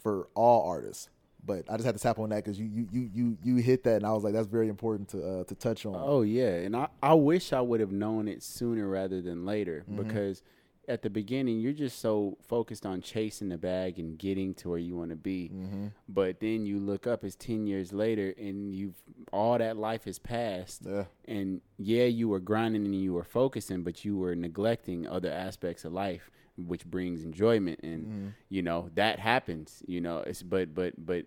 for 0.02 0.28
all 0.34 0.68
artists. 0.68 1.08
But 1.44 1.64
I 1.70 1.76
just 1.76 1.86
had 1.86 1.96
to 1.96 2.02
tap 2.02 2.18
on 2.18 2.28
that 2.30 2.44
because 2.44 2.60
you, 2.60 2.66
you 2.66 2.86
you 2.92 3.10
you 3.14 3.38
you 3.42 3.56
hit 3.56 3.82
that, 3.84 3.96
and 3.96 4.06
I 4.06 4.12
was 4.12 4.22
like, 4.22 4.34
that's 4.34 4.46
very 4.46 4.68
important 4.68 5.08
to 5.10 5.26
uh, 5.40 5.44
to 5.44 5.54
touch 5.54 5.86
on. 5.86 5.94
Oh 5.96 6.20
yeah, 6.20 6.50
and 6.56 6.76
I, 6.76 6.88
I 7.02 7.14
wish 7.14 7.54
I 7.54 7.62
would 7.62 7.80
have 7.80 7.92
known 7.92 8.28
it 8.28 8.42
sooner 8.42 8.86
rather 8.86 9.22
than 9.22 9.46
later 9.46 9.82
Mm-hmm. 9.90 10.02
because 10.06 10.42
at 10.88 11.02
the 11.02 11.10
beginning 11.10 11.60
you're 11.60 11.72
just 11.72 12.00
so 12.00 12.36
focused 12.42 12.84
on 12.84 13.00
chasing 13.00 13.48
the 13.50 13.58
bag 13.58 13.98
and 13.98 14.18
getting 14.18 14.54
to 14.54 14.68
where 14.70 14.78
you 14.78 14.96
want 14.96 15.10
to 15.10 15.16
be. 15.16 15.50
Mm-hmm. 15.54 15.86
But 16.08 16.40
then 16.40 16.66
you 16.66 16.78
look 16.80 17.06
up 17.06 17.22
it's 17.22 17.36
10 17.36 17.66
years 17.66 17.92
later 17.92 18.34
and 18.38 18.72
you've 18.74 18.96
all 19.32 19.56
that 19.58 19.76
life 19.76 20.04
has 20.04 20.18
passed 20.18 20.82
Yeah. 20.86 21.04
and 21.26 21.60
yeah, 21.78 22.04
you 22.04 22.28
were 22.28 22.40
grinding 22.40 22.84
and 22.86 22.94
you 23.00 23.12
were 23.12 23.24
focusing, 23.24 23.82
but 23.82 24.04
you 24.04 24.16
were 24.16 24.34
neglecting 24.34 25.06
other 25.06 25.30
aspects 25.30 25.84
of 25.84 25.92
life 25.92 26.30
which 26.56 26.84
brings 26.84 27.22
enjoyment 27.24 27.80
and 27.82 28.04
Mm-hmm. 28.06 28.28
you 28.48 28.62
know, 28.62 28.90
that 28.94 29.18
happens, 29.18 29.82
you 29.86 30.00
know, 30.00 30.18
it's 30.18 30.42
but 30.42 30.74
but 30.74 30.94
but 31.04 31.26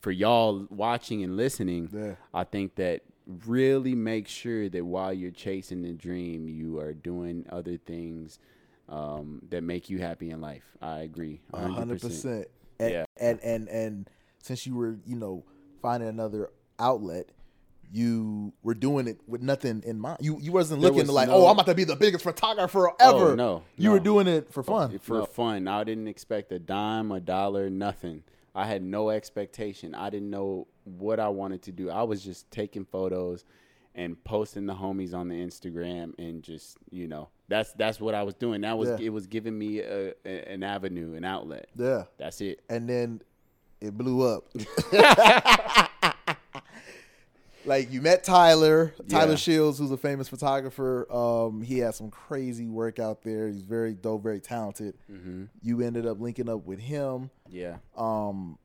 for 0.00 0.10
y'all 0.12 0.66
watching 0.70 1.22
and 1.24 1.36
listening, 1.36 1.88
Yeah. 1.92 2.14
I 2.32 2.44
think 2.44 2.76
that 2.76 3.02
really 3.46 3.94
make 3.94 4.26
sure 4.28 4.68
that 4.68 4.84
while 4.84 5.12
you're 5.12 5.30
chasing 5.30 5.82
the 5.82 5.92
dream, 5.92 6.48
you 6.48 6.78
are 6.78 6.92
doing 6.94 7.44
other 7.50 7.76
things 7.76 8.38
um, 8.90 9.40
that 9.50 9.62
make 9.62 9.88
you 9.88 9.98
happy 9.98 10.30
in 10.30 10.40
life. 10.40 10.64
I 10.82 11.00
agree, 11.00 11.40
A 11.54 11.66
hundred 11.68 12.00
100%. 12.00 12.44
And, 12.78 12.90
Yeah. 12.92 13.04
and 13.18 13.38
and 13.42 13.68
and 13.68 14.10
since 14.42 14.66
you 14.66 14.74
were, 14.74 14.98
you 15.06 15.16
know, 15.16 15.44
finding 15.80 16.08
another 16.08 16.50
outlet, 16.78 17.30
you 17.92 18.52
were 18.62 18.74
doing 18.74 19.06
it 19.08 19.20
with 19.26 19.42
nothing 19.42 19.82
in 19.84 19.98
mind. 20.00 20.18
You 20.20 20.38
you 20.40 20.52
wasn't 20.52 20.80
looking 20.80 20.98
was 20.98 21.08
to 21.08 21.12
like, 21.12 21.28
no- 21.28 21.34
oh, 21.36 21.46
I'm 21.46 21.52
about 21.54 21.66
to 21.66 21.74
be 21.74 21.84
the 21.84 21.96
biggest 21.96 22.24
photographer 22.24 22.90
ever. 23.00 23.32
Oh, 23.32 23.34
no, 23.34 23.62
you 23.76 23.88
no. 23.88 23.92
were 23.92 24.00
doing 24.00 24.26
it 24.26 24.52
for 24.52 24.62
fun. 24.62 24.98
For 24.98 25.26
fun, 25.26 25.68
I 25.68 25.84
didn't 25.84 26.08
expect 26.08 26.52
a 26.52 26.58
dime, 26.58 27.12
a 27.12 27.20
dollar, 27.20 27.68
nothing. 27.70 28.22
I 28.54 28.66
had 28.66 28.82
no 28.82 29.10
expectation. 29.10 29.94
I 29.94 30.10
didn't 30.10 30.30
know 30.30 30.66
what 30.84 31.20
I 31.20 31.28
wanted 31.28 31.62
to 31.62 31.72
do. 31.72 31.88
I 31.90 32.02
was 32.02 32.24
just 32.24 32.50
taking 32.50 32.84
photos 32.84 33.44
and 33.94 34.22
posting 34.24 34.66
the 34.66 34.74
homies 34.74 35.14
on 35.14 35.28
the 35.28 35.34
Instagram 35.36 36.14
and 36.18 36.42
just 36.42 36.76
you 36.90 37.06
know 37.08 37.28
that's 37.50 37.72
that's 37.74 38.00
what 38.00 38.14
I 38.14 38.22
was 38.22 38.34
doing. 38.34 38.62
That 38.62 38.78
was 38.78 38.88
Yeah. 38.88 39.06
it 39.06 39.10
was 39.10 39.26
giving 39.26 39.58
me 39.58 39.80
a, 39.80 40.14
a, 40.24 40.52
an 40.52 40.62
avenue, 40.62 41.14
an 41.14 41.24
outlet. 41.24 41.68
yeah. 41.76 42.04
That's 42.16 42.40
it. 42.40 42.60
And 42.70 42.88
then 42.88 43.20
it 43.82 43.96
blew 43.98 44.22
up. 44.22 44.44
like 47.66 47.92
you 47.92 48.00
met 48.00 48.24
Tyler, 48.24 48.94
Tyler 49.08 49.30
Yeah. 49.32 49.36
Shields, 49.36 49.78
who's 49.78 49.90
a 49.90 49.96
famous 49.96 50.28
photographer. 50.28 51.06
Um, 51.12 51.60
he 51.62 51.78
had 51.78 51.94
some 51.94 52.10
crazy 52.10 52.68
work 52.68 52.98
out 52.98 53.22
there. 53.22 53.48
He's 53.48 53.62
very 53.62 53.92
dope, 53.94 54.22
very 54.22 54.40
talented. 54.40 54.94
hmm 55.06 55.44
You 55.62 55.82
ended 55.82 56.06
up 56.06 56.20
linking 56.20 56.48
up 56.48 56.64
with 56.64 56.78
him. 56.78 57.30
Yeah. 57.48 57.76
Um, 57.96 58.58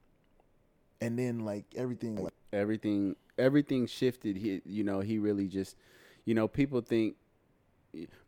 and 1.01 1.19
then 1.19 1.39
like 1.41 1.65
everything, 1.75 2.15
like 2.23 2.33
everything 2.53 3.15
everything 3.37 3.85
shifted 3.85 4.37
he 4.37 4.61
you 4.65 4.81
know 4.81 5.01
he 5.01 5.19
really 5.19 5.45
just 5.49 5.75
you 6.23 6.33
know 6.33 6.47
people 6.47 6.79
think 6.79 7.15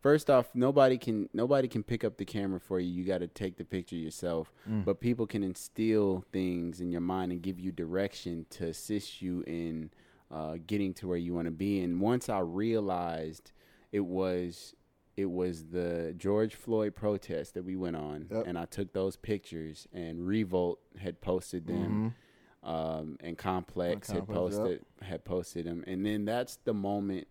first 0.01 0.29
off, 0.29 0.47
nobody 0.53 0.97
can 0.97 1.29
nobody 1.33 1.67
can 1.67 1.83
pick 1.83 2.03
up 2.03 2.17
the 2.17 2.25
camera 2.25 2.59
for 2.59 2.79
you. 2.79 2.89
You 2.91 3.05
got 3.05 3.19
to 3.19 3.27
take 3.27 3.57
the 3.57 3.65
picture 3.65 3.95
yourself. 3.95 4.51
Mm. 4.69 4.85
But 4.85 4.99
people 4.99 5.27
can 5.27 5.43
instill 5.43 6.23
things 6.31 6.79
in 6.81 6.91
your 6.91 7.01
mind 7.01 7.31
and 7.31 7.41
give 7.41 7.59
you 7.59 7.71
direction 7.71 8.45
to 8.51 8.65
assist 8.67 9.21
you 9.21 9.43
in 9.47 9.89
uh, 10.31 10.57
getting 10.65 10.93
to 10.95 11.07
where 11.07 11.17
you 11.17 11.33
want 11.33 11.45
to 11.45 11.51
be. 11.51 11.81
And 11.81 12.01
once 12.01 12.29
I 12.29 12.39
realized 12.39 13.51
it 13.91 14.05
was 14.05 14.73
it 15.15 15.31
was 15.31 15.65
the 15.71 16.13
George 16.17 16.53
Floyd 16.53 16.95
protest 16.95 17.55
that 17.55 17.63
we 17.63 17.75
went 17.75 17.95
on, 17.95 18.27
Yep. 18.29 18.43
and 18.45 18.57
I 18.57 18.65
took 18.65 18.93
those 18.93 19.15
pictures, 19.15 19.87
and 19.91 20.27
Revolt 20.27 20.79
had 20.99 21.21
posted 21.21 21.65
them, 21.65 22.13
um, 22.61 23.17
and 23.21 23.35
Complex, 23.37 24.09
had 24.11 24.23
Mm-hmm. 24.23 24.31
Yep. 24.31 24.37
posted 24.39 24.85
had 25.01 25.25
posted 25.25 25.65
them, 25.65 25.83
and 25.87 26.05
then 26.05 26.25
that's 26.25 26.57
the 26.65 26.73
moment 26.73 27.27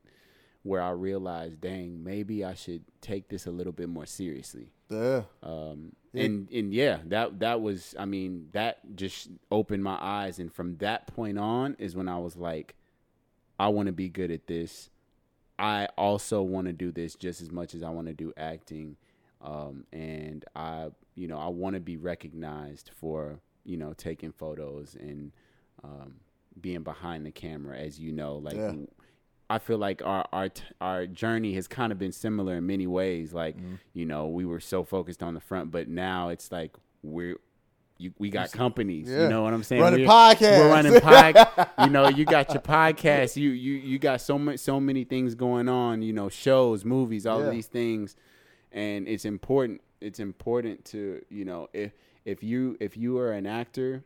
where 0.66 0.82
I 0.82 0.90
realized, 0.90 1.60
dang, 1.60 2.02
maybe 2.02 2.44
I 2.44 2.54
should 2.54 2.82
take 3.00 3.28
this 3.28 3.46
a 3.46 3.50
little 3.50 3.72
bit 3.72 3.88
more 3.88 4.06
seriously. 4.06 4.72
Yeah. 4.90 5.22
Um, 5.42 5.92
Yeah. 6.12 6.24
and 6.24 6.50
and 6.50 6.74
yeah, 6.74 6.98
that 7.06 7.38
that 7.40 7.60
was, 7.60 7.94
I 7.98 8.04
mean, 8.04 8.48
that 8.52 8.96
just 8.96 9.28
opened 9.50 9.82
my 9.84 9.98
eyes, 10.00 10.38
and 10.38 10.52
from 10.52 10.76
that 10.78 11.06
point 11.06 11.38
on 11.38 11.76
is 11.78 11.94
when 11.94 12.08
I 12.08 12.18
was 12.18 12.36
like, 12.36 12.74
I 13.58 13.68
want 13.68 13.86
to 13.86 13.92
be 13.92 14.08
good 14.08 14.30
at 14.30 14.46
this. 14.46 14.90
I 15.58 15.86
also 15.96 16.42
want 16.42 16.66
to 16.66 16.72
do 16.72 16.92
this 16.92 17.14
just 17.14 17.40
as 17.40 17.50
much 17.50 17.74
as 17.74 17.82
I 17.82 17.88
want 17.90 18.08
to 18.08 18.12
do 18.14 18.32
acting, 18.36 18.96
um, 19.40 19.84
and 19.92 20.44
I, 20.54 20.88
you 21.14 21.28
know, 21.28 21.38
I 21.38 21.48
want 21.48 21.74
to 21.74 21.80
be 21.80 21.96
recognized 21.96 22.90
for 22.94 23.40
you 23.64 23.76
know 23.76 23.92
taking 23.94 24.32
photos 24.32 24.96
and 24.98 25.32
um, 25.84 26.16
being 26.60 26.82
behind 26.82 27.24
the 27.24 27.30
camera, 27.30 27.78
as 27.78 27.98
you 28.00 28.10
know, 28.12 28.36
like. 28.36 28.56
Yeah. 28.56 28.74
I 29.48 29.58
feel 29.58 29.78
like 29.78 30.02
our 30.04 30.26
our 30.32 30.48
our 30.80 31.06
journey 31.06 31.54
has 31.54 31.68
kind 31.68 31.92
of 31.92 31.98
been 31.98 32.12
similar 32.12 32.56
in 32.56 32.66
many 32.66 32.86
ways. 32.86 33.32
Like, 33.32 33.56
Mm-hmm. 33.56 33.74
you 33.94 34.04
know, 34.06 34.26
we 34.28 34.44
were 34.44 34.60
so 34.60 34.82
focused 34.84 35.22
on 35.22 35.34
the 35.34 35.40
front, 35.40 35.70
but 35.70 35.88
now 35.88 36.30
it's 36.30 36.50
like 36.50 36.74
we're 37.02 37.36
you, 37.98 38.12
we 38.18 38.28
got 38.28 38.52
companies. 38.52 39.08
Yeah. 39.08 39.22
You 39.22 39.28
know 39.30 39.42
what 39.42 39.54
I'm 39.54 39.62
saying? 39.62 39.80
Running 39.80 40.00
We're- 40.00 40.10
podcasts. 40.10 40.58
We're 40.58 40.68
running 40.68 41.00
pod. 41.56 41.68
you 41.82 41.90
know, 41.90 42.08
you 42.08 42.24
got 42.26 42.52
your 42.52 42.60
podcast. 42.60 43.36
You 43.36 43.50
you 43.50 43.74
you 43.74 43.98
got 43.98 44.20
so 44.20 44.38
much 44.38 44.58
so 44.58 44.78
many 44.80 45.04
things 45.04 45.34
going 45.34 45.68
on. 45.68 46.02
You 46.02 46.12
know, 46.12 46.28
shows, 46.28 46.84
movies, 46.84 47.24
all 47.26 47.40
Yeah. 47.40 47.46
of 47.46 47.52
these 47.52 47.68
things, 47.68 48.16
and 48.72 49.06
it's 49.08 49.24
important. 49.24 49.80
It's 50.00 50.20
important 50.20 50.84
to 50.86 51.22
you 51.30 51.44
know 51.44 51.68
if 51.72 51.92
if 52.24 52.42
you 52.42 52.76
if 52.80 52.96
you 52.96 53.16
are 53.18 53.32
an 53.32 53.46
actor, 53.46 54.04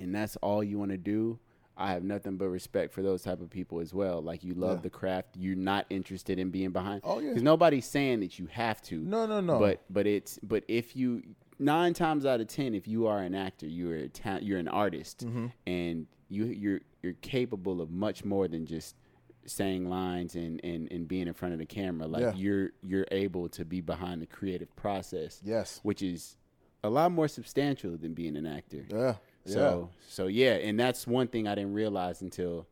and 0.00 0.14
that's 0.14 0.36
all 0.36 0.64
you 0.64 0.78
want 0.78 0.90
to 0.92 0.96
do. 0.96 1.38
I 1.78 1.92
have 1.92 2.02
nothing 2.04 2.36
but 2.36 2.48
respect 2.48 2.92
for 2.94 3.02
those 3.02 3.22
type 3.22 3.40
of 3.40 3.50
people 3.50 3.80
as 3.80 3.92
well. 3.92 4.22
Like 4.22 4.42
you 4.44 4.54
love 4.54 4.78
Yeah. 4.78 4.82
the 4.82 4.90
craft, 4.90 5.36
you're 5.36 5.56
not 5.56 5.84
interested 5.90 6.38
in 6.38 6.50
being 6.50 6.70
behind. 6.70 7.02
Oh, 7.04 7.18
yeah. 7.18 7.28
because 7.28 7.42
nobody's 7.42 7.86
saying 7.86 8.20
that 8.20 8.38
you 8.38 8.46
have 8.46 8.80
to. 8.82 8.96
No, 8.98 9.26
no, 9.26 9.40
no. 9.40 9.58
But 9.58 9.82
but 9.90 10.06
it's 10.06 10.38
but 10.42 10.64
if 10.68 10.96
you 10.96 11.22
nine 11.58 11.92
times 11.94 12.24
out 12.26 12.40
of 12.40 12.46
ten, 12.48 12.74
if 12.74 12.88
you 12.88 13.06
are 13.06 13.20
an 13.20 13.34
actor, 13.34 13.66
you're 13.66 13.96
a 13.96 14.08
ta- 14.08 14.38
you're 14.40 14.58
an 14.58 14.68
artist, 14.68 15.26
Mm-hmm. 15.26 15.46
and 15.66 16.06
you 16.28 16.46
you're 16.46 16.80
you're 17.02 17.12
capable 17.20 17.80
of 17.80 17.90
much 17.90 18.24
more 18.24 18.48
than 18.48 18.66
just 18.66 18.96
saying 19.44 19.88
lines 19.88 20.34
and, 20.34 20.60
and, 20.64 20.90
and 20.90 21.06
being 21.06 21.28
in 21.28 21.32
front 21.34 21.52
of 21.52 21.60
the 21.60 21.66
camera. 21.66 22.06
Like 22.08 22.22
Yeah. 22.22 22.34
you're 22.34 22.70
you're 22.82 23.06
able 23.12 23.48
to 23.50 23.64
be 23.64 23.80
behind 23.80 24.20
the 24.22 24.26
creative 24.26 24.74
process, 24.76 25.40
Yes. 25.44 25.78
which 25.84 26.02
is 26.02 26.36
a 26.82 26.90
lot 26.90 27.12
more 27.12 27.28
substantial 27.28 27.96
than 27.96 28.12
being 28.14 28.36
an 28.36 28.46
actor. 28.46 28.86
Yeah. 28.90 29.16
So 29.52 29.90
so 30.08 30.26
yeah, 30.26 30.54
and 30.54 30.78
that's 30.78 31.06
one 31.06 31.28
thing 31.28 31.46
I 31.48 31.54
didn't 31.54 31.72
realize 31.74 32.22
until 32.22 32.66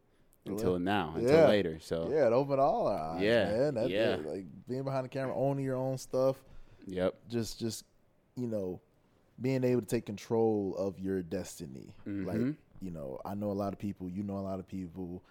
until 0.47 0.79
now, 0.79 1.14
until 1.16 1.31
Yeah. 1.33 1.49
later. 1.49 1.79
So 1.81 2.09
yeah. 2.11 2.27
It 2.27 2.33
opened 2.33 2.61
all 2.61 2.87
our 2.89 2.99
eyes. 3.16 3.22
Yeah, 3.22 3.45
Man. 3.47 3.75
That's 3.75 3.89
yeah. 3.91 4.14
it. 4.14 4.27
Like 4.27 4.45
being 4.68 4.83
behind 4.85 5.05
the 5.07 5.09
camera, 5.09 5.35
owning 5.37 5.64
your 5.64 5.77
own 5.77 5.97
stuff. 5.99 6.37
yep. 6.87 7.14
just 7.31 7.59
just 7.59 7.85
you 8.37 8.47
know 8.47 8.81
being 9.41 9.64
able 9.64 9.81
to 9.81 9.87
take 9.87 10.05
control 10.07 10.75
of 10.77 10.99
your 11.01 11.22
destiny 11.22 11.93
like 12.05 12.37
Mhm. 12.37 12.57
you 12.83 12.91
know 12.91 13.18
i 13.25 13.33
know 13.35 13.51
a 13.51 13.59
lot 13.64 13.72
of 13.72 13.79
people 13.79 14.09
you 14.11 14.22
know 14.22 14.37
a 14.39 14.47
lot 14.51 14.59
of 14.61 14.68
people 14.68 15.22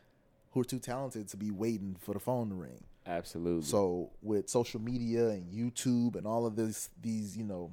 who 0.52 0.60
are 0.62 0.66
too 0.66 0.80
talented 0.80 1.28
to 1.30 1.38
be 1.38 1.52
waiting 1.52 1.96
for 2.00 2.14
the 2.14 2.20
phone 2.20 2.50
to 2.50 2.56
ring 2.56 2.84
Absolutely. 3.06 3.64
so 3.66 4.10
with 4.22 4.50
social 4.50 4.82
media 4.82 5.28
and 5.30 5.52
youtube 5.54 6.16
and 6.16 6.26
all 6.26 6.46
of 6.46 6.56
this 6.56 6.90
these 7.02 7.38
you 7.38 7.44
know 7.44 7.72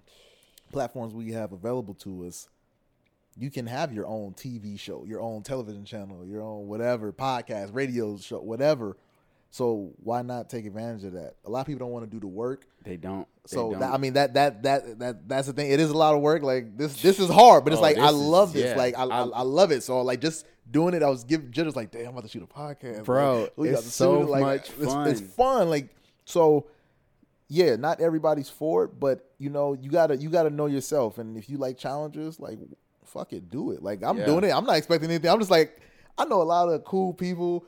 platforms 0.73 1.14
we 1.14 1.33
have 1.33 1.53
available 1.53 1.95
to 1.95 2.27
us 2.27 2.49
you 3.39 3.51
can 3.51 3.66
have 3.66 3.93
your 3.93 4.07
own 4.07 4.33
tv 4.35 4.78
show 4.78 5.05
your 5.07 5.20
own 5.20 5.43
television 5.43 5.85
channel 5.85 6.24
your 6.26 6.43
own 6.43 6.66
whatever 6.66 7.12
podcast 7.12 7.74
radio 7.74 8.16
show 8.18 8.41
whatever 8.41 8.97
so 9.51 9.91
why 10.03 10.22
not 10.22 10.49
take 10.49 10.64
advantage 10.66 11.05
of 11.05 11.12
that 11.14 11.35
a 11.45 11.51
lot 11.51 11.61
of 11.61 11.66
people 11.66 11.81
don't 11.81 11.93
want 11.93 12.05
to 12.05 12.11
do 12.11 12.20
the 12.20 12.26
work 12.26 12.66
they 12.83 12.97
don't. 12.97 13.26
They 13.51 13.57
so 13.57 13.70
don't. 13.72 13.81
that, 13.81 13.93
I 13.93 13.99
mean 13.99 14.14
that 14.14 14.35
that 14.35 14.62
that 14.62 14.99
that 15.01 15.28
that's 15.28 15.47
the 15.49 15.53
thing. 15.53 15.70
It 15.70 15.81
is 15.81 15.91
a 15.91 15.97
lot 15.97 16.14
of 16.14 16.22
work. 16.22 16.43
Like 16.43 16.78
this 16.78 17.03
this 17.03 17.18
is 17.20 17.28
hard, 17.28 17.62
but 17.64 17.74
it's 17.74 17.78
Oh, 17.81 17.83
like 17.83 17.99
I 17.99 18.07
this 18.07 18.12
is- 18.12 18.26
love 18.26 18.53
this. 18.55 18.64
yeah. 18.64 18.74
Like 18.76 18.97
I, 18.99 19.03
I 19.05 19.20
I- 19.24 19.43
love 19.43 19.70
it. 19.70 19.83
So 19.83 20.01
like 20.01 20.22
just 20.22 20.47
doing 20.70 20.95
it, 20.95 21.03
I 21.03 21.11
was 21.11 21.24
giving 21.24 21.51
just 21.51 21.76
like 21.76 21.91
damn, 21.91 22.03
I'm 22.07 22.09
about 22.12 22.22
to 22.22 22.28
shoot 22.28 22.43
a 22.43 22.47
podcast, 22.47 23.05
Bro, 23.05 23.49
Like, 23.57 23.70
it's 23.72 23.93
so. 23.93 24.20
Like, 24.20 24.41
much 24.41 24.70
it's, 24.78 24.95
It's 24.95 25.20
fun. 25.20 25.59
fun. 25.59 25.68
Like 25.68 25.89
so, 26.24 26.68
yeah. 27.49 27.76
Not 27.76 28.01
everybody's 28.01 28.49
for 28.49 28.85
it, 28.85 28.99
but 28.99 29.31
you 29.39 29.51
know 29.51 29.74
you 29.74 29.91
gotta 29.91 30.16
you 30.16 30.31
gotta 30.31 30.49
know 30.49 30.64
yourself. 30.64 31.18
And 31.18 31.37
if 31.37 31.51
you 31.51 31.59
like 31.59 31.76
challenges, 31.76 32.41
like 32.41 32.59
fuck 33.13 33.33
it, 33.33 33.51
do 33.51 33.73
it. 33.73 33.83
Like 33.83 34.03
I'm 34.03 34.19
Yeah. 34.19 34.27
doing 34.27 34.45
it. 34.45 34.51
I'm 34.51 34.65
not 34.65 34.77
expecting 34.77 35.11
anything. 35.11 35.31
I'm 35.31 35.39
just 35.39 35.51
like 35.51 35.81
I 36.19 36.25
know 36.25 36.43
a 36.43 36.45
lot 36.45 36.69
of 36.69 36.85
cool 36.85 37.13
people 37.15 37.65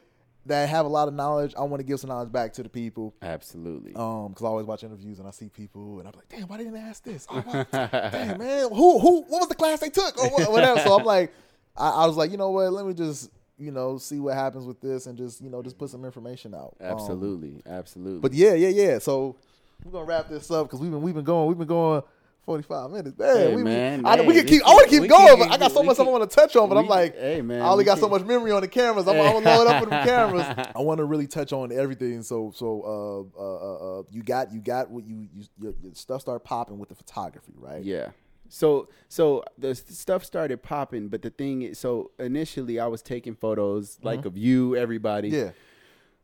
that 0.47 0.69
have 0.69 0.85
a 0.85 0.89
lot 0.89 1.07
of 1.07 1.15
knowledge. 1.15 1.55
I 1.57 1.63
want 1.63 1.81
to 1.81 1.85
give 1.85 2.01
some 2.01 2.11
knowledge 2.11 2.33
back 2.33 2.53
to 2.55 2.63
the 2.65 2.69
people. 2.69 3.15
Absolutely. 3.23 3.95
Um, 3.95 4.29
because 4.31 4.45
I 4.45 4.49
always 4.49 4.67
watch 4.67 4.83
interviews 4.83 5.19
and 5.21 5.29
I 5.29 5.31
see 5.31 5.49
people 5.49 6.01
and 6.01 6.09
I'm 6.09 6.15
like, 6.17 6.29
damn, 6.29 6.49
why 6.49 6.57
didn't 6.57 6.73
they 6.73 6.81
ask 6.81 7.05
this? 7.05 7.27
Oh, 7.31 7.65
damn, 7.73 8.39
man, 8.39 8.69
who, 8.71 8.99
who, 8.99 9.23
what 9.23 9.39
was 9.41 9.49
the 9.49 9.55
class 9.55 9.79
they 9.79 9.89
took 9.91 10.19
or 10.19 10.29
what, 10.31 10.51
whatever. 10.51 10.81
So 10.81 10.99
I'm 10.99 11.05
like, 11.05 11.33
I, 11.77 11.91
I 11.91 12.07
was 12.07 12.17
like, 12.17 12.33
you 12.33 12.39
know 12.39 12.51
what? 12.51 12.73
Let 12.73 12.85
me 12.87 12.93
just, 12.93 13.31
you 13.57 13.71
know, 13.71 13.99
see 13.99 14.19
what 14.19 14.35
happens 14.35 14.67
with 14.67 14.81
this 14.81 15.07
and 15.07 15.17
just, 15.17 15.41
you 15.41 15.49
know, 15.49 15.63
just 15.63 15.79
put 15.79 15.91
some 15.91 16.05
information 16.05 16.55
out. 16.57 16.75
Um, 16.81 16.89
Absolutely. 16.89 17.63
Absolutely. 17.65 18.21
but 18.21 18.33
yeah, 18.35 18.55
yeah, 18.55 18.69
yeah. 18.69 18.99
So 18.99 19.37
we're 19.85 19.93
gonna 19.93 20.05
wrap 20.07 20.29
this 20.29 20.51
up 20.51 20.67
because 20.67 20.81
we've 20.81 20.91
been 20.91 21.03
we've 21.03 21.15
been 21.15 21.25
going 21.25 21.47
we've 21.49 21.59
been 21.59 21.69
going. 21.69 22.03
45 22.45 22.91
minutes. 22.91 23.19
Man, 23.19 23.37
Hey, 23.37 23.55
we, 23.55 23.63
man, 23.63 24.05
I, 24.05 24.17
we 24.21 24.35
hey, 24.35 24.41
can 24.43 24.45
we 24.45 24.51
keep. 24.51 24.67
I 24.67 24.71
want 24.71 24.91
to 24.91 25.01
keep 25.01 25.09
going, 25.09 25.27
can- 25.29 25.39
but 25.39 25.51
I 25.53 25.57
got 25.59 25.73
so 25.73 25.81
we 25.81 25.87
much 25.87 25.99
I 25.99 26.03
want 26.03 26.29
to 26.29 26.35
touch 26.37 26.57
on. 26.57 26.69
But 26.69 26.77
I'm 26.79 26.87
like, 26.89 27.17
hey, 27.17 27.41
man, 27.41 27.63
I 27.63 27.69
only 27.69 27.83
we 27.83 27.85
got 27.87 27.99
so 27.99 28.09
much 28.09 28.25
memory 28.25 28.51
on 28.53 28.63
the 28.63 28.69
cameras. 28.69 29.07
I'm, 29.07 29.17
I'm 29.21 29.33
gonna 29.43 29.57
load 29.59 29.67
up 29.69 29.81
with 29.81 29.91
the 29.91 29.97
cameras. 30.05 30.47
I 30.77 30.81
want 30.81 30.99
to 30.99 31.05
really 31.05 31.27
touch 31.27 31.53
on 31.53 31.71
everything. 31.73 32.23
So, 32.23 32.53
so 32.55 33.31
uh, 33.37 33.41
uh, 33.41 33.45
uh, 33.45 34.01
uh, 34.01 34.03
you 34.11 34.23
got 34.23 34.53
you 34.53 34.61
got 34.61 34.91
what 34.91 35.05
you, 35.07 35.29
you 35.35 35.45
your, 35.61 35.75
your 35.83 35.95
stuff 35.95 36.23
start 36.23 36.43
popping 36.45 36.79
with 36.79 36.89
the 36.89 36.95
photography, 36.97 37.55
right? 37.57 37.83
Yeah. 37.85 38.09
So 38.49 38.89
so 39.09 39.45
the 39.57 39.75
stuff 39.75 40.25
started 40.25 40.63
popping, 40.63 41.09
but 41.09 41.23
the 41.23 41.31
thing 41.31 41.63
is, 41.63 41.79
so 41.79 42.11
initially 42.19 42.79
I 42.81 42.87
was 42.87 43.03
taking 43.03 43.35
photos 43.35 43.99
like 44.03 44.25
of 44.25 44.37
you, 44.37 44.77
everybody, 44.77 45.31
Mm-hmm. 45.31 45.47
Yeah. 45.47 45.51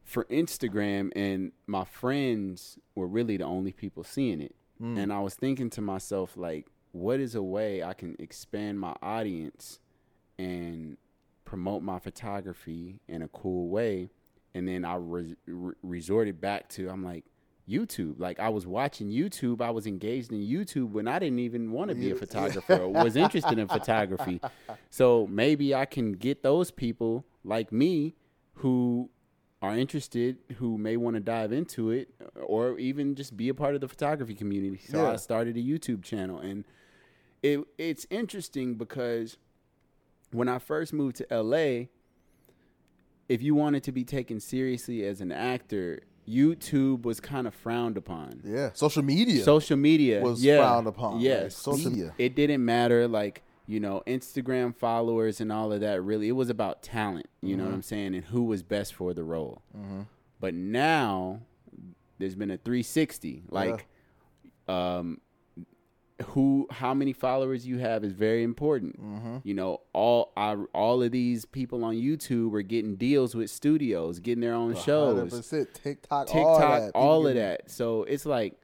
for 0.05 0.25
Instagram, 0.25 1.11
and 1.17 1.53
my 1.67 1.85
friends 1.85 2.77
were 2.95 3.07
really 3.07 3.37
the 3.39 3.45
only 3.45 3.73
people 3.73 4.05
seeing 4.05 4.41
it. 4.43 4.55
Mm. 4.83 4.99
And 4.99 5.13
I 5.13 5.21
was 5.21 5.35
thinking 5.35 5.71
to 5.71 5.81
myself, 5.81 6.37
like, 6.37 6.67
what 6.93 7.21
is 7.21 7.35
a 7.35 7.43
way 7.43 7.83
I 7.83 7.93
can 7.93 8.17
expand 8.19 8.81
my 8.81 8.95
audience 9.03 9.81
and 10.39 10.97
promote 11.45 11.83
my 11.83 11.99
photography 11.99 13.01
in 13.09 13.23
a 13.23 13.29
cool 13.29 13.69
way? 13.69 14.11
And 14.55 14.67
then 14.67 14.85
I 14.85 14.97
re- 14.97 15.37
re- 15.47 15.75
resorted 15.83 16.41
back 16.41 16.69
to, 16.71 16.89
I'm 16.89 17.05
like, 17.05 17.25
YouTube. 17.69 18.19
Like 18.19 18.41
I 18.41 18.49
was 18.49 18.67
watching 18.67 19.09
YouTube, 19.09 19.61
I 19.61 19.71
was 19.71 19.87
engaged 19.87 20.33
in 20.33 20.39
YouTube 20.39 20.91
when 20.91 21.07
I 21.07 21.19
didn't 21.19 21.41
even 21.41 21.71
want 21.71 21.91
to 21.91 21.95
be 21.95 22.11
a 22.11 22.15
photographer 22.15 22.79
or 22.79 22.89
was 22.89 23.15
interested 23.17 23.59
in 23.59 23.69
photography. 23.69 24.41
So 24.91 25.27
maybe 25.31 25.75
I 25.75 25.85
can 25.85 26.13
get 26.13 26.43
those 26.43 26.71
people 26.71 27.27
like 27.45 27.71
me 27.71 28.15
who 28.55 29.11
are 29.61 29.77
interested, 29.77 30.39
who 30.57 30.79
may 30.79 30.97
want 30.97 31.15
to 31.15 31.21
dive 31.21 31.53
into 31.53 31.91
it, 31.91 32.09
or 32.47 32.79
even 32.79 33.15
just 33.15 33.37
be 33.37 33.49
a 33.49 33.55
part 33.55 33.75
of 33.75 33.81
the 33.81 33.89
photography 33.89 34.35
community. 34.35 34.81
So 34.89 35.03
Yeah. 35.03 35.13
I 35.13 35.17
started 35.17 35.57
a 35.57 35.61
YouTube 35.61 36.03
channel, 36.03 36.39
and 36.39 36.65
it 37.43 37.61
it's 37.77 38.07
interesting 38.11 38.75
because 38.75 39.37
when 40.31 40.49
I 40.49 40.59
first 40.59 40.93
moved 40.93 41.17
to 41.17 41.27
LA, 41.31 41.87
if 43.29 43.43
you 43.43 43.55
wanted 43.55 43.83
to 43.85 43.93
be 43.93 44.05
taken 44.05 44.41
seriously 44.41 45.05
as 45.05 45.21
an 45.21 45.33
actor, 45.33 46.03
YouTube 46.27 47.03
was 47.03 47.21
kind 47.21 47.47
of 47.47 47.55
frowned 47.55 47.97
upon. 47.97 48.41
Yeah. 48.45 48.71
Social 48.75 49.03
media. 49.03 49.43
Social 49.43 49.77
media 49.77 50.21
was 50.21 50.45
yeah, 50.45 50.59
frowned 50.59 50.87
upon, 50.87 51.15
like, 51.15 51.25
Yes, 51.25 51.57
social 51.57 51.91
media. 51.91 52.15
It 52.19 52.35
didn't 52.35 52.65
matter, 52.65 53.09
like 53.09 53.43
you 53.69 53.79
know, 53.79 54.03
Instagram 54.07 54.75
followers 54.75 55.41
and 55.41 55.53
all 55.53 55.73
of 55.73 55.81
that. 55.83 56.03
Really, 56.03 56.29
it 56.29 56.33
was 56.33 56.49
about 56.51 56.83
talent. 56.83 57.27
You 57.43 57.57
know 57.57 57.65
what 57.65 57.69
Mm-hmm. 57.69 57.75
I'm 57.77 57.83
saying, 57.83 58.15
and 58.15 58.25
who 58.25 58.45
was 58.45 58.63
best 58.65 58.95
for 58.95 59.13
the 59.15 59.23
role. 59.23 59.63
But 60.41 60.55
now 60.55 61.41
there's 62.19 62.35
been 62.35 62.51
a 62.51 62.57
360. 62.57 63.45
Like, 63.51 63.87
um, 64.69 65.21
who 66.29 66.67
how 66.71 66.95
many 66.95 67.13
followers 67.13 67.65
you 67.67 67.79
have 67.79 68.03
is 68.03 68.13
very 68.13 68.43
important. 68.43 69.01
Mm-hmm. 69.01 69.37
You 69.45 69.55
know, 69.55 69.83
all 69.93 70.33
I, 70.37 70.55
all 70.75 71.03
of 71.03 71.13
these 71.13 71.45
people 71.45 71.85
on 71.85 71.95
YouTube 71.95 72.55
are 72.55 72.63
getting 72.63 72.97
deals 72.97 73.35
with 73.37 73.51
studios, 73.51 74.19
getting 74.19 74.41
their 74.41 74.55
own 74.55 74.75
shows, 74.75 75.33
100%. 75.33 75.73
TikTok, 75.75 76.27
TikTok, 76.27 76.91
all 76.95 77.03
all 77.03 77.27
of 77.27 77.35
that. 77.35 77.71
So 77.71 78.03
it's 78.05 78.27
like 78.27 78.59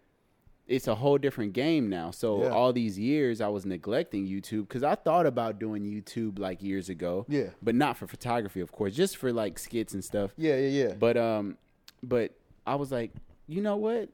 it's 0.66 0.88
a 0.88 0.94
whole 0.94 1.18
different 1.18 1.52
game 1.52 1.88
now. 1.90 2.10
So 2.10 2.42
Yeah. 2.44 2.48
all 2.50 2.72
these 2.72 2.98
years 2.98 3.40
I 3.40 3.48
was 3.48 3.66
neglecting 3.66 4.26
YouTube 4.26 4.68
because 4.68 4.82
I 4.82 4.94
thought 4.94 5.26
about 5.26 5.58
doing 5.58 5.84
YouTube 5.84 6.38
like 6.38 6.62
years 6.62 6.88
ago. 6.88 7.26
Yeah. 7.28 7.50
But 7.62 7.74
not 7.74 7.96
for 7.96 8.06
photography, 8.06 8.60
of 8.60 8.72
course, 8.72 8.94
just 8.94 9.16
for 9.18 9.32
like 9.32 9.58
skits 9.58 9.92
and 9.94 10.02
stuff. 10.02 10.32
Yeah, 10.38 10.56
yeah, 10.56 10.86
yeah. 10.88 10.94
But 10.94 11.16
um, 11.16 11.58
but 12.02 12.32
I 12.66 12.76
was 12.76 12.90
like, 12.90 13.12
you 13.46 13.60
know 13.60 13.76
what? 13.76 14.08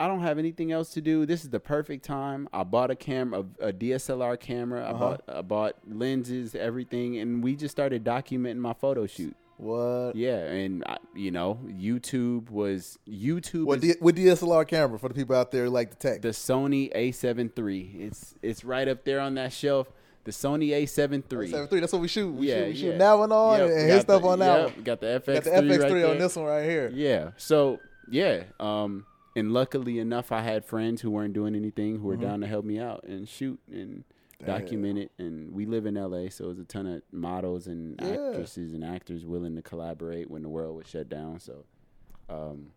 I 0.00 0.06
don't 0.06 0.20
have 0.20 0.38
anything 0.38 0.70
else 0.70 0.90
to 0.90 1.00
do. 1.00 1.26
This 1.26 1.42
is 1.42 1.50
the 1.50 1.58
perfect 1.58 2.04
time. 2.04 2.48
I 2.52 2.62
bought 2.62 2.92
a 2.92 2.94
camera, 2.94 3.44
a, 3.60 3.68
a 3.68 3.72
DSLR 3.72 4.38
camera. 4.38 4.84
I 4.86 4.90
Uh-huh. 4.90 4.98
bought 4.98 5.22
I 5.26 5.42
bought 5.42 5.74
lenses, 5.88 6.54
everything, 6.54 7.18
and 7.18 7.42
we 7.42 7.56
just 7.56 7.72
started 7.72 8.04
documenting 8.04 8.58
my 8.58 8.74
photo 8.74 9.06
shoot. 9.08 9.34
What? 9.58 10.14
Yeah, 10.16 10.36
and 10.38 10.82
I, 10.86 10.96
you 11.14 11.30
know, 11.30 11.58
YouTube 11.66 12.50
was 12.50 12.98
YouTube. 13.08 13.64
What, 13.66 13.82
is 13.84 13.94
D- 13.94 13.98
what 14.00 14.14
DSLR 14.14 14.66
camera 14.66 14.98
for 14.98 15.08
the 15.08 15.14
people 15.14 15.36
out 15.36 15.50
there 15.50 15.64
who 15.64 15.70
like 15.70 15.90
the 15.90 15.96
tech? 15.96 16.22
the 16.22 16.28
Sony 16.28 16.92
A7 16.94 17.50
III. 17.58 17.96
It's 18.06 18.34
it's 18.42 18.64
right 18.64 18.88
up 18.88 19.04
there 19.04 19.20
on 19.20 19.34
that 19.34 19.52
shelf. 19.52 19.90
The 20.24 20.30
Sony 20.32 20.70
A7 20.70 21.22
III. 21.32 21.48
Seven 21.48 21.66
three. 21.68 21.80
That's 21.80 21.92
what 21.92 22.02
we 22.02 22.08
shoot. 22.08 22.30
We 22.32 22.48
Yeah, 22.50 22.56
shoot, 22.56 22.66
we 22.68 22.74
shoot 22.76 22.86
yeah. 22.92 22.98
that 22.98 23.12
one 23.14 23.32
on 23.32 23.58
Yep, 23.60 23.70
and 23.70 23.90
his 23.90 24.00
stuff 24.02 24.22
the- 24.22 24.28
on 24.28 24.38
that 24.40 24.60
yep, 24.60 24.74
one. 24.76 24.84
Got 24.84 25.00
the 25.00 25.06
FX3, 25.06 25.34
Got 25.34 25.44
the 25.44 25.50
FX3 25.50 25.92
right 25.92 26.04
on 26.10 26.18
this 26.18 26.36
one 26.36 26.44
right 26.46 26.64
here. 26.64 26.90
Yeah. 26.94 27.30
So 27.36 27.80
yeah. 28.10 28.42
Um. 28.60 29.06
And 29.36 29.52
luckily 29.52 30.00
enough, 30.00 30.32
I 30.32 30.40
had 30.42 30.64
friends 30.64 31.00
who 31.00 31.10
weren't 31.12 31.32
doing 31.32 31.54
anything 31.54 32.00
who 32.00 32.08
were 32.08 32.16
down 32.16 32.40
to 32.40 32.46
help 32.48 32.64
me 32.64 32.80
out 32.80 33.04
and 33.04 33.28
shoot 33.28 33.60
and 33.70 34.02
document 34.46 34.98
it. 34.98 35.10
And 35.18 35.52
we 35.52 35.66
live 35.66 35.86
in 35.86 35.94
LA, 35.94 36.28
so 36.28 36.44
there's 36.44 36.58
a 36.58 36.64
ton 36.64 36.86
of 36.86 37.02
models 37.12 37.66
and 37.66 38.00
Yeah. 38.00 38.28
actresses 38.30 38.72
and 38.72 38.84
actors 38.84 39.24
willing 39.26 39.56
to 39.56 39.62
collaborate 39.62 40.30
when 40.30 40.42
the 40.42 40.48
world 40.48 40.76
was 40.76 40.86
shut 40.86 41.08
down. 41.08 41.40
So, 41.40 41.64
um, 42.28 42.72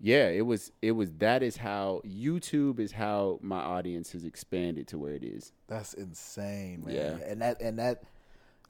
yeah, 0.00 0.28
it 0.28 0.46
was. 0.46 0.72
It 0.80 0.92
was. 0.92 1.12
That 1.18 1.42
is 1.42 1.58
how 1.58 2.00
YouTube 2.06 2.78
is 2.80 2.92
how 2.92 3.38
my 3.42 3.60
audience 3.60 4.12
has 4.12 4.24
expanded 4.24 4.88
to 4.88 4.98
where 4.98 5.12
it 5.12 5.22
is. 5.22 5.52
That's 5.66 5.92
insane, 5.94 6.84
man. 6.86 6.94
Yeah. 6.94 7.26
And 7.26 7.42
that 7.42 7.60
and 7.60 7.78
that, 7.78 8.02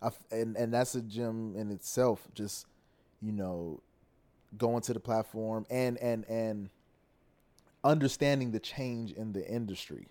I 0.03 0.11
and 0.33 0.57
and 0.57 0.75
that's 0.75 0.95
a 0.97 1.01
gem 1.03 1.55
in 1.57 1.71
itself. 1.71 2.27
Just 2.35 2.67
you 3.23 3.31
know, 3.31 3.81
going 4.59 4.83
to 4.83 4.93
the 4.93 4.99
platform 4.99 5.67
and 5.71 5.97
and 5.99 6.25
and 6.29 6.71
understanding 7.85 8.51
the 8.51 8.61
change 8.61 9.13
in 9.13 9.33
the 9.33 9.47
industry. 9.47 10.09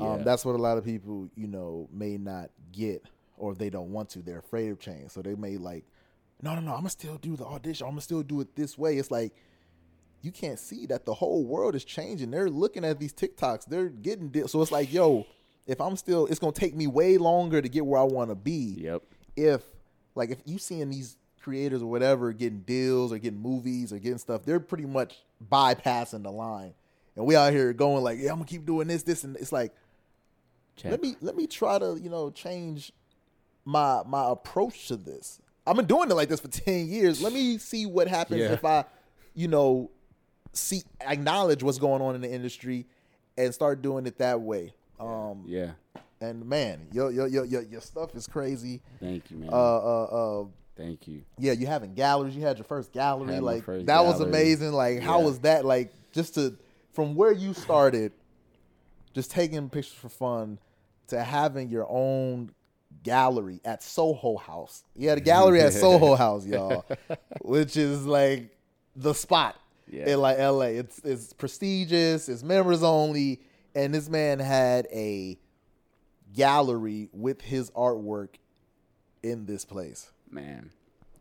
Yeah. 0.00 0.12
Um, 0.12 0.24
that's 0.24 0.44
what 0.44 0.54
a 0.54 0.58
lot 0.58 0.78
of 0.78 0.84
people, 0.84 1.28
you 1.36 1.46
know, 1.46 1.88
may 1.92 2.16
not 2.16 2.50
get 2.72 3.04
or 3.36 3.54
they 3.54 3.70
don't 3.70 3.92
want 3.92 4.10
to. 4.10 4.20
They're 4.20 4.38
afraid 4.38 4.70
of 4.70 4.78
change, 4.78 5.10
so 5.10 5.22
they 5.22 5.34
may 5.34 5.56
like, 5.56 5.84
no, 6.42 6.54
no, 6.54 6.60
no. 6.60 6.72
I'm 6.72 6.78
gonna 6.78 6.90
still 6.90 7.16
do 7.16 7.36
the 7.36 7.44
audition. 7.44 7.86
I'm 7.86 7.92
gonna 7.92 8.00
still 8.02 8.22
do 8.22 8.40
it 8.40 8.54
this 8.56 8.78
way. 8.78 8.98
It's 8.98 9.10
like 9.10 9.32
you 10.22 10.30
can't 10.30 10.58
see 10.58 10.86
that 10.86 11.06
the 11.06 11.14
whole 11.14 11.44
world 11.44 11.74
is 11.74 11.84
changing. 11.84 12.30
They're 12.30 12.50
looking 12.50 12.84
at 12.84 12.98
these 12.98 13.12
TikToks. 13.12 13.66
They're 13.66 13.88
getting 13.88 14.28
di- 14.28 14.46
so 14.46 14.60
it's 14.60 14.72
like, 14.72 14.92
yo, 14.92 15.26
if 15.66 15.80
I'm 15.80 15.96
still, 15.96 16.26
it's 16.26 16.38
gonna 16.38 16.52
take 16.52 16.74
me 16.74 16.86
way 16.86 17.18
longer 17.18 17.60
to 17.60 17.68
get 17.68 17.84
where 17.86 18.00
I 18.00 18.04
want 18.04 18.30
to 18.30 18.34
be. 18.34 18.76
Yep. 18.78 19.02
If 19.36 19.62
like 20.14 20.30
if 20.30 20.38
you 20.44 20.58
seeing 20.58 20.90
these 20.90 21.16
creators 21.40 21.82
or 21.82 21.86
whatever 21.90 22.32
getting 22.32 22.60
deals 22.60 23.12
or 23.12 23.18
getting 23.18 23.40
movies 23.40 23.92
or 23.92 23.98
getting 23.98 24.18
stuff, 24.18 24.44
they're 24.44 24.60
pretty 24.60 24.84
much 24.84 25.18
bypassing 25.50 26.22
the 26.22 26.30
line, 26.30 26.74
and 27.16 27.24
we 27.24 27.36
out 27.36 27.52
here 27.52 27.72
going 27.72 28.02
like, 28.02 28.18
yeah, 28.18 28.30
I'm 28.30 28.36
gonna 28.36 28.46
keep 28.46 28.66
doing 28.66 28.88
this, 28.88 29.02
this, 29.02 29.24
and 29.24 29.36
it's 29.36 29.52
like, 29.52 29.72
Check. 30.80 30.90
let 30.92 31.02
me 31.02 31.14
let 31.20 31.36
me 31.36 31.46
try 31.46 31.78
to 31.78 31.98
you 32.02 32.08
know 32.10 32.30
change 32.30 32.92
my 33.64 34.02
my 34.06 34.30
approach 34.30 34.88
to 34.88 34.96
this. 34.96 35.40
I've 35.66 35.76
been 35.76 35.86
doing 35.86 36.10
it 36.10 36.14
like 36.14 36.28
this 36.28 36.40
for 36.40 36.48
ten 36.64 36.86
years. 36.88 37.22
Let 37.22 37.32
me 37.32 37.58
see 37.58 37.86
what 37.86 38.08
happens 38.08 38.40
Yeah. 38.40 38.52
if 38.52 38.64
I, 38.64 38.84
you 39.34 39.48
know, 39.48 39.90
see 40.52 40.82
acknowledge 41.00 41.62
what's 41.62 41.78
going 41.78 42.02
on 42.02 42.14
in 42.14 42.20
the 42.20 42.30
industry 42.32 42.86
and 43.36 43.52
start 43.54 43.82
doing 43.82 44.06
it 44.06 44.18
that 44.18 44.40
way. 44.40 44.74
Um, 44.98 45.44
Yeah. 45.46 45.72
and 46.20 46.44
man, 46.46 46.88
your 46.92 47.10
your 47.10 47.26
your 47.26 47.44
your, 47.44 47.62
your 47.62 47.80
stuff 47.80 48.14
is 48.14 48.26
crazy. 48.26 48.80
Thank 49.00 49.30
you, 49.30 49.38
man. 49.38 49.50
Uh, 49.52 49.56
uh, 49.56 50.04
uh, 50.42 50.44
Thank 50.76 51.06
you. 51.06 51.22
yeah, 51.38 51.52
you 51.52 51.66
having 51.66 51.92
galleries. 51.94 52.34
You 52.34 52.42
had 52.42 52.56
your 52.56 52.64
first 52.64 52.90
gallery. 52.92 53.38
Like 53.38 53.64
first 53.64 53.84
that 53.86 54.02
was 54.04 54.20
amazing. 54.20 54.72
Like 54.72 55.00
how 55.00 55.20
was 55.20 55.40
that? 55.40 55.64
Like 55.66 55.92
just 56.12 56.34
to 56.34 56.56
from 56.92 57.14
where 57.14 57.32
you 57.32 57.52
started, 57.54 58.12
just 59.14 59.30
taking 59.30 59.68
pictures 59.68 59.92
for 59.94 60.08
fun, 60.08 60.58
to 61.10 61.22
having 61.22 61.68
your 61.70 61.86
own 61.88 62.50
gallery 63.02 63.60
at 63.64 63.82
Soho 63.82 64.36
House. 64.36 64.84
You 64.96 65.08
had 65.08 65.18
a 65.18 65.22
gallery 65.22 65.60
at 65.60 65.72
Soho 65.72 66.14
House, 66.16 66.44
y'all, 66.46 66.84
which 67.42 67.76
is 67.76 68.04
like 68.06 68.56
the 68.96 69.14
spot 69.14 69.56
Yeah. 69.88 70.10
in 70.10 70.20
like 70.20 70.38
LA. 70.38 70.60
It's 70.80 70.98
it's 71.04 71.32
prestigious. 71.32 72.28
It's 72.28 72.42
members 72.42 72.82
only, 72.82 73.40
and 73.74 73.94
this 73.94 74.08
man 74.08 74.38
had 74.40 74.86
a 74.92 75.38
gallery 76.32 77.08
with 77.12 77.40
his 77.40 77.70
artwork 77.72 78.34
in 79.22 79.46
this 79.46 79.64
place. 79.64 80.10
Man. 80.30 80.70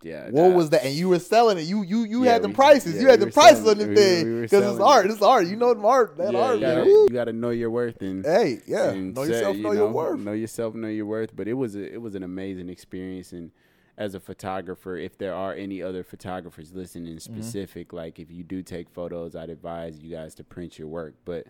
Yeah. 0.02 0.30
What 0.30 0.50
nah. 0.50 0.56
was 0.56 0.70
that? 0.70 0.86
And 0.86 0.94
you 0.96 1.10
were 1.10 1.20
selling 1.20 1.58
it. 1.58 1.64
You 1.66 1.84
you 1.84 2.04
you 2.06 2.24
Yeah, 2.24 2.34
had 2.34 2.42
the 2.42 2.48
we- 2.48 2.54
prices. 2.54 2.96
yeah, 2.96 3.02
you 3.02 3.08
had 3.10 3.20
we 3.20 3.26
the 3.26 3.32
prices 3.32 3.64
selling- 3.66 3.72
on 3.82 3.86
the 3.86 3.90
we- 3.90 3.96
thing 3.96 4.36
we 4.36 4.42
because 4.42 4.72
it's 4.72 4.80
art. 4.80 5.06
It's 5.12 5.22
art. 5.22 5.48
You 5.48 5.56
know 5.58 5.74
the 5.74 5.82
art. 5.86 6.18
That 6.18 6.34
yeah, 6.34 6.40
art. 6.40 6.56
you 6.56 6.62
gotta, 6.66 6.86
you 6.90 7.10
gotta 7.12 7.34
know 7.34 7.50
your 7.50 7.70
worth 7.70 8.02
and 8.02 8.26
Hey, 8.26 8.62
yeah. 8.66 8.92
and 8.92 9.14
Know 9.14 9.24
yourself. 9.24 9.58
you 9.58 9.64
Know 9.64 9.72
your 9.74 9.90
worth. 9.92 10.20
Know 10.20 10.32
yourself. 10.34 10.74
Know 10.76 10.88
your 10.88 11.06
worth. 11.06 11.36
But 11.36 11.48
it 11.48 11.54
was 11.54 11.76
a, 11.76 11.94
it 11.94 12.02
was 12.02 12.16
an 12.16 12.24
amazing 12.24 12.70
experience. 12.70 13.34
And 13.34 13.52
as 13.98 14.16
a 14.16 14.20
photographer, 14.22 14.96
if 14.96 15.18
there 15.18 15.34
are 15.34 15.54
any 15.54 15.82
other 15.82 16.04
photographers 16.06 16.72
listening, 16.74 17.18
Mm-hmm. 17.18 17.36
specific, 17.36 17.92
like 17.92 18.20
if 18.20 18.32
you 18.32 18.44
do 18.44 18.64
take 18.64 18.90
photos, 18.90 19.36
I'd 19.36 19.50
advise 19.50 20.00
you 20.00 20.12
guys 20.16 20.34
to 20.36 20.44
print 20.46 20.80
your 20.80 20.88
work. 20.88 21.16
But 21.26 21.46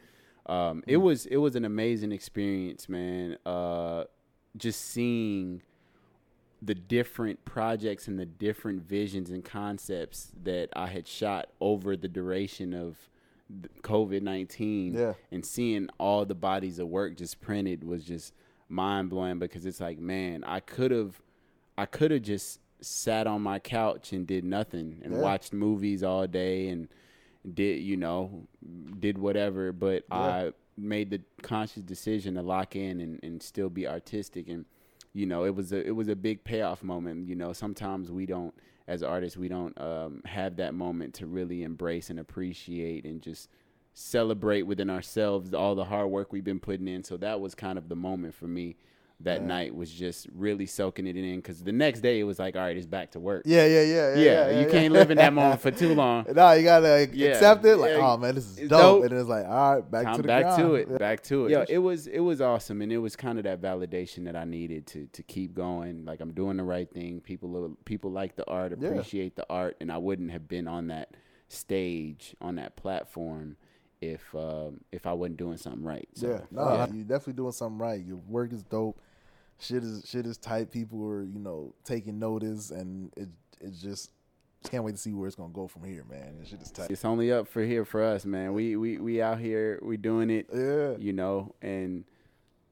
um, 0.47 0.79
Mm. 0.79 0.83
it 0.87 0.97
was 0.97 1.27
it 1.27 1.37
was 1.37 1.55
an 1.55 1.65
amazing 1.65 2.11
experience, 2.11 2.89
man. 2.89 3.37
Uh, 3.45 4.05
just 4.57 4.81
seeing 4.81 5.61
the 6.61 6.75
different 6.75 7.45
projects 7.45 8.07
and 8.07 8.19
the 8.19 8.25
different 8.25 8.81
visions 8.81 9.29
and 9.29 9.43
concepts 9.45 10.31
that 10.43 10.69
I 10.75 10.87
had 10.87 11.07
shot 11.07 11.49
over 11.61 11.95
the 11.95 12.07
duration 12.09 12.73
of 12.73 12.97
COVID 13.81 14.21
nineteen, 14.21 14.93
Yeah. 14.93 15.13
and 15.31 15.45
seeing 15.45 15.89
all 15.97 16.25
the 16.25 16.35
bodies 16.35 16.77
of 16.79 16.87
work 16.87 17.15
just 17.17 17.41
printed 17.41 17.83
was 17.83 18.03
just 18.03 18.33
mind 18.67 19.09
blowing 19.09 19.39
because 19.39 19.65
it's 19.65 19.79
like, 19.79 19.97
man, 19.99 20.43
I 20.43 20.59
could 20.59 20.91
have, 20.91 21.19
I 21.77 21.85
could 21.85 22.11
have 22.11 22.21
just 22.21 22.59
sat 22.81 23.25
on 23.25 23.41
my 23.41 23.57
couch 23.59 24.13
and 24.13 24.27
did 24.27 24.43
nothing 24.43 25.01
and 25.03 25.13
Yeah. 25.13 25.19
watched 25.21 25.51
movies 25.53 26.03
all 26.03 26.27
day 26.27 26.67
and 26.69 26.87
did 27.53 27.81
you 27.81 27.97
know 27.97 28.47
did 28.99 29.17
whatever, 29.17 29.71
but 29.71 30.03
I 30.11 30.53
made 30.77 31.09
the 31.09 31.21
conscious 31.41 31.81
decision 31.83 32.35
to 32.35 32.41
lock 32.41 32.75
in 32.75 32.99
and, 33.01 33.19
and 33.23 33.41
still 33.41 33.69
be 33.69 33.87
artistic 33.87 34.47
and 34.47 34.65
you 35.13 35.25
know 35.25 35.43
it 35.45 35.55
was 35.55 35.71
a 35.71 35.85
it 35.85 35.91
was 35.91 36.07
a 36.07 36.15
big 36.15 36.43
payoff 36.43 36.83
moment 36.83 37.27
you 37.27 37.35
know. 37.35 37.53
Sometimes 37.53 38.11
we 38.11 38.25
don't 38.25 38.53
as 38.87 39.03
artists 39.03 39.37
we 39.37 39.47
don't 39.47 39.79
um, 39.79 40.21
have 40.25 40.55
that 40.57 40.73
moment 40.73 41.13
to 41.15 41.27
really 41.27 41.63
embrace 41.63 42.09
and 42.09 42.19
appreciate 42.19 43.05
and 43.05 43.21
just 43.21 43.49
celebrate 43.93 44.63
within 44.63 44.89
ourselves 44.89 45.53
all 45.53 45.75
the 45.75 45.85
hard 45.85 46.09
work 46.09 46.31
we've 46.31 46.43
been 46.43 46.59
putting 46.59 46.87
in. 46.87 47.03
So 47.03 47.17
that 47.17 47.39
was 47.39 47.53
kind 47.53 47.77
of 47.77 47.89
the 47.89 47.95
moment 47.95 48.33
for 48.33 48.47
me 48.47 48.77
that 49.21 49.43
night 49.43 49.75
was 49.75 49.91
just 49.91 50.27
really 50.33 50.65
soaking 50.65 51.05
it 51.05 51.17
in 51.17 51.35
because 51.35 51.61
the 51.61 51.73
next 51.73 51.99
day 51.99 52.21
it 52.21 52.23
was 52.23 52.39
like 52.39 52.55
all 52.55 52.61
right 52.61 52.77
it's 52.77 52.85
back 52.87 53.11
to 53.11 53.19
work 53.19 53.43
Yeah, 53.45 53.65
yeah, 53.65 53.81
yeah, 53.81 54.15
yeah. 54.15 54.21
yeah, 54.49 54.59
you 54.61 54.69
can't 54.71 54.93
live 54.93 55.11
in 55.11 55.17
that 55.17 55.33
moment 55.33 55.59
for 55.59 55.71
too 55.71 55.93
long 56.03 56.25
No, 56.33 56.51
you 56.53 56.63
gotta 56.63 57.09
Yeah, 57.11 57.29
accept 57.31 57.65
it. 57.65 57.75
Like, 57.75 57.91
yeah, 57.91 58.13
oh 58.13 58.17
man, 58.17 58.35
this 58.35 58.45
is 58.45 58.69
dope. 58.69 59.01
dope. 59.01 59.03
And 59.11 59.19
it's 59.19 59.27
like, 59.27 59.45
all 59.45 59.75
right, 59.75 59.91
back 59.91 60.15
to 60.15 60.21
the 60.21 60.27
back 60.27 60.55
to 60.57 60.63
grind. 60.69 60.91
it. 60.91 60.99
Back 60.99 61.23
to 61.23 61.47
it. 61.47 61.51
Yeah, 61.51 61.65
it 61.67 61.79
was 61.79 62.07
it 62.07 62.21
was 62.21 62.39
awesome, 62.39 62.81
and 62.81 62.93
it 62.93 62.97
was 62.99 63.17
kind 63.17 63.37
of 63.37 63.43
that 63.43 63.59
validation 63.61 64.23
that 64.23 64.37
I 64.37 64.45
needed 64.45 64.87
to 64.87 65.07
to 65.07 65.21
keep 65.23 65.53
going. 65.53 66.05
Like 66.05 66.21
I'm 66.21 66.31
doing 66.31 66.55
the 66.55 66.63
right 66.63 66.89
thing. 66.89 67.19
People 67.19 67.75
people 67.83 68.11
like 68.11 68.37
the 68.37 68.45
art, 68.49 68.73
Yeah. 68.79 68.87
appreciate 68.87 69.35
the 69.35 69.45
art, 69.49 69.75
and 69.81 69.91
I 69.91 69.97
wouldn't 69.97 70.31
have 70.31 70.47
been 70.47 70.67
on 70.67 70.87
that 70.87 71.13
stage 71.49 72.35
on 72.39 72.55
that 72.55 72.75
platform 72.77 73.57
if 74.01 74.33
um, 74.33 74.79
if 74.93 75.05
I 75.05 75.11
wasn't 75.13 75.37
doing 75.37 75.57
something 75.57 75.83
right. 75.83 76.07
So, 76.13 76.29
Yeah, 76.29 76.39
no, 76.51 76.87
you're 76.93 77.03
definitely 77.03 77.33
doing 77.33 77.51
something 77.51 77.77
right. 77.79 78.01
Your 78.01 78.15
work 78.15 78.53
is 78.53 78.63
dope. 78.63 79.01
Shit 79.59 79.83
is 79.83 80.03
shit 80.07 80.25
is 80.25 80.37
tight. 80.37 80.71
People 80.71 81.03
are 81.05 81.23
you 81.23 81.39
know 81.39 81.73
taking 81.83 82.17
notice, 82.19 82.71
and 82.71 83.11
it 83.17 83.29
it's 83.61 83.81
just 83.81 84.11
can't 84.69 84.83
wait 84.83 84.95
to 84.95 85.01
see 85.01 85.13
where 85.13 85.27
it's 85.27 85.35
gonna 85.35 85.53
go 85.53 85.67
from 85.67 85.83
here, 85.83 86.05
man. 86.09 86.37
This 86.39 86.49
shit 86.49 86.61
is 86.61 86.71
tight. 86.71 86.89
It's 86.91 87.05
only 87.05 87.31
up 87.31 87.47
for 87.47 87.61
here 87.63 87.85
for 87.85 88.03
us, 88.03 88.25
man. 88.25 88.53
We 88.53 88.75
we 88.75 88.97
we 88.97 89.21
out 89.21 89.39
here, 89.39 89.79
we 89.81 89.97
doing 89.97 90.29
it. 90.29 90.47
Yeah, 90.53 90.95
you 90.97 91.13
know 91.13 91.55
and 91.61 92.05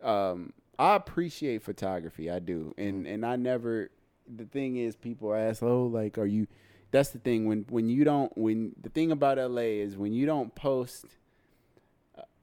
um 0.04 0.54
i 0.78 0.94
appreciate 0.96 1.64
photography 1.64 2.30
i 2.30 2.38
do 2.38 2.72
and 2.78 3.06
Mm. 3.08 3.14
and 3.16 3.26
i 3.26 3.36
never 3.36 3.90
the 4.28 4.46
thing 4.46 4.78
is 4.78 4.96
people 4.96 5.34
ask 5.34 5.64
oh 5.64 5.88
like 5.88 6.20
are 6.20 6.26
you 6.28 6.46
that's 6.92 7.10
the 7.10 7.18
thing 7.18 7.48
when 7.48 7.66
when 7.70 7.90
you 7.90 8.04
don't 8.04 8.32
when 8.38 8.76
the 8.80 8.90
thing 8.90 9.12
about 9.12 9.40
la 9.40 9.62
is 9.62 9.98
when 9.98 10.14
you 10.14 10.28
don't 10.28 10.54
post 10.54 11.06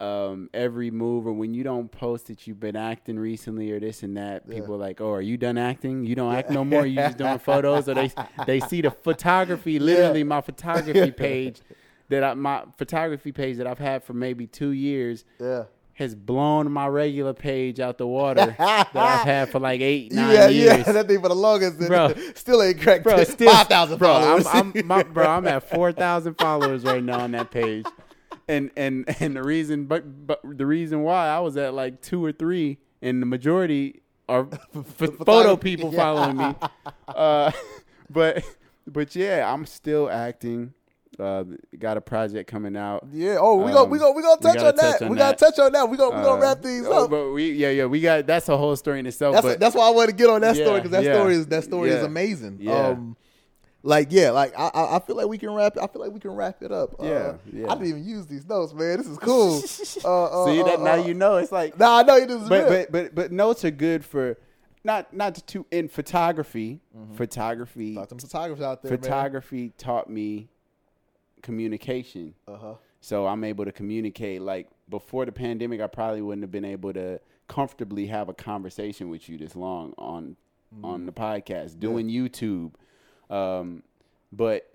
um, 0.05 0.51
every 0.53 0.91
move, 0.91 1.27
or 1.27 1.33
when 1.33 1.55
you 1.55 1.65
don't 1.65 1.91
post 1.91 2.27
that 2.27 2.47
you've 2.47 2.61
been 2.61 2.77
acting 2.77 3.19
recently 3.19 3.71
or 3.73 3.81
this 3.81 4.03
and 4.03 4.17
that, 4.17 4.43
Yeah. 4.47 4.57
people 4.57 4.75
are 4.75 4.79
like, 4.79 5.01
"Oh, 5.01 5.13
are 5.13 5.21
you 5.23 5.37
done 5.37 5.57
acting? 5.59 6.05
You 6.05 6.15
don't 6.15 6.35
act 6.35 6.51
no 6.51 6.65
more. 6.65 6.85
You 6.87 6.97
just 6.97 7.19
doing 7.19 7.39
photos?" 7.39 7.89
Or 7.89 7.95
they 7.95 8.11
they 8.47 8.61
see 8.61 8.81
the 8.83 8.91
photography, 8.91 9.79
literally 9.79 10.25
my 10.25 10.41
photography 10.41 11.11
page 11.27 11.61
that 12.11 12.23
I 12.23 12.35
my 12.35 12.65
photography 12.77 13.33
page 13.33 13.57
that 13.57 13.67
I've 13.67 13.79
had 13.79 14.05
for 14.05 14.13
maybe 14.13 14.47
two 14.47 14.71
years 14.71 15.25
Yeah. 15.41 15.65
has 15.95 16.15
blown 16.15 16.71
my 16.71 16.87
regular 16.89 17.33
page 17.33 17.81
out 17.81 17.97
the 17.99 18.07
water 18.07 18.55
that 18.59 18.91
I've 18.95 19.21
had 19.35 19.49
for 19.51 19.59
like 19.61 19.81
eight 19.81 20.13
nine 20.13 20.35
Yeah, 20.35 20.49
years. 20.49 20.87
yeah, 20.87 20.93
that 20.93 21.07
thing 21.09 21.21
for 21.23 21.29
the 21.29 21.35
longest, 21.37 21.79
Bro. 21.79 22.13
still 22.35 22.61
ain't 22.63 22.81
cracked. 22.81 23.05
bro, 23.05 23.25
still 23.25 23.51
five 23.53 23.69
thousand 23.69 23.99
followers. 24.01 24.45
I'm, 24.47 24.73
I'm 24.77 24.87
my, 24.87 25.03
bro, 25.03 25.27
I'm 25.27 25.47
at 25.47 25.69
four 25.71 25.93
thousand 25.93 26.35
followers 26.35 26.85
right 26.85 27.03
now 27.03 27.21
on 27.21 27.31
that 27.31 27.51
page, 27.51 27.87
and 28.49 28.71
and 28.77 29.05
and 29.21 29.37
the 29.37 29.43
reason, 29.43 29.87
but 29.87 30.27
but 30.27 30.41
the 30.45 30.67
reason 30.67 31.03
why 31.03 31.29
I 31.29 31.41
was 31.41 31.57
at 31.57 31.75
like 31.75 32.01
two 32.01 32.25
or 32.25 32.33
three, 32.33 32.79
and 33.03 33.21
the 33.23 33.27
majority 33.27 34.03
are 34.29 34.49
f- 34.77 35.11
photo 35.25 35.57
people 35.57 35.93
yeah. 35.93 35.99
following 35.99 36.37
me, 36.37 36.55
uh, 37.09 37.51
but 38.11 38.45
but 38.87 39.15
yeah, 39.15 39.53
I'm 39.53 39.67
still 39.67 40.11
acting. 40.11 40.75
Uh, 41.17 41.45
got 41.79 41.97
a 41.97 42.01
project 42.01 42.51
coming 42.51 42.77
out. 42.77 43.07
yeah. 43.13 43.37
Oh, 43.39 43.55
we 43.55 43.71
go, 43.71 43.85
we 43.85 44.01
go, 44.01 44.11
we 44.11 44.21
gonna 44.21 44.35
we 44.41 44.43
touch 44.43 44.57
gotta 44.57 44.67
on 44.67 44.77
that. 44.77 45.03
on 45.03 45.09
we 45.11 45.17
gotta 45.17 45.37
touch 45.37 45.57
on 45.61 45.71
that. 45.71 45.89
We 45.89 45.97
gonna, 45.97 46.17
we 46.17 46.25
gonna 46.25 46.41
Uh, 46.41 46.43
wrap 46.43 46.61
things 46.61 46.85
oh, 46.89 47.05
up. 47.05 47.11
But 47.11 47.31
we, 47.31 47.53
yeah, 47.53 47.71
yeah, 47.71 47.85
we 47.85 48.01
got 48.01 48.27
that's 48.27 48.49
a 48.49 48.57
whole 48.57 48.75
story 48.75 48.99
in 48.99 49.07
itself. 49.07 49.35
That's 49.35 49.47
but 49.47 49.61
that's 49.61 49.77
why 49.77 49.87
I 49.87 49.91
wanted 49.91 50.09
to 50.09 50.17
get 50.17 50.29
on 50.29 50.41
that 50.41 50.57
story 50.57 50.81
because 50.81 50.91
that 50.91 51.05
yeah, 51.05 51.15
story 51.15 51.37
is 51.37 51.47
that 51.47 51.63
story 51.63 51.91
is 51.91 52.03
amazing. 52.03 52.59
yeah. 52.61 52.89
Um, 52.89 53.17
like 53.87 54.09
yeah, 54.11 54.31
like 54.31 54.53
I, 54.59 54.71
I 54.75 54.97
I 54.97 54.99
feel 55.01 55.15
like 55.15 55.29
we 55.29 55.37
can 55.39 55.51
wrap. 55.55 55.77
I 55.77 55.87
feel 55.87 56.01
like 56.03 56.11
we 56.11 56.19
can 56.19 56.33
wrap 56.33 56.63
it 56.63 56.73
up. 56.73 56.97
Uh, 56.99 57.05
Yeah, 57.05 57.33
yeah. 57.53 57.67
I 57.71 57.75
didn't 57.75 57.89
even 57.89 58.05
use 58.05 58.27
these 58.27 58.47
notes, 58.49 58.73
man. 58.73 58.97
This 58.97 59.07
is 59.07 59.19
cool. 59.19 59.57
uh, 60.05 60.25
uh, 60.43 60.47
see 60.47 60.63
that 60.63 60.81
uh, 60.81 60.83
now 60.83 60.95
uh, 60.95 61.07
you 61.07 61.13
know 61.15 61.37
it's 61.37 61.53
like 61.53 61.79
Nah, 61.79 61.99
I 61.99 62.03
know 62.03 62.17
you 62.17 62.27
just. 62.27 62.49
but 62.49 62.69
but 62.69 62.91
but 62.93 63.15
but 63.15 63.31
notes 63.33 63.65
are 63.65 63.71
good 63.71 64.05
for 64.05 64.39
not 64.83 65.13
not 65.15 65.35
to 65.49 65.67
in 65.71 65.89
photography. 65.89 66.81
Photography 67.15 67.95
Got 67.95 68.09
some 68.09 68.19
photographers 68.19 68.65
out 68.65 68.83
there, 68.83 68.97
photography 68.97 69.73
taught 69.77 70.09
me 70.09 70.49
communication. 71.43 72.35
Uh 72.49 72.57
huh. 72.57 72.75
So 73.01 73.27
I'm 73.27 73.45
able 73.45 73.65
to 73.67 73.73
communicate. 73.73 74.41
Like 74.41 74.69
before 74.89 75.27
the 75.27 75.33
pandemic, 75.33 75.81
I 75.81 75.87
probably 75.87 76.23
wouldn't 76.23 76.43
have 76.43 76.51
been 76.51 76.65
able 76.65 76.93
to 76.95 77.21
comfortably 77.49 78.07
have 78.07 78.29
a 78.31 78.35
conversation 78.35 79.11
with 79.11 79.29
you 79.29 79.37
this 79.39 79.55
long 79.55 79.93
on 79.99 80.37
Mm-hmm. 80.75 80.85
on 80.87 81.07
the 81.07 81.13
podcast, 81.13 81.79
doing 81.79 82.09
YouTube. 82.09 82.73
Um, 83.35 83.83
but 84.33 84.71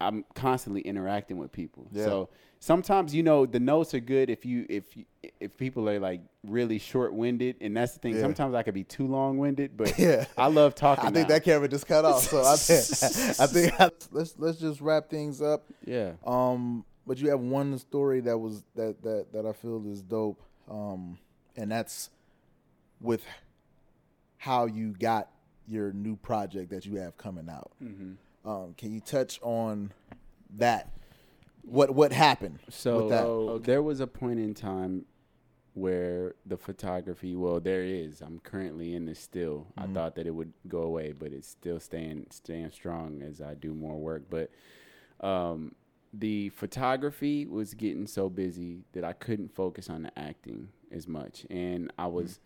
I'm 0.00 0.24
constantly 0.34 0.82
interacting 0.82 1.38
with 1.38 1.52
people. 1.52 1.86
Yeah. 1.92 2.04
So 2.04 2.28
sometimes 2.60 3.14
you 3.14 3.22
know 3.22 3.46
the 3.46 3.60
notes 3.60 3.94
are 3.94 4.00
good 4.00 4.28
if 4.30 4.44
you 4.44 4.66
if 4.68 4.96
you, 4.96 5.04
if 5.40 5.56
people 5.56 5.88
are 5.88 5.98
like 5.98 6.20
really 6.44 6.78
short 6.78 7.14
winded, 7.14 7.56
and 7.60 7.76
that's 7.76 7.94
the 7.94 8.00
thing. 8.00 8.14
Yeah. 8.14 8.20
Sometimes 8.20 8.54
I 8.54 8.62
could 8.62 8.74
be 8.74 8.84
too 8.84 9.06
long 9.06 9.38
winded, 9.38 9.76
but 9.76 9.98
Yeah. 9.98 10.26
I 10.36 10.48
love 10.48 10.74
talking. 10.74 11.06
I 11.06 11.10
think 11.10 11.28
now. 11.28 11.34
that 11.34 11.44
camera 11.44 11.68
just 11.68 11.86
cut 11.86 12.04
off, 12.04 12.22
so 12.22 12.44
I 12.44 12.56
think 12.56 13.40
I 13.40 13.46
think 13.46 14.02
let's 14.12 14.34
let's 14.38 14.58
just 14.58 14.80
wrap 14.80 15.08
things 15.08 15.40
up. 15.40 15.64
yeah. 15.84 16.12
Um, 16.26 16.84
but 17.06 17.18
you 17.18 17.30
have 17.30 17.40
one 17.40 17.78
story 17.78 18.20
that 18.20 18.36
was 18.36 18.62
that 18.74 19.02
that 19.02 19.32
that 19.32 19.46
I 19.46 19.52
feel 19.52 19.82
is 19.90 20.02
dope. 20.02 20.42
Um, 20.70 21.18
and 21.56 21.70
that's 21.70 22.10
with 23.00 23.24
how 24.38 24.66
you 24.66 24.92
got 24.92 25.28
your 25.68 25.92
new 25.92 26.16
project 26.16 26.70
that 26.70 26.86
you 26.86 26.96
have 26.96 27.16
coming 27.16 27.48
out. 27.48 27.72
Mm-hmm. 27.82 28.48
Um, 28.48 28.74
can 28.76 28.92
you 28.92 29.00
touch 29.00 29.40
on 29.42 29.92
that? 30.56 30.92
What 31.62 31.90
what 31.90 32.12
happened 32.12 32.60
So 32.68 32.98
with 33.00 33.08
that? 33.10 33.22
so 33.22 33.58
there 33.64 33.82
was 33.82 34.00
a 34.00 34.06
point 34.06 34.38
in 34.38 34.54
time 34.54 35.04
where 35.74 36.36
the 36.46 36.56
photography, 36.56 37.34
well, 37.36 37.60
there 37.60 37.82
is. 37.82 38.22
I'm 38.22 38.38
currently 38.38 38.94
in 38.94 39.04
this 39.04 39.18
still. 39.20 39.66
I 39.76 39.86
thought 39.88 40.14
that 40.14 40.26
it 40.26 40.30
would 40.30 40.52
go 40.68 40.82
away, 40.82 41.12
but 41.12 41.32
it's 41.32 41.48
still 41.48 41.80
staying 41.80 42.26
staying 42.30 42.70
strong 42.70 43.20
as 43.22 43.40
I 43.40 43.54
do 43.54 43.74
more 43.74 43.98
work. 43.98 44.22
But 44.30 44.50
um, 45.20 45.74
the 46.14 46.48
photography 46.50 47.46
was 47.46 47.74
getting 47.74 48.06
so 48.06 48.30
busy 48.30 48.84
that 48.92 49.04
I 49.04 49.12
couldn't 49.12 49.54
focus 49.54 49.90
on 49.90 50.04
the 50.04 50.18
acting 50.18 50.68
as 50.92 51.06
much, 51.08 51.44
and 51.50 51.92
I 51.98 52.06
was 52.06 52.38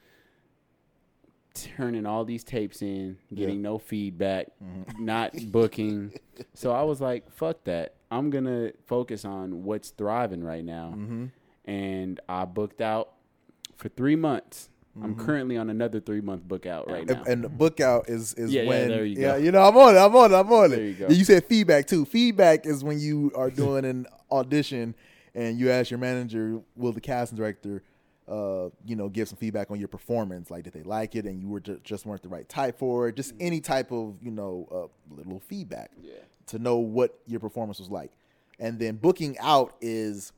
turning 1.55 2.07
all 2.07 2.25
these 2.25 2.45
tapes 2.45 2.83
in, 2.83 3.19
getting 3.35 3.63
no 3.63 3.79
feedback, 3.79 4.49
mm-hmm. 4.63 5.05
not 5.05 5.33
booking. 5.47 6.13
so 6.55 6.73
I 6.73 6.83
was 6.83 7.01
like, 7.01 7.31
fuck 7.31 7.65
that. 7.65 7.95
I'm 8.11 8.31
going 8.31 8.45
to 8.45 8.73
focus 8.87 9.25
on 9.25 9.65
what's 9.65 9.91
thriving 9.91 10.43
right 10.43 10.65
now. 10.65 10.95
Mm-hmm. 10.97 11.27
And 11.67 12.21
I 12.29 12.45
booked 12.45 12.81
out 12.81 13.13
for 13.77 13.89
three 13.89 14.17
months. 14.17 14.69
I'm 14.97 15.15
mm-hmm. 15.15 15.25
currently 15.25 15.57
on 15.57 15.71
another 15.71 16.01
three 16.01 16.21
month 16.21 16.43
book 16.43 16.67
out 16.67 16.91
right 16.91 17.07
now. 17.07 17.23
And, 17.27 17.45
the 17.45 17.49
book 17.49 17.81
out 17.81 18.09
is 18.09 18.35
is 18.35 18.53
Yeah, 18.53 18.63
yeah, 18.63 18.69
when 18.69 18.89
there 18.89 19.05
you 19.05 19.23
yeah 19.23 19.37
you 19.37 19.53
know 19.53 19.63
I'm 19.63 19.77
on 19.77 19.95
it 19.95 19.99
I'm 19.99 20.15
on 20.17 20.33
it 20.33 20.35
I'm 20.35 20.53
on 20.53 20.71
There 20.71 20.81
it. 20.81 20.85
you 20.85 20.95
go. 20.95 21.09
You 21.09 21.25
said 21.25 21.45
feedback 21.45 21.87
too. 21.87 22.05
Feedback 22.05 22.67
is 22.67 22.83
when 22.83 22.99
you 22.99 23.31
are 23.37 23.51
doing 23.51 23.85
an 23.85 24.07
audition 24.33 24.97
and 25.33 25.59
you 25.59 25.71
ask 25.71 25.91
your 25.91 25.99
manager, 25.99 26.61
will 26.75 26.93
the 26.93 27.01
casting 27.01 27.39
director, 27.39 27.85
uh, 28.31 28.71
you 28.87 28.95
know, 28.97 29.09
give 29.09 29.29
some 29.29 29.37
feedback 29.37 29.71
on 29.71 29.79
your 29.79 29.89
performance? 29.89 30.51
Like, 30.51 30.65
did 30.65 30.73
they 30.73 30.83
like 30.85 31.17
it, 31.17 31.25
and 31.27 31.41
you 31.41 31.49
were 31.49 31.61
ju- 31.61 31.81
just 31.83 32.07
weren't 32.07 32.23
the 32.23 32.29
right 32.29 32.49
type 32.49 32.79
for 32.79 33.09
it? 33.09 33.17
Just 33.17 33.35
any 33.41 33.61
type 33.61 33.91
of 33.93 34.17
you 34.23 34.31
know 34.31 34.69
uh, 35.11 35.15
little 35.15 35.41
feedback 35.41 35.91
Yeah. 36.01 36.13
to 36.47 36.59
know 36.59 36.77
what 36.79 37.19
your 37.27 37.41
performance 37.41 37.79
was 37.81 37.91
like. 37.91 38.13
And 38.59 38.79
then 38.79 38.97
booking 38.97 39.37
out 39.41 39.75
is 39.81 40.33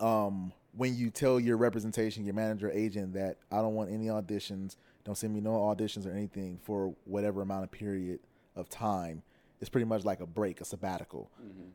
um, 0.00 0.52
when 0.76 0.94
you 0.96 1.10
tell 1.10 1.38
your 1.40 1.56
representation, 1.56 2.24
your 2.24 2.34
manager, 2.34 2.70
agent, 2.70 3.14
that 3.14 3.36
I 3.52 3.56
don't 3.56 3.74
want 3.74 3.90
any 3.90 4.06
auditions, 4.06 4.76
don't 5.04 5.16
send 5.16 5.32
me 5.34 5.40
no 5.40 5.52
auditions 5.52 6.06
or 6.06 6.10
anything 6.12 6.58
for 6.62 6.94
whatever 7.04 7.42
amount 7.42 7.64
of 7.64 7.70
period 7.70 8.20
of 8.56 8.68
time. 8.68 9.22
It's 9.60 9.70
pretty 9.70 9.84
much 9.86 10.04
like 10.04 10.20
a 10.20 10.26
break, 10.26 10.60
a 10.60 10.64
sabbatical. 10.64 11.30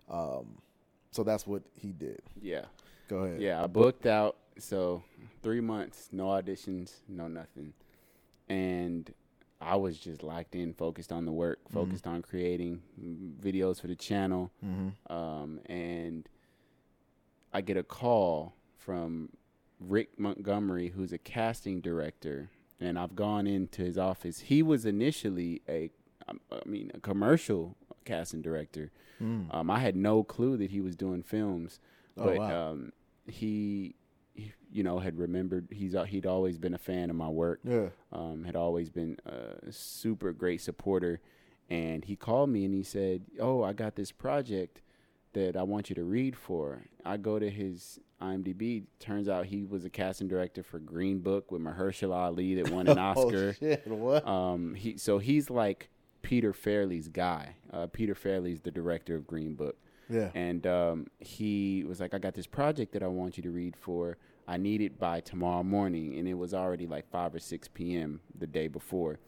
Um, 0.09 0.57
so 1.11 1.23
that's 1.23 1.45
what 1.47 1.61
he 1.73 1.91
did. 1.91 2.21
yeah. 2.41 2.65
Go 3.07 3.17
ahead. 3.25 3.41
Yeah, 3.41 3.61
I 3.61 3.67
booked 3.67 4.05
out. 4.05 4.37
So 4.57 5.03
three 5.41 5.61
months, 5.61 6.09
no 6.11 6.25
auditions, 6.25 6.95
no 7.07 7.27
nothing, 7.27 7.73
and 8.49 9.11
I 9.59 9.75
was 9.75 9.97
just 9.99 10.23
locked 10.23 10.55
in, 10.55 10.73
focused 10.73 11.11
on 11.11 11.25
the 11.25 11.31
work, 11.31 11.59
focused 11.71 12.05
on 12.07 12.21
creating 12.21 12.81
mm, 13.01 13.33
videos 13.39 13.79
for 13.79 13.87
the 13.87 13.95
channel, 13.95 14.51
um, 15.09 15.59
and 15.67 16.27
I 17.53 17.61
get 17.61 17.77
a 17.77 17.83
call 17.83 18.53
from 18.77 19.29
Rick 19.79 20.17
Montgomery, 20.19 20.89
who's 20.89 21.11
a 21.13 21.17
casting 21.17 21.79
director, 21.81 22.49
and 22.79 22.97
I've 22.99 23.15
gone 23.15 23.45
into 23.47 23.83
his 23.83 23.97
office. 23.97 24.39
He 24.41 24.61
was 24.63 24.85
initially 24.85 25.61
a, 25.67 25.91
um, 26.27 26.39
mean, 26.65 26.91
a 26.93 26.99
commercial 26.99 27.75
casting 28.05 28.41
director. 28.41 28.91
Um, 29.51 29.69
I 29.69 29.79
had 29.79 29.95
no 29.95 30.23
clue 30.23 30.57
that 30.57 30.71
he 30.71 30.81
was 30.81 30.95
doing 30.95 31.21
films, 31.23 31.79
Oh, 32.17 32.23
but 32.25 32.37
wow. 32.39 32.71
um, 32.71 32.91
he, 33.27 33.95
you 34.35 34.83
know, 34.83 34.99
had 34.99 35.17
remembered 35.17 35.67
he's 35.71 35.95
al- 35.95 36.05
he'd 36.05 36.25
always 36.25 36.57
been 36.57 36.73
a 36.73 36.77
fan 36.79 37.09
of 37.09 37.15
my 37.15 37.27
work 37.27 37.59
Yeah. 37.63 37.89
um, 38.11 38.43
had 38.45 38.55
always 38.55 38.89
been 38.89 39.17
a 39.25 39.71
super 39.71 40.31
great 40.31 40.61
supporter. 40.61 41.19
And 41.69 42.03
he 42.05 42.15
called 42.15 42.49
me 42.49 42.65
and 42.65 42.73
he 42.73 42.83
said, 42.83 43.23
Oh, 43.39 43.63
I 43.63 43.73
got 43.73 43.95
this 43.95 44.11
project 44.11 44.81
that 45.33 45.55
I 45.55 45.63
want 45.63 45.89
you 45.89 45.95
to 45.95 46.03
read 46.03 46.35
for. 46.35 46.83
I 47.05 47.15
go 47.17 47.39
to 47.39 47.49
his 47.49 47.99
IMDb. 48.21 48.83
Turns 48.99 49.29
out 49.29 49.45
he 49.45 49.63
was 49.63 49.85
a 49.85 49.89
casting 49.89 50.27
director 50.27 50.63
for 50.63 50.79
Green 50.79 51.19
Book 51.19 51.51
with 51.51 51.61
Mahershala 51.61 52.15
Ali 52.15 52.55
that 52.55 52.69
won 52.69 52.87
an 52.87 52.97
Oscar. 53.09 53.49
Oh, 53.49 53.59
shit. 53.59 53.87
What? 53.87 54.27
Um, 54.27 54.75
he 54.75 54.97
so 54.97 55.17
he's 55.19 55.49
like 55.49 55.89
Peter 56.21 56.51
Farrelly's 56.53 57.07
guy. 57.07 57.55
Uh, 57.71 57.87
Peter 57.87 58.13
Farrelly's 58.15 58.61
the 58.61 58.71
director 58.71 59.15
of 59.15 59.25
Green 59.25 59.53
Book. 59.55 59.77
Yeah. 60.11 60.29
And 60.35 60.67
um, 60.67 61.07
he 61.19 61.83
was 61.87 61.99
like, 61.99 62.13
I 62.13 62.19
got 62.19 62.33
this 62.33 62.47
project 62.47 62.93
that 62.93 63.03
I 63.03 63.07
want 63.07 63.37
you 63.37 63.43
to 63.43 63.51
read 63.51 63.75
for. 63.75 64.17
I 64.47 64.57
need 64.57 64.81
it 64.81 64.99
by 64.99 65.21
tomorrow 65.21 65.63
morning. 65.63 66.17
And 66.17 66.27
it 66.27 66.33
was 66.33 66.53
already 66.53 66.85
like 66.85 67.09
5 67.09 67.35
or 67.35 67.39
6 67.39 67.67
p.m. 67.73 68.19
the 68.37 68.47
day 68.47 68.67
before. 68.67 69.19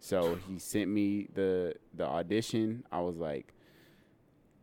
So 0.00 0.38
he 0.48 0.58
sent 0.58 0.88
me 0.90 1.28
the 1.34 1.74
the 1.94 2.06
audition. 2.06 2.84
I 2.90 3.00
was 3.00 3.18
like, 3.18 3.52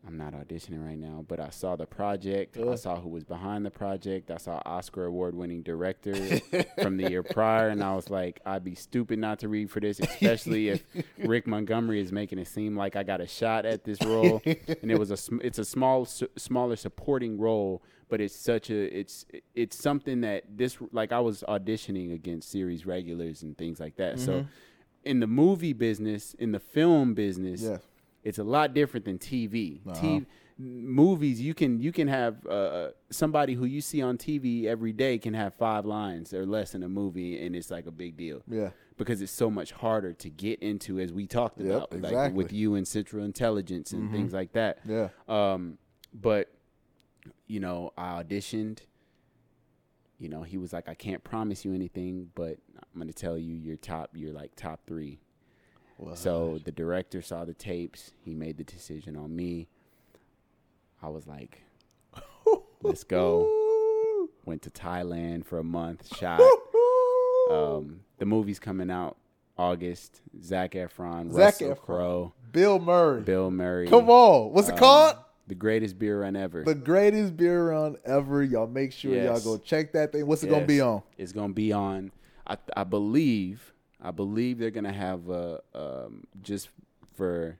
I'm 0.08 0.18
not 0.18 0.34
auditioning 0.34 0.86
right 0.86 0.98
now, 0.98 1.26
but 1.28 1.42
I 1.42 1.50
saw 1.50 1.76
the 1.76 1.86
project. 1.86 2.58
I 2.58 2.76
saw 2.76 3.00
who 3.00 3.10
was 3.10 3.26
behind 3.26 3.66
the 3.66 3.72
project. 3.72 4.32
I 4.32 4.38
saw 4.38 4.62
Oscar 4.66 5.06
award 5.06 5.36
winning 5.36 5.64
director 5.64 6.16
from 6.82 6.96
the 6.96 7.10
year 7.10 7.24
prior, 7.24 7.68
and 7.68 7.84
I 7.84 7.94
was 7.94 8.10
like, 8.10 8.40
I'd 8.46 8.64
be 8.64 8.74
stupid 8.74 9.20
not 9.20 9.40
to 9.40 9.50
read 9.50 9.70
for 9.70 9.82
this, 9.82 10.00
especially 10.00 10.70
if 10.70 10.86
Rick 11.18 11.46
Montgomery 11.46 12.00
is 12.00 12.14
making 12.14 12.40
it 12.40 12.48
seem 12.48 12.78
like 12.78 12.96
I 12.96 13.04
got 13.04 13.20
a 13.20 13.28
shot 13.28 13.66
at 13.66 13.84
this 13.84 14.02
role. 14.02 14.42
and 14.46 14.90
it 14.90 14.98
was 14.98 15.12
a 15.12 15.18
sm- 15.18 15.42
it's 15.44 15.60
a 15.60 15.66
small 15.66 16.04
s- 16.04 16.24
smaller 16.38 16.78
supporting 16.78 17.38
role, 17.38 17.84
but 18.08 18.22
it's 18.22 18.36
such 18.36 18.70
a 18.70 18.98
it's 18.98 19.26
it's 19.56 19.78
something 19.78 20.22
that 20.22 20.44
this 20.50 20.78
like 20.94 21.12
I 21.12 21.20
was 21.20 21.44
auditioning 21.50 22.14
against 22.14 22.50
series 22.50 22.86
regulars 22.86 23.44
and 23.44 23.58
things 23.58 23.82
like 23.82 23.98
that. 23.98 24.20
So 24.20 24.32
mm-hmm. 24.32 24.48
in 25.04 25.20
the 25.20 25.28
movie 25.28 25.74
business, 25.74 26.34
in 26.36 26.54
the 26.54 26.60
film 26.60 27.14
business, 27.14 27.62
Yes. 27.64 27.82
It's 28.28 28.40
a 28.40 28.44
lot 28.44 28.74
different 28.74 29.06
than 29.06 29.18
TV. 29.18 29.80
Uh-huh. 29.88 30.00
TV 30.02 30.26
movies 30.60 31.40
you 31.40 31.54
can 31.54 31.80
you 31.80 31.92
can 31.92 32.08
have 32.08 32.34
uh, 32.48 32.88
somebody 33.12 33.54
who 33.54 33.66
you 33.66 33.80
see 33.80 34.02
on 34.02 34.18
TV 34.18 34.66
every 34.66 34.92
day 34.92 35.20
can 35.20 35.36
have 35.36 35.54
five 35.54 35.86
lines 35.86 36.34
or 36.34 36.48
less 36.48 36.74
in 36.74 36.82
a 36.82 36.90
movie 36.90 37.46
and 37.46 37.56
it's 37.56 37.70
like 37.70 37.86
a 37.86 37.92
big 37.92 38.18
deal 38.18 38.42
Yeah. 38.48 38.72
because 38.98 39.22
it's 39.22 39.32
so 39.32 39.52
much 39.52 39.72
harder 39.72 40.14
to 40.14 40.30
get 40.32 40.58
into 40.64 41.00
as 41.00 41.14
we 41.14 41.28
talked 41.28 41.60
Yep, 41.62 41.94
about 41.94 42.12
like 42.12 42.34
with 42.34 42.52
you 42.52 42.74
and 42.74 42.88
Central 42.88 43.24
Intelligence 43.24 43.92
and 43.94 44.12
things 44.12 44.34
like 44.34 44.54
that. 44.54 44.80
Yeah. 44.88 45.10
Um, 45.30 45.78
but 46.12 46.52
you 47.46 47.60
know, 47.60 47.94
I 47.98 48.24
auditioned. 48.24 48.80
You 50.20 50.30
know, 50.30 50.42
he 50.42 50.58
was 50.58 50.74
like, 50.74 50.90
"I 50.90 50.96
can't 50.96 51.24
promise 51.24 51.64
you 51.66 51.74
anything, 51.76 52.30
but 52.34 52.58
I'm 52.76 53.00
going 53.00 53.08
to 53.08 53.14
tell 53.14 53.38
you 53.38 53.54
you're 53.54 53.76
top. 53.78 54.10
You're 54.16 54.34
like 54.34 54.56
top 54.56 54.80
three. 56.06 56.16
So 56.16 56.60
the 56.64 56.72
director 56.72 57.22
saw 57.22 57.46
the 57.46 57.54
tapes. 57.54 58.12
He 58.24 58.34
made 58.34 58.58
the 58.58 58.64
decision 58.64 59.16
on 59.16 59.36
me. 59.36 59.68
I 61.02 61.10
was 61.10 61.28
like, 61.28 61.62
"Let's 62.82 63.04
go." 63.04 64.28
Went 64.46 64.62
to 64.62 64.70
Thailand 64.70 65.46
for 65.46 65.60
a 65.60 65.64
month. 65.64 66.16
Shot. 66.16 66.42
Um, 67.50 68.02
the 68.18 68.26
movie's 68.26 68.60
coming 68.60 68.92
out 68.92 69.16
August. 69.58 70.22
Zac 70.44 70.74
Efron, 70.74 71.32
Zac 71.32 71.54
Russell. 71.62 71.76
Crowe, 71.76 72.34
Bill 72.52 72.80
Murray. 72.80 73.22
Bill 73.22 73.50
Murray. 73.50 73.88
Come 73.88 74.10
on. 74.10 74.52
What's 74.52 74.68
it 74.68 74.74
um, 74.74 74.78
called? 74.78 75.16
The 75.48 75.56
greatest 75.56 75.98
beer 75.98 76.22
run 76.22 76.36
ever. 76.36 76.64
The 76.64 76.76
greatest 76.76 77.38
beer 77.38 77.70
run 77.70 77.96
ever. 78.04 78.44
Y'all 78.44 78.68
make 78.68 78.92
sure 78.92 79.14
Yes. 79.14 79.26
y'all 79.46 79.56
go 79.56 79.64
check 79.64 79.94
that 79.94 80.12
thing. 80.12 80.28
What's 80.28 80.44
it 80.44 80.50
gonna 80.50 80.66
be 80.66 80.82
on? 80.82 81.04
It's 81.18 81.32
gonna 81.32 81.54
be 81.54 81.72
on. 81.72 82.12
I 82.46 82.58
I 82.76 82.84
believe 82.84 83.74
I 84.02 84.12
believe 84.12 84.60
they're 84.60 84.72
gonna 84.72 84.94
have 84.94 85.30
a 85.30 85.62
um, 85.74 86.24
just 86.42 86.70
for 87.16 87.58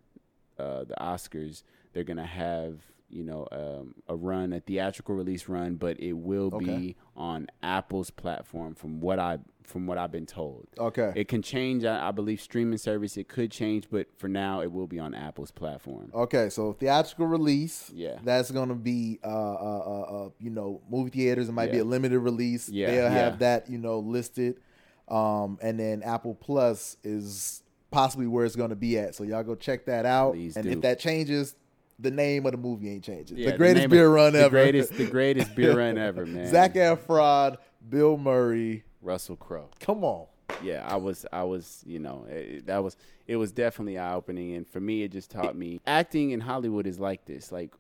uh, 0.60 0.84
the 0.84 0.96
Oscars. 1.00 1.64
They're 1.94 2.04
gonna 2.04 2.26
have 2.26 2.80
you 3.10 3.24
know 3.24 3.48
um, 3.52 3.96
a 4.08 4.16
run, 4.16 4.54
a 4.54 4.60
theatrical 4.60 5.16
release 5.16 5.48
run, 5.48 5.76
but 5.76 6.00
it 6.00 6.14
will 6.14 6.50
Okay. 6.54 6.66
be 6.66 6.96
on 7.16 7.48
Apple's 7.64 8.10
platform. 8.12 8.76
From 8.76 9.00
what 9.00 9.18
I 9.20 9.40
from 9.64 9.86
what 9.86 9.98
I've 9.98 10.12
been 10.14 10.26
told, 10.26 10.66
Okay. 10.78 11.12
it 11.16 11.28
can 11.28 11.42
change. 11.42 11.84
I, 11.84 12.08
I 12.08 12.12
believe 12.12 12.40
streaming 12.40 12.78
service 12.78 13.18
it 13.18 13.28
could 13.28 13.52
change, 13.52 13.88
but 13.92 14.08
for 14.18 14.30
now 14.30 14.62
it 14.62 14.72
will 14.72 14.88
be 14.88 14.98
on 15.00 15.14
Apple's 15.14 15.52
platform. 15.52 16.10
Okay, 16.14 16.50
so 16.50 16.72
theatrical 16.74 17.26
release. 17.28 17.92
Yeah. 17.94 18.20
That's 18.24 18.52
gonna 18.52 18.76
be 18.76 19.20
uh 19.24 19.28
uh 19.28 19.80
uh, 19.80 20.02
uh 20.02 20.30
you 20.40 20.52
know, 20.52 20.82
movie 20.90 21.10
theaters. 21.10 21.50
It 21.50 21.54
might 21.54 21.72
be 21.72 21.80
a 21.80 21.84
limited 21.84 22.20
release. 22.20 22.70
Yeah, 22.70 22.92
They'll 22.92 23.10
have 23.10 23.40
that, 23.40 23.70
you 23.70 23.78
know, 23.80 24.00
listed. 24.00 24.60
Um 25.08 25.58
and 25.62 25.80
then 25.80 26.04
Apple 26.04 26.36
Plus 26.36 26.98
is 27.04 27.64
possibly 27.92 28.28
where 28.28 28.46
it's 28.46 28.56
gonna 28.56 28.76
be 28.76 28.98
at. 29.00 29.16
So 29.16 29.24
y'all 29.24 29.44
go 29.44 29.56
check 29.56 29.86
that 29.86 30.06
out. 30.06 30.34
Please 30.34 30.56
and 30.58 30.66
do. 30.66 30.72
if 30.72 30.82
that 30.82 31.00
changes, 31.00 31.56
the 32.00 32.12
name 32.12 32.46
of 32.46 32.52
the 32.52 32.58
movie 32.58 32.90
ain't 32.92 33.04
changing. 33.04 33.38
Yeah, 33.38 33.52
the 33.52 33.58
greatest 33.58 33.82
name 33.84 33.90
beer 33.90 34.08
of- 34.08 34.14
run 34.14 34.34
the 34.34 34.40
ever. 34.42 34.50
Greatest, 34.50 34.94
the 34.94 35.06
greatest 35.08 35.56
beer 35.56 35.76
run 35.78 35.98
ever, 36.10 36.26
man. 36.26 36.48
Zac 36.48 36.74
Efron, 36.76 37.58
Bill 37.90 38.18
Murray. 38.18 38.84
Russell 39.02 39.36
Crowe. 39.38 39.70
Come 39.80 40.04
on. 40.04 40.26
yeah, 40.62 40.86
I 40.88 40.98
was, 40.98 41.26
I 41.32 41.44
was, 41.44 41.84
you 41.88 42.00
know, 42.00 42.26
it, 42.30 42.66
that 42.66 42.84
was, 42.84 42.98
it 43.26 43.36
was 43.38 43.52
definitely 43.52 43.98
eye 43.98 44.14
opening, 44.16 44.56
and 44.56 44.68
for 44.68 44.80
me, 44.82 45.04
it 45.04 45.12
just 45.12 45.32
taught 45.32 45.56
me 45.56 45.80
acting 45.88 46.32
in 46.32 46.40
Hollywood 46.42 46.86
is 46.88 47.00
like 47.00 47.24
this. 47.26 47.52
Like 47.52 47.74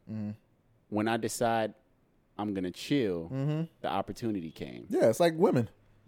when 0.89 1.07
I 1.07 1.17
decide 1.17 1.73
I'm 2.37 2.53
gonna 2.53 2.71
chill, 2.71 3.29
the 3.81 3.87
opportunity 3.89 4.51
came. 4.51 4.85
Yeah, 4.89 5.09
it's 5.09 5.19
like 5.19 5.33
women. 5.35 5.69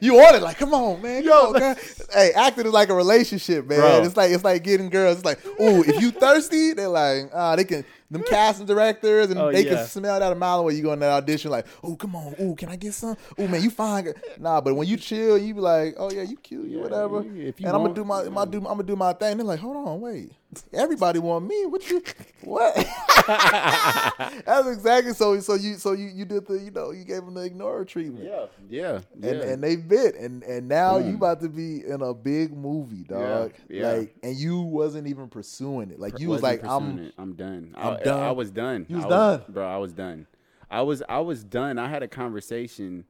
you 0.00 0.14
want 0.14 0.36
it 0.36 0.42
like, 0.42 0.58
come 0.58 0.74
on, 0.74 1.00
man. 1.02 1.22
Come 1.24 1.32
on, 1.32 1.52
girl. 1.58 1.74
Hey, 2.12 2.32
acting 2.34 2.66
is 2.66 2.72
like 2.72 2.88
a 2.90 2.94
relationship, 2.94 3.66
man. 3.66 3.78
Bro. 3.78 4.04
It's 4.04 4.16
like 4.16 4.30
it's 4.30 4.44
like 4.44 4.62
getting 4.62 4.88
girls. 4.90 5.16
It's 5.18 5.24
like, 5.24 5.44
ooh, 5.60 5.82
if 5.82 6.00
you 6.00 6.10
thirsty, 6.10 6.72
they're 6.72 6.88
like, 6.88 7.30
ah, 7.32 7.56
they 7.56 7.64
can 7.64 7.84
them 8.10 8.22
casting 8.22 8.66
directors 8.66 9.30
and 9.30 9.40
Oh, 9.40 9.50
they 9.50 9.64
yeah. 9.64 9.74
can 9.76 9.86
smell 9.86 10.20
that 10.20 10.30
a 10.30 10.34
mile 10.34 10.60
away. 10.60 10.74
You 10.74 10.82
go 10.82 10.92
in 10.92 11.00
that 11.00 11.10
audition, 11.10 11.50
like, 11.50 11.66
oh, 11.82 11.96
come 11.96 12.14
on, 12.14 12.34
ooh, 12.40 12.54
can 12.54 12.68
I 12.68 12.76
get 12.76 12.94
some? 12.94 13.16
Ooh, 13.40 13.48
man, 13.48 13.62
you 13.62 13.70
fine. 13.70 14.04
girl." 14.04 14.14
Nah, 14.38 14.60
but 14.60 14.74
when 14.74 14.86
you 14.86 14.96
chill, 14.96 15.36
you 15.38 15.54
be 15.54 15.60
like, 15.60 15.94
oh 15.98 16.10
yeah, 16.10 16.22
you 16.22 16.36
cute, 16.36 16.66
you 16.68 16.76
Yeah, 16.78 16.82
whatever. 16.82 17.22
you 17.22 17.52
and 17.58 17.66
I'm 17.68 17.82
gonna 17.82 17.94
do 17.94 18.04
my, 18.04 18.24
my 18.24 18.44
do 18.44 18.58
I'm 18.58 18.64
gonna 18.64 18.82
do 18.84 18.96
my 18.96 19.12
thing. 19.14 19.36
They're 19.38 19.46
like, 19.46 19.60
hold 19.60 19.76
on, 19.76 20.00
wait. 20.00 20.32
Everybody 20.72 21.18
want 21.18 21.46
me. 21.46 21.66
What 21.66 21.88
you 21.90 22.02
what? 22.42 22.74
That's 23.26 24.68
exactly 24.68 25.12
so. 25.14 25.38
So 25.40 25.54
you 25.54 25.74
so 25.74 25.92
you 25.92 26.06
you 26.06 26.24
did 26.24 26.46
the 26.46 26.58
you 26.58 26.70
know 26.70 26.90
you 26.90 27.04
gave 27.04 27.24
them 27.24 27.34
the 27.34 27.42
ignore 27.42 27.84
treatment. 27.84 28.24
Yeah, 28.24 28.46
yeah, 28.68 29.00
yeah. 29.20 29.30
And, 29.30 29.40
and 29.40 29.62
they 29.62 29.76
bit 29.76 30.14
and 30.16 30.42
and 30.42 30.68
now 30.68 30.98
you 30.98 31.12
mm. 31.12 31.16
about 31.16 31.40
to 31.40 31.48
be 31.48 31.84
in 31.86 32.02
a 32.02 32.14
big 32.14 32.56
movie, 32.56 33.04
dog. 33.04 33.52
yeah. 33.68 33.92
Like 33.92 34.14
and 34.22 34.36
you 34.36 34.60
wasn't 34.60 35.06
even 35.06 35.28
pursuing 35.28 35.90
it. 35.90 35.98
Like 35.98 36.18
you 36.18 36.28
was 36.28 36.42
like 36.42 36.64
I'm 36.64 36.98
it. 36.98 37.14
I'm 37.18 37.34
done. 37.34 37.74
I'm 37.76 37.94
I, 37.94 38.02
done. 38.02 38.22
I 38.22 38.30
was 38.32 38.50
done. 38.50 38.86
You 38.88 38.96
was 38.96 39.06
I 39.06 39.08
done. 39.08 39.42
bro. 39.48 39.66
I 39.66 39.78
was 39.78 39.92
done. 39.92 40.26
I 40.70 40.82
was 40.82 41.02
I 41.08 41.20
was 41.20 41.44
done. 41.44 41.78
I 41.78 41.88
had 41.88 42.02
a 42.02 42.08
conversation 42.08 43.04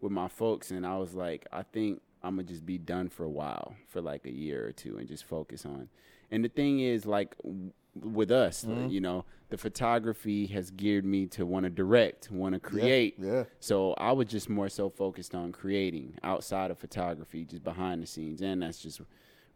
with 0.00 0.12
my 0.12 0.28
folks, 0.28 0.70
and 0.70 0.86
I 0.86 0.96
was 0.96 1.14
like, 1.14 1.46
I 1.52 1.62
think 1.62 2.00
I'm 2.22 2.36
gonna 2.36 2.48
just 2.48 2.64
be 2.64 2.78
done 2.78 3.08
for 3.08 3.24
a 3.24 3.30
while, 3.30 3.74
for 3.88 4.00
like 4.00 4.26
a 4.26 4.32
year 4.32 4.66
or 4.66 4.72
two, 4.72 4.98
and 4.98 5.08
just 5.08 5.24
focus 5.24 5.64
on. 5.64 5.88
And 6.30 6.44
the 6.44 6.48
thing 6.48 6.80
is, 6.80 7.06
like 7.06 7.34
with 7.94 8.30
us, 8.30 8.64
Mm-hmm. 8.64 8.88
you 8.88 9.00
know, 9.00 9.24
the 9.48 9.56
photography 9.58 10.46
has 10.46 10.70
geared 10.70 11.04
me 11.04 11.26
to 11.26 11.44
want 11.44 11.64
to 11.64 11.70
direct, 11.70 12.30
want 12.30 12.54
to 12.54 12.60
create. 12.60 13.16
yeah. 13.18 13.44
So 13.58 13.94
I 13.94 14.12
was 14.12 14.28
just 14.28 14.48
more 14.48 14.68
so 14.68 14.88
focused 14.88 15.34
on 15.34 15.50
creating 15.50 16.14
outside 16.22 16.70
of 16.70 16.78
photography, 16.78 17.44
just 17.44 17.64
behind 17.64 18.00
the 18.02 18.06
scenes, 18.06 18.42
and 18.42 18.62
that's 18.62 18.78
just 18.80 19.00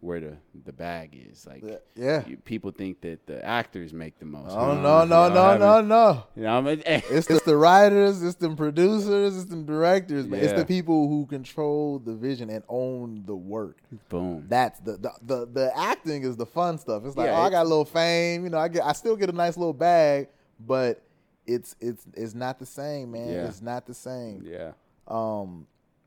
where 0.00 0.20
the 0.20 0.36
the 0.66 0.72
bag 0.72 1.16
is. 1.30 1.46
Like, 1.46 1.64
yeah. 1.94 2.26
you, 2.26 2.36
people 2.36 2.70
think 2.70 3.00
that 3.02 3.26
the 3.26 3.42
actors 3.44 3.92
make 3.92 4.18
the 4.18 4.26
most. 4.26 4.50
Oh 4.52 4.74
no 4.80 5.04
no 5.04 5.28
no 5.28 5.56
no 5.56 5.80
no. 5.80 6.24
You 6.36 6.42
know, 6.42 6.58
I 6.58 6.60
mean, 6.60 6.82
It's 6.86 7.26
the, 7.28 7.36
it's 7.36 7.44
the 7.44 7.56
writers, 7.56 8.22
it's 8.22 8.36
the 8.36 8.50
producers, 8.54 9.36
it's 9.36 9.46
the 9.50 9.56
directors, 9.62 10.26
but 10.26 10.40
it's 10.40 10.52
the 10.52 10.66
people 10.66 11.08
who 11.08 11.26
control 11.26 11.98
the 11.98 12.14
vision 12.14 12.50
and 12.50 12.62
own 12.68 13.24
the 13.26 13.34
work. 13.36 13.78
boom. 14.08 14.44
That's 14.48 14.78
the 14.80 14.92
the 14.98 15.12
the, 15.22 15.46
the 15.46 15.72
acting 15.76 16.22
is 16.24 16.36
the 16.36 16.46
fun 16.46 16.76
stuff. 16.78 17.04
It's 17.06 17.16
like, 17.16 17.26
Yeah, 17.28 17.38
oh, 17.38 17.42
I 17.42 17.50
got 17.50 17.62
a 17.62 17.68
little 17.68 17.84
fame, 17.86 18.44
you 18.44 18.50
know, 18.50 18.58
I 18.58 18.68
get 18.68 18.84
I 18.84 18.92
still 18.92 19.16
get 19.16 19.30
a 19.30 19.32
nice 19.32 19.56
little 19.56 19.72
bag, 19.72 20.28
but 20.60 21.02
it's 21.46 21.76
it's 21.80 22.04
it's 22.14 22.34
not 22.34 22.58
the 22.58 22.66
same, 22.66 23.12
man. 23.12 23.28
Yeah. 23.28 23.46
It's 23.48 23.62
not 23.62 23.86
the 23.86 23.94
same. 23.94 24.44
Yeah, 24.46 24.72
Um 25.08 25.66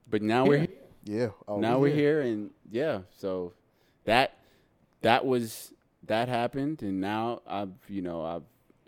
but 0.10 0.22
now 0.22 0.46
we're 0.46 0.60
here. 0.60 0.68
yeah. 1.04 1.28
Oh, 1.48 1.60
now 1.60 1.80
we're 1.80 1.94
here, 1.94 2.22
and 2.22 2.52
yeah, 2.72 3.00
so 3.18 3.54
that 4.08 4.38
that 5.02 5.26
was 5.26 5.74
that 6.08 6.30
happened, 6.30 6.82
and 6.82 7.00
now 7.00 7.42
I've 7.46 7.74
you 7.88 8.02
know 8.02 8.26
I've 8.26 8.44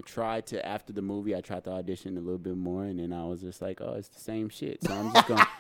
tried 0.06 0.48
to 0.48 0.66
after 0.66 0.94
the 0.94 1.02
movie 1.02 1.36
I 1.36 1.42
tried 1.42 1.66
to 1.66 1.72
audition 1.72 2.18
a 2.18 2.22
little 2.22 2.40
bit 2.40 2.56
more, 2.56 2.86
and 2.86 3.00
then 3.00 3.14
I 3.14 3.26
was 3.26 3.42
just 3.42 3.62
like, 3.62 3.82
oh, 3.82 3.94
it's 3.94 4.08
the 4.08 4.20
same 4.20 4.50
shit. 4.50 4.84
So 4.84 4.94
I'm 4.94 5.14
just 5.14 5.28
going. 5.28 5.46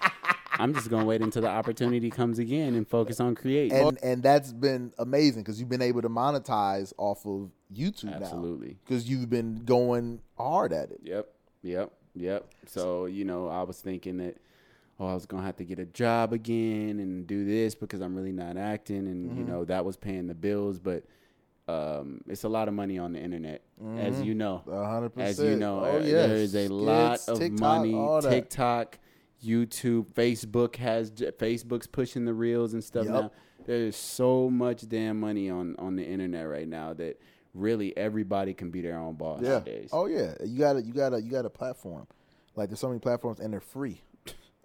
I'm 0.54 0.74
just 0.74 0.90
gonna 0.90 1.06
wait 1.06 1.22
until 1.22 1.44
the 1.44 1.50
opportunity 1.50 2.10
comes 2.10 2.38
again 2.38 2.76
and 2.76 2.86
focus 2.86 3.22
on 3.22 3.36
creating. 3.36 3.78
And 3.78 3.98
and 4.04 4.24
that's 4.24 4.52
been 4.52 4.92
amazing 4.98 5.44
because 5.44 5.60
you've 5.60 5.70
been 5.70 5.82
able 5.82 6.02
to 6.02 6.10
monetize 6.10 6.92
off 6.98 7.26
of 7.26 7.52
YouTube 7.74 8.06
now. 8.06 8.26
Absolutely. 8.26 8.78
Because 8.84 9.10
you've 9.10 9.30
been 9.30 9.64
going 9.64 10.20
hard 10.36 10.74
at 10.74 10.92
it. 10.92 11.00
Yep, 11.04 11.30
yep, 11.62 11.94
yep. 12.14 12.52
So 12.66 13.06
you 13.06 13.24
know, 13.24 13.48
I 13.48 13.64
was 13.64 13.80
thinking 13.80 14.18
that 14.18 14.36
oh, 15.00 15.08
I 15.08 15.14
was 15.14 15.26
gonna 15.26 15.44
have 15.44 15.56
to 15.58 15.66
get 15.66 15.80
a 15.80 15.86
job 15.86 16.34
again 16.34 17.00
and 17.00 17.26
do 17.26 17.46
this 17.46 17.76
because 17.76 18.02
I'm 18.02 18.16
really 18.16 18.32
not 18.32 18.58
acting, 18.58 19.08
and 19.08 19.38
you 19.38 19.44
know 19.44 19.66
that 19.66 19.86
was 19.86 19.98
paying 19.98 20.28
the 20.28 20.34
bills. 20.36 20.80
But 20.80 21.04
um, 21.68 22.22
it's 22.28 22.44
a 22.44 22.50
lot 22.50 22.68
of 22.68 22.74
money 22.74 22.98
on 22.98 23.14
the 23.14 23.20
internet, 23.20 23.64
as 23.98 24.22
you 24.22 24.34
know. 24.34 24.64
A 24.68 24.86
hundred 24.86 25.10
percent. 25.12 25.30
As 25.30 25.40
you 25.40 25.56
know, 25.56 25.80
oh, 25.86 25.98
uh, 25.98 26.00
yes. 26.00 26.28
there 26.28 26.36
is 26.36 26.56
a 26.56 26.68
lot 26.68 27.20
of 27.28 27.38
TikTok, 27.40 27.60
money. 27.86 28.22
TikTok, 28.22 29.00
YouTube, 29.44 30.08
Facebook 30.14 30.76
has 30.78 31.12
Facebook's 31.12 31.88
pushing 31.88 32.26
the 32.26 32.34
reels 32.34 32.74
and 32.74 32.84
stuff 32.84 33.06
Yep. 33.06 33.14
now. 33.14 33.32
There's 33.66 33.96
so 33.96 34.50
much 34.50 34.88
damn 34.90 35.20
money 35.20 35.50
on 35.50 35.76
on 35.78 35.96
the 35.96 36.04
internet 36.06 36.48
right 36.48 36.68
now 36.68 36.94
that 36.96 37.22
really 37.54 37.96
everybody 37.98 38.54
can 38.54 38.72
be 38.72 38.82
their 38.82 38.98
own 38.98 39.16
boss 39.16 39.42
Yeah. 39.42 39.50
nowadays. 39.50 39.90
Oh 39.94 40.08
yeah. 40.08 40.34
You 40.44 40.58
got 40.58 40.74
to 40.74 40.82
you 40.82 40.94
got 40.94 41.10
to 41.10 41.22
you 41.22 41.30
got 41.30 41.46
a 41.46 41.50
platform. 41.50 42.08
Like 42.56 42.70
there's 42.70 42.80
so 42.80 42.88
many 42.88 43.00
platforms 43.00 43.40
and 43.40 43.54
they're 43.54 43.60
free. 43.60 44.02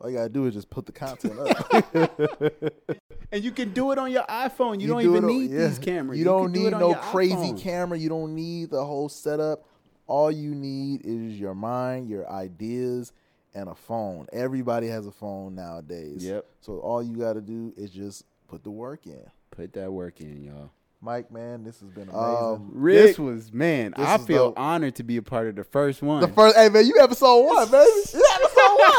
All 0.01 0.11
you 0.11 0.17
gotta 0.17 0.29
do 0.29 0.47
is 0.47 0.55
just 0.55 0.71
put 0.71 0.87
the 0.87 0.93
content 0.93 1.39
up. 1.39 2.65
And 3.33 3.43
you 3.43 3.51
can 3.51 3.73
do 3.73 3.91
it 3.91 3.99
on 3.99 4.13
your 4.13 4.23
iPhone. 4.25 4.81
You, 4.81 4.87
don't 4.87 5.03
do 5.03 5.11
even 5.11 5.25
on- 5.25 5.31
need 5.31 5.51
yeah. 5.51 5.67
these 5.67 5.81
cameras. 5.81 6.17
You 6.19 6.25
don't 6.25 6.45
can 6.45 6.53
do 6.53 6.61
need 6.61 6.71
no 6.71 6.95
crazy 6.95 7.35
iPhone. 7.35 7.61
camera. 7.61 7.99
You 7.99 8.09
don't 8.09 8.33
need 8.33 8.71
the 8.71 8.85
whole 8.85 9.09
setup. 9.09 9.65
All 10.07 10.31
you 10.31 10.55
need 10.55 11.01
is 11.05 11.41
your 11.41 11.55
mind, 11.55 12.09
your 12.09 12.31
ideas, 12.31 13.13
and 13.53 13.69
a 13.69 13.75
phone. 13.75 14.27
Everybody 14.33 14.87
has 14.87 15.09
a 15.09 15.11
phone 15.11 15.57
nowadays. 15.57 16.25
Yep. 16.25 16.47
So 16.61 16.79
all 16.79 17.03
you 17.03 17.17
got 17.17 17.33
to 17.33 17.41
do 17.41 17.73
is 17.77 17.91
just 17.91 18.25
put 18.47 18.63
the 18.63 18.71
work 18.71 19.05
in. 19.07 19.27
Put 19.51 19.73
that 19.73 19.91
work 19.91 20.21
in, 20.21 20.45
y'all. 20.45 20.71
Mike, 21.01 21.33
man, 21.33 21.65
this 21.65 21.81
has 21.81 21.91
been 21.91 22.09
amazing. 22.09 22.17
Um, 22.17 22.73
this 22.85 23.19
was 23.19 23.53
man. 23.53 23.95
this 23.97 24.07
I 24.07 24.19
feel 24.19 24.51
dope. 24.51 24.59
honored 24.61 24.95
to 24.97 25.03
be 25.03 25.17
a 25.17 25.23
part 25.23 25.49
of 25.49 25.57
the 25.57 25.65
first 25.65 26.03
one. 26.03 26.21
the 26.21 26.29
first, 26.29 26.57
hey 26.57 26.69
man, 26.69 26.87
you 26.87 26.95
episode 27.01 27.43
one, 27.47 27.69
baby. 27.71 27.91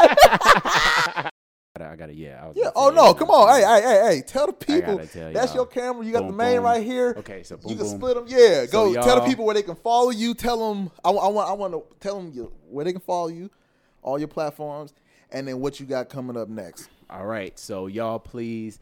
You 0.02 0.08
episode 0.10 0.64
one. 0.64 1.30
Shout 1.76 1.82
gotta, 1.90 1.92
I 1.92 1.96
gotta, 1.96 2.14
yeah. 2.14 2.40
I 2.42 2.48
was 2.48 2.56
Yeah. 2.56 2.70
Oh 2.74 2.90
no! 2.90 3.12
Come 3.14 3.30
on! 3.30 3.54
Hey, 3.54 3.66
hey, 3.66 3.82
hey, 3.82 4.14
hey! 4.16 4.22
Tell 4.22 4.46
the 4.46 4.52
people 4.52 4.98
tell 5.06 5.32
that's 5.32 5.54
your 5.54 5.66
camera. 5.66 6.04
You 6.04 6.12
got 6.12 6.20
Boom, 6.20 6.28
the 6.28 6.36
main 6.36 6.56
boom. 6.56 6.64
right 6.64 6.82
here. 6.82 7.14
Okay, 7.18 7.42
so 7.42 7.58
you 7.66 7.76
can 7.76 7.84
boom. 7.84 7.88
split 7.88 8.14
them. 8.14 8.24
Yeah. 8.28 8.66
So 8.66 8.92
Go 8.92 8.94
tell 8.94 9.20
the 9.20 9.26
people 9.26 9.44
where 9.44 9.54
they 9.54 9.62
can 9.62 9.76
follow 9.76 10.10
you. 10.10 10.34
Tell 10.34 10.74
them. 10.74 10.90
I, 11.04 11.10
I 11.10 11.28
want. 11.28 11.50
I 11.50 11.52
want 11.52 11.74
to 11.74 11.84
tell 12.00 12.16
them 12.16 12.32
you, 12.34 12.52
where 12.68 12.84
they 12.84 12.92
can 12.92 13.00
follow 13.00 13.28
you, 13.28 13.50
all 14.02 14.18
your 14.18 14.28
platforms, 14.28 14.94
and 15.30 15.46
then 15.46 15.60
what 15.60 15.78
you 15.78 15.86
got 15.86 16.08
coming 16.08 16.36
up 16.36 16.48
next. 16.48 16.88
All 17.10 17.26
right, 17.26 17.58
so 17.58 17.86
y'all 17.86 18.18
please 18.18 18.80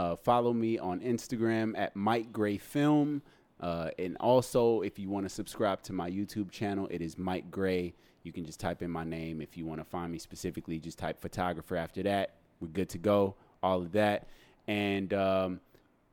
uh, 0.00 0.16
follow 0.16 0.52
me 0.52 0.78
on 0.78 1.00
Instagram 1.00 1.78
at 1.78 1.94
Mike 1.94 2.32
Gray 2.32 2.58
Film, 2.58 3.22
uh, 3.60 3.90
and 3.98 4.16
also 4.18 4.80
if 4.82 4.98
you 4.98 5.08
want 5.08 5.26
to 5.26 5.30
subscribe 5.30 5.82
to 5.84 5.92
my 5.92 6.10
YouTube 6.10 6.50
channel, 6.50 6.88
it 6.90 7.00
is 7.00 7.16
Mike 7.16 7.50
Gray. 7.50 7.94
You 8.22 8.32
can 8.32 8.44
just 8.44 8.60
type 8.60 8.82
in 8.82 8.90
my 8.90 9.04
name 9.04 9.40
if 9.40 9.56
you 9.56 9.66
want 9.66 9.80
to 9.80 9.84
find 9.84 10.10
me 10.12 10.18
specifically. 10.18 10.78
Just 10.78 10.98
type 10.98 11.20
photographer 11.20 11.76
after 11.76 12.02
that. 12.04 12.34
We're 12.60 12.68
good 12.68 12.88
to 12.90 12.98
go. 12.98 13.34
All 13.62 13.80
of 13.80 13.92
that, 13.92 14.26
and 14.66 15.12
um, 15.14 15.60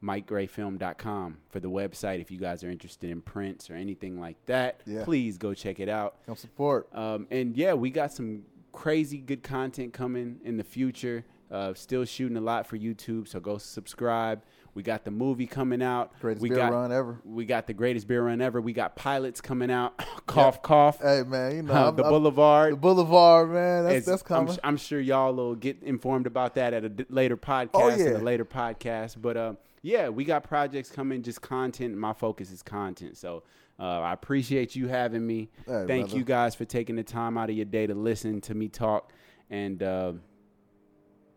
MikeGrayFilm.com 0.04 1.38
for 1.50 1.60
the 1.60 1.70
website. 1.70 2.22
If 2.22 2.30
you 2.32 2.38
guys 2.40 2.64
are 2.64 2.70
interested 2.70 3.10
in 3.10 3.22
prints 3.22 3.70
or 3.70 3.74
anything 3.76 4.20
like 4.20 4.38
that, 4.46 4.82
Yeah. 4.86 5.04
please 5.04 5.38
go 5.38 5.54
check 5.54 5.80
it 5.80 5.90
out. 5.90 6.16
Come 6.26 6.36
support. 6.36 6.88
Um, 6.96 7.28
and 7.32 7.56
yeah, 7.58 7.74
we 7.74 7.90
got 7.90 8.12
some 8.12 8.44
crazy 8.72 9.18
good 9.18 9.44
content 9.44 9.94
coming 9.94 10.40
in 10.44 10.58
the 10.58 10.64
future. 10.64 11.26
Uh, 11.52 11.74
still 11.74 12.06
shooting 12.06 12.38
a 12.38 12.42
lot 12.42 12.68
for 12.68 12.78
YouTube, 12.78 13.28
so 13.28 13.40
go 13.40 13.58
subscribe. 13.58 14.44
We 14.76 14.84
got 14.84 15.04
the 15.04 15.12
movie 15.12 15.48
coming 15.48 15.82
out. 15.82 16.18
Greatest 16.22 16.42
we 16.42 16.50
beer 16.50 16.58
got, 16.60 16.72
run 16.72 16.92
ever. 16.92 17.20
We 17.26 17.46
got 17.46 17.68
the 17.68 17.74
greatest 17.74 18.08
beer 18.08 18.24
run 18.24 18.40
ever. 18.42 18.62
We 18.62 18.72
got 18.74 18.96
pilots 18.96 19.42
coming 19.42 19.72
out. 19.72 19.98
cough, 20.28 20.62
cough. 20.62 21.02
Hey 21.02 21.24
man, 21.28 21.56
you 21.56 21.62
know 21.64 21.74
Uh, 21.74 21.86
I'm- 21.86 21.96
the 21.96 22.04
I'm- 22.04 22.12
Boulevard. 22.12 22.74
The 22.74 22.78
Boulevard, 22.78 23.50
man. 23.50 23.86
That's 23.86 24.06
that's 24.06 24.22
I'm, 24.22 24.28
coming. 24.28 24.58
I'm 24.64 24.78
sure 24.78 25.00
y'all 25.00 25.34
will 25.34 25.56
get 25.56 25.82
informed 25.84 26.28
about 26.28 26.56
that 26.56 26.74
at 26.74 26.84
a 26.86 26.90
d- 26.90 27.06
later 27.10 27.36
podcast. 27.38 27.70
Oh, 27.74 27.90
in 27.90 28.00
yeah. 28.00 28.18
a 28.18 28.20
later 28.20 28.46
podcast. 28.46 29.22
But 29.22 29.38
uh, 29.38 29.54
yeah, 29.82 30.10
we 30.10 30.24
got 30.24 30.44
projects 30.44 30.90
coming. 30.92 31.24
Just 31.24 31.42
content. 31.42 31.98
My 31.98 32.14
focus 32.14 32.52
is 32.52 32.62
content. 32.62 33.18
So 33.18 33.44
uh, 33.80 33.84
I 34.02 34.14
appreciate 34.14 34.76
you 34.76 34.88
having 34.88 35.26
me. 35.26 35.50
Hey, 35.66 35.86
Thank 35.88 36.06
brother. 36.08 36.18
you 36.18 36.24
guys 36.24 36.54
for 36.56 36.66
taking 36.66 36.96
the 36.96 37.04
time 37.04 37.38
out 37.38 37.50
of 37.50 37.56
your 37.56 37.66
day 37.66 37.88
to 37.88 37.96
listen 37.96 38.40
to 38.42 38.54
me 38.54 38.68
talk. 38.68 39.12
And 39.50 39.82
uh, 39.82 40.14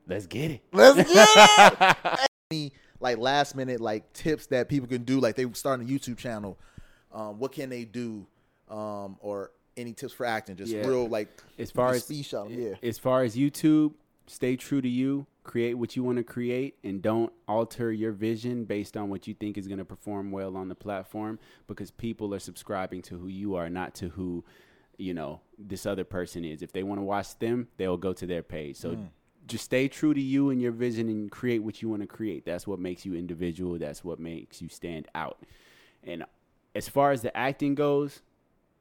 let's 0.06 0.26
get 0.26 0.50
it. 0.50 0.60
Let's 0.72 1.10
get 1.12 1.96
it. 2.50 2.72
Like 3.02 3.18
last 3.18 3.56
minute 3.56 3.80
like 3.80 4.12
tips 4.12 4.46
that 4.46 4.68
people 4.68 4.88
can 4.88 5.02
do, 5.02 5.18
like 5.20 5.34
they 5.34 5.44
starting 5.52 5.86
a 5.86 5.90
YouTube 5.90 6.16
channel. 6.16 6.56
Um, 7.12 7.38
what 7.38 7.52
can 7.52 7.68
they 7.68 7.84
do? 7.84 8.26
Um, 8.68 9.16
or 9.20 9.50
any 9.76 9.92
tips 9.92 10.12
for 10.12 10.24
acting? 10.24 10.56
Just 10.56 10.72
Yeah. 10.72 10.86
real 10.86 11.08
like 11.08 11.42
As 11.58 11.70
far 11.70 11.92
as 11.92 12.04
speed 12.04 12.24
shot 12.24 12.46
'em, 12.46 12.58
yeah. 12.58 12.74
as 12.82 12.98
far 12.98 13.22
as 13.24 13.36
YouTube, 13.36 13.94
stay 14.26 14.56
true 14.56 14.80
to 14.80 14.88
you. 14.88 15.26
Create 15.42 15.74
what 15.74 15.96
you 15.96 16.04
want 16.04 16.18
to 16.18 16.24
create, 16.24 16.76
and 16.84 17.02
don't 17.02 17.32
alter 17.48 17.90
your 17.92 18.12
vision 18.12 18.64
based 18.64 18.96
on 18.96 19.10
what 19.10 19.26
you 19.26 19.34
think 19.34 19.58
is 19.58 19.66
going 19.66 19.78
to 19.80 19.84
perform 19.84 20.30
well 20.30 20.56
on 20.56 20.68
the 20.68 20.74
platform. 20.76 21.40
Because 21.66 21.90
people 21.90 22.32
are 22.32 22.38
subscribing 22.38 23.02
to 23.02 23.18
who 23.18 23.26
you 23.26 23.56
are, 23.56 23.68
not 23.68 23.94
to 23.96 24.10
who 24.10 24.44
you 24.96 25.12
know 25.12 25.40
this 25.58 25.84
other 25.84 26.04
person 26.04 26.44
is. 26.44 26.62
If 26.62 26.72
they 26.72 26.84
want 26.84 27.00
to 27.00 27.02
watch 27.02 27.36
them, 27.40 27.66
they'll 27.76 27.96
go 27.96 28.12
to 28.12 28.26
their 28.26 28.44
page. 28.44 28.76
So. 28.76 28.96
Just 29.46 29.64
stay 29.64 29.88
true 29.88 30.14
to 30.14 30.20
you 30.20 30.50
and 30.50 30.62
your 30.62 30.72
vision 30.72 31.08
and 31.08 31.30
create 31.30 31.60
what 31.60 31.82
you 31.82 31.88
want 31.88 32.02
to 32.02 32.06
create. 32.06 32.44
That's 32.44 32.66
what 32.66 32.78
makes 32.78 33.04
you 33.04 33.14
individual. 33.14 33.78
That's 33.78 34.04
what 34.04 34.20
makes 34.20 34.62
you 34.62 34.68
stand 34.68 35.08
out. 35.14 35.38
And 36.04 36.24
as 36.74 36.88
far 36.88 37.10
as 37.10 37.22
the 37.22 37.36
acting 37.36 37.74
goes, 37.74 38.22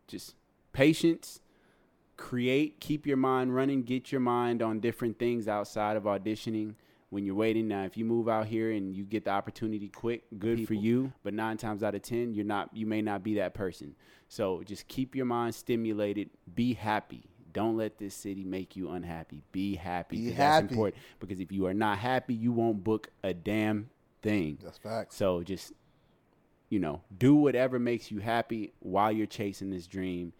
just 0.08 0.36
patience, 0.72 1.40
create, 2.16 2.80
keep 2.80 3.08
your 3.08 3.18
mind 3.18 3.56
running, 3.56 3.84
get 3.84 4.12
your 4.12 4.22
mind 4.22 4.62
on 4.62 4.80
different 4.80 5.18
things 5.18 5.48
outside 5.48 5.98
of 5.98 6.04
auditioning 6.04 6.76
when 7.10 7.26
you're 7.26 7.36
waiting. 7.36 7.68
Now, 7.68 7.84
if 7.84 7.98
you 7.98 8.06
move 8.06 8.30
out 8.30 8.48
here 8.48 8.72
and 8.72 8.96
you 8.96 9.04
get 9.04 9.26
the 9.26 9.32
opportunity 9.32 9.90
quick, 9.90 10.24
good 10.40 10.68
for 10.68 10.74
you. 10.74 11.12
But 11.24 11.34
nine 11.34 11.58
times 11.58 11.84
out 11.84 11.96
of 11.96 12.02
ten, 12.02 12.34
you're 12.34 12.46
not. 12.46 12.70
You 12.74 12.86
may 12.86 13.02
not 13.02 13.24
be 13.24 13.36
that 13.36 13.54
person. 13.54 13.96
So 14.30 14.64
just 14.64 14.88
keep 14.88 15.16
your 15.16 15.26
mind 15.26 15.54
stimulated. 15.56 16.30
Be 16.56 16.74
happy. 16.74 17.24
Don't 17.54 17.78
let 17.78 17.98
this 17.98 18.14
city 18.16 18.44
make 18.44 18.76
you 18.76 18.90
unhappy. 18.92 19.42
Be 19.52 19.76
happy. 19.76 20.18
Be 20.18 20.24
'cause 20.30 20.38
That's 20.38 20.62
happy. 20.64 20.74
important 20.74 21.02
because 21.20 21.40
if 21.40 21.52
you 21.52 21.66
are 21.68 21.74
not 21.74 21.98
happy, 21.98 22.34
you 22.34 22.52
won't 22.52 22.84
book 22.84 23.10
a 23.24 23.34
damn 23.34 23.90
thing. 24.22 24.58
That's 24.64 24.78
facts. 24.78 25.16
So 25.16 25.44
just 25.44 25.74
you 26.70 26.80
know, 26.80 27.02
do 27.18 27.36
whatever 27.36 27.78
makes 27.80 28.12
you 28.12 28.20
happy 28.20 28.72
while 28.80 29.12
you're 29.12 29.26
chasing 29.28 29.70
this 29.70 29.88
dream, 29.88 30.32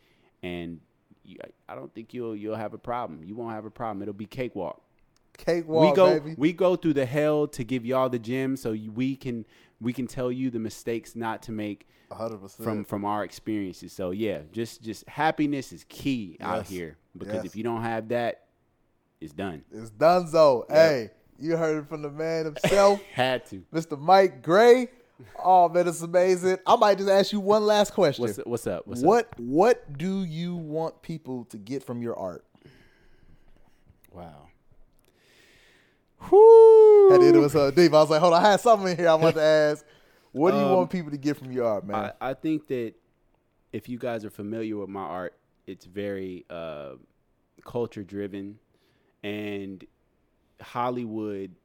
and 0.42 0.80
you, 1.26 1.38
I- 1.68 1.76
don't 1.76 1.94
think 1.94 2.14
you'll 2.14 2.36
you'll 2.38 2.56
have 2.56 2.74
a 2.74 2.78
problem. 2.78 3.24
You 3.26 3.36
won't 3.36 3.52
have 3.54 3.66
a 3.66 3.70
problem. 3.70 4.02
It'll 4.02 4.14
be 4.14 4.26
cakewalk. 4.28 4.82
Cakewalk, 5.38 5.90
we 5.90 5.96
go 5.96 6.20
baby. 6.20 6.36
we 6.38 6.54
go 6.54 6.76
through 6.78 6.94
the 6.94 7.06
hell 7.06 7.48
to 7.48 7.64
give 7.66 7.86
y'all 7.86 8.08
the 8.10 8.20
gems, 8.20 8.62
so 8.62 8.72
we 8.94 9.16
can 9.18 9.46
we 9.82 9.92
can 9.94 10.08
tell 10.08 10.32
you 10.32 10.50
the 10.52 10.60
mistakes 10.60 11.16
not 11.16 11.42
to 11.44 11.52
make 11.52 11.88
hundred 12.12 12.38
percent. 12.40 12.64
from 12.64 12.84
from 12.86 13.04
our 13.06 13.24
experiences. 13.24 13.92
So 13.94 14.12
yeah, 14.12 14.42
just 14.52 14.82
just 14.82 15.08
happiness 15.10 15.74
is 15.74 15.86
key 15.90 16.38
out 16.40 16.66
here 16.68 16.98
because 17.18 17.36
Yes. 17.36 17.46
if 17.46 17.56
you 17.56 17.64
don't 17.64 17.82
have 17.82 18.10
that, 18.10 18.46
it's 19.20 19.34
done. 19.34 19.64
it's 19.72 19.90
Dunzo. 19.92 20.66
Yep. 20.70 20.78
Hey, 20.78 21.10
you 21.40 21.58
heard 21.58 21.84
it 21.84 21.88
from 21.90 22.02
the 22.04 22.10
man 22.12 22.46
himself, 22.46 23.02
Had 23.14 23.46
to. 23.48 23.64
Mr. 23.74 24.00
Mike 24.00 24.44
Gray. 24.44 24.90
Oh 25.44 25.70
man, 25.70 25.88
it's 25.88 26.02
amazing. 26.02 26.58
I 26.66 26.76
might 26.76 26.98
just 26.98 27.10
ask 27.10 27.32
you 27.32 27.40
one 27.40 27.64
last 27.66 27.94
question. 27.94 28.24
What's 28.24 28.38
what's 28.40 28.68
up? 28.68 28.86
What's 28.88 29.02
up? 29.02 29.06
what 29.08 29.40
what 29.40 29.98
do 29.98 30.24
you 30.24 30.56
want 30.56 31.02
people 31.02 31.46
to 31.46 31.58
get 31.58 31.84
from 31.84 32.02
your 32.02 32.18
art? 32.18 32.44
Wow. 34.12 34.48
And 36.22 37.24
it 37.24 37.38
was 37.38 37.56
uh, 37.56 37.72
deep. 37.72 37.94
I 37.94 38.02
was 38.02 38.10
like, 38.10 38.22
hold 38.22 38.34
on, 38.34 38.44
I 38.46 38.52
had 38.52 38.60
something 38.62 38.90
in 38.92 38.98
here 38.98 39.10
I 39.10 39.16
wanted 39.16 39.36
to 39.36 39.42
ask. 39.42 39.86
What 40.32 40.52
do 40.52 40.58
you 40.58 40.64
Um, 40.64 40.76
want 40.78 40.90
people 40.90 41.12
to 41.12 41.18
get 41.18 41.38
from 41.38 41.52
your 41.52 41.66
art, 41.66 41.86
man? 41.86 42.14
I, 42.22 42.30
I 42.30 42.34
think 42.34 42.68
that 42.68 42.94
if 43.74 43.90
you 43.90 43.98
guys 43.98 44.24
are 44.24 44.30
familiar 44.30 44.78
with 44.78 44.90
my 44.90 45.02
art, 45.02 45.38
it's 45.68 45.86
very 45.86 46.46
uh, 46.50 46.94
culture 47.66 48.04
driven, 48.04 48.60
and 49.24 49.84
Hollywood. 50.62 51.56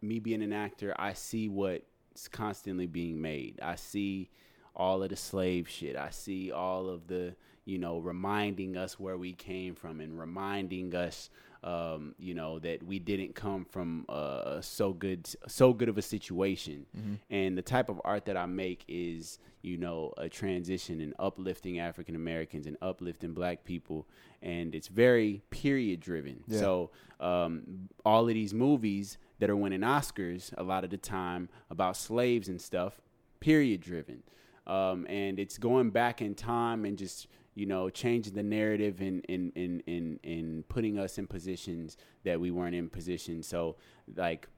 Me 0.00 0.18
being 0.18 0.42
an 0.42 0.52
actor, 0.52 0.94
I 0.98 1.14
see 1.14 1.48
what's 1.48 2.28
constantly 2.30 2.86
being 2.86 3.20
made. 3.22 3.58
I 3.62 3.76
see 3.76 4.28
all 4.76 5.02
of 5.02 5.08
the 5.08 5.16
slave 5.16 5.66
shit. 5.68 5.96
I 5.96 6.10
see 6.10 6.52
all 6.52 6.88
of 6.90 7.06
the 7.06 7.34
you 7.64 7.78
know 7.78 7.98
reminding 7.98 8.76
us 8.76 9.00
where 9.00 9.16
we 9.16 9.32
came 9.32 9.74
from 9.74 10.00
and 10.00 10.18
reminding 10.18 10.94
us 10.94 11.30
um, 11.64 12.14
you 12.18 12.34
know 12.34 12.58
that 12.60 12.82
we 12.82 12.98
didn't 12.98 13.34
come 13.34 13.64
from 13.64 14.04
uh, 14.08 14.60
so 14.60 14.92
good 14.92 15.28
so 15.48 15.72
good 15.72 15.88
of 15.88 15.98
a 15.98 16.02
situation. 16.02 16.86
And 17.30 17.58
the 17.58 17.62
type 17.62 17.88
of 17.88 18.00
art 18.04 18.26
that 18.26 18.36
i 18.36 18.46
make 18.46 18.84
is 18.86 19.38
you 19.62 19.78
know 19.78 20.12
a 20.18 20.28
transition 20.28 21.00
and 21.00 21.14
uplifting 21.18 21.78
african 21.78 22.14
americans 22.14 22.66
and 22.66 22.76
uplifting 22.82 23.32
black 23.32 23.64
people. 23.64 24.06
And 24.42 24.74
it's 24.74 24.88
very 24.88 25.42
period 25.50 26.00
driven. 26.00 26.44
Yeah. 26.46 26.60
so 26.60 26.90
um, 27.18 27.88
all 28.04 28.28
of 28.28 28.34
these 28.34 28.52
movies 28.52 29.16
that 29.38 29.48
are 29.48 29.56
winning 29.56 29.80
oscars 29.80 30.52
a 30.58 30.62
lot 30.62 30.84
of 30.84 30.90
the 30.90 30.98
time 30.98 31.48
about 31.70 31.96
slaves 31.96 32.48
and 32.48 32.60
stuff 32.60 33.00
period 33.40 33.80
driven. 33.80 34.22
Um, 34.66 35.06
and 35.08 35.38
it's 35.38 35.58
going 35.58 35.90
back 35.90 36.22
in 36.22 36.34
time 36.34 36.84
and 36.86 36.96
just 36.96 37.26
you 37.54 37.66
know 37.66 37.88
changing 37.90 38.34
the 38.34 38.42
narrative 38.42 39.00
and 39.00 39.24
and, 39.28 39.52
and, 39.56 39.82
and 39.86 40.20
and 40.24 40.68
putting 40.68 40.98
us 40.98 41.18
in 41.18 41.26
positions 41.26 41.96
that 42.24 42.40
we 42.40 42.50
weren't 42.50 42.74
in 42.74 42.88
positions 42.88 43.46
so 43.46 43.76
like 44.16 44.48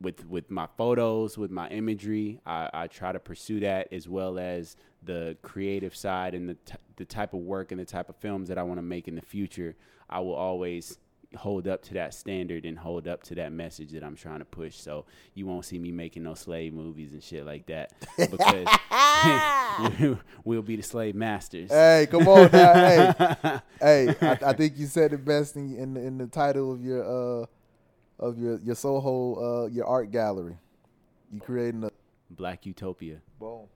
with 0.00 0.26
with 0.26 0.50
my 0.50 0.66
photos 0.76 1.36
with 1.38 1.50
my 1.50 1.68
imagery 1.68 2.40
I, 2.46 2.70
I 2.72 2.86
try 2.86 3.12
to 3.12 3.20
pursue 3.20 3.60
that 3.60 3.92
as 3.92 4.08
well 4.08 4.38
as 4.38 4.76
the 5.02 5.36
creative 5.42 5.94
side 5.94 6.34
and 6.34 6.48
the, 6.48 6.54
t- 6.54 6.74
the 6.96 7.04
type 7.04 7.32
of 7.32 7.40
work 7.40 7.72
and 7.72 7.80
the 7.80 7.84
type 7.84 8.08
of 8.08 8.16
films 8.16 8.48
that 8.48 8.58
I 8.58 8.62
want 8.62 8.78
to 8.78 8.82
make 8.82 9.08
in 9.08 9.14
the 9.14 9.22
future 9.22 9.76
I 10.08 10.20
will 10.20 10.34
always 10.34 10.98
hold 11.36 11.68
up 11.68 11.82
to 11.82 11.94
that 11.94 12.12
standard 12.12 12.64
and 12.64 12.78
hold 12.78 13.06
up 13.06 13.22
to 13.22 13.34
that 13.36 13.52
message 13.52 13.92
that 13.92 14.02
I'm 14.02 14.16
trying 14.16 14.40
to 14.40 14.44
push. 14.44 14.76
So 14.76 15.06
you 15.34 15.46
won't 15.46 15.64
see 15.64 15.78
me 15.78 15.92
making 15.92 16.24
no 16.24 16.34
slave 16.34 16.74
movies 16.74 17.12
and 17.12 17.22
shit 17.22 17.46
like 17.46 17.66
that 17.66 17.92
because 18.18 18.66
we'll 20.44 20.62
be 20.62 20.76
the 20.76 20.82
slave 20.82 21.14
masters. 21.14 21.70
hey, 21.70 22.06
come 22.10 22.26
on 22.28 22.50
now. 22.52 22.74
hey, 22.74 23.14
hey, 23.80 24.14
I, 24.20 24.38
I 24.46 24.52
think 24.52 24.76
you 24.76 24.86
said 24.86 25.12
it 25.12 25.24
best 25.24 25.56
in, 25.56 25.76
in 25.76 25.96
in 25.96 26.18
the 26.18 26.26
title 26.26 26.72
of 26.72 26.82
your 26.82 27.02
uh 27.42 27.46
of 28.18 28.38
your 28.38 28.58
your 28.60 28.74
Soho 28.74 29.64
uh 29.64 29.66
your 29.68 29.86
art 29.86 30.10
gallery. 30.10 30.56
You 31.32 31.40
creating 31.40 31.84
a 31.84 31.90
Black 32.30 32.66
Utopia. 32.66 33.20
boom. 33.38 33.66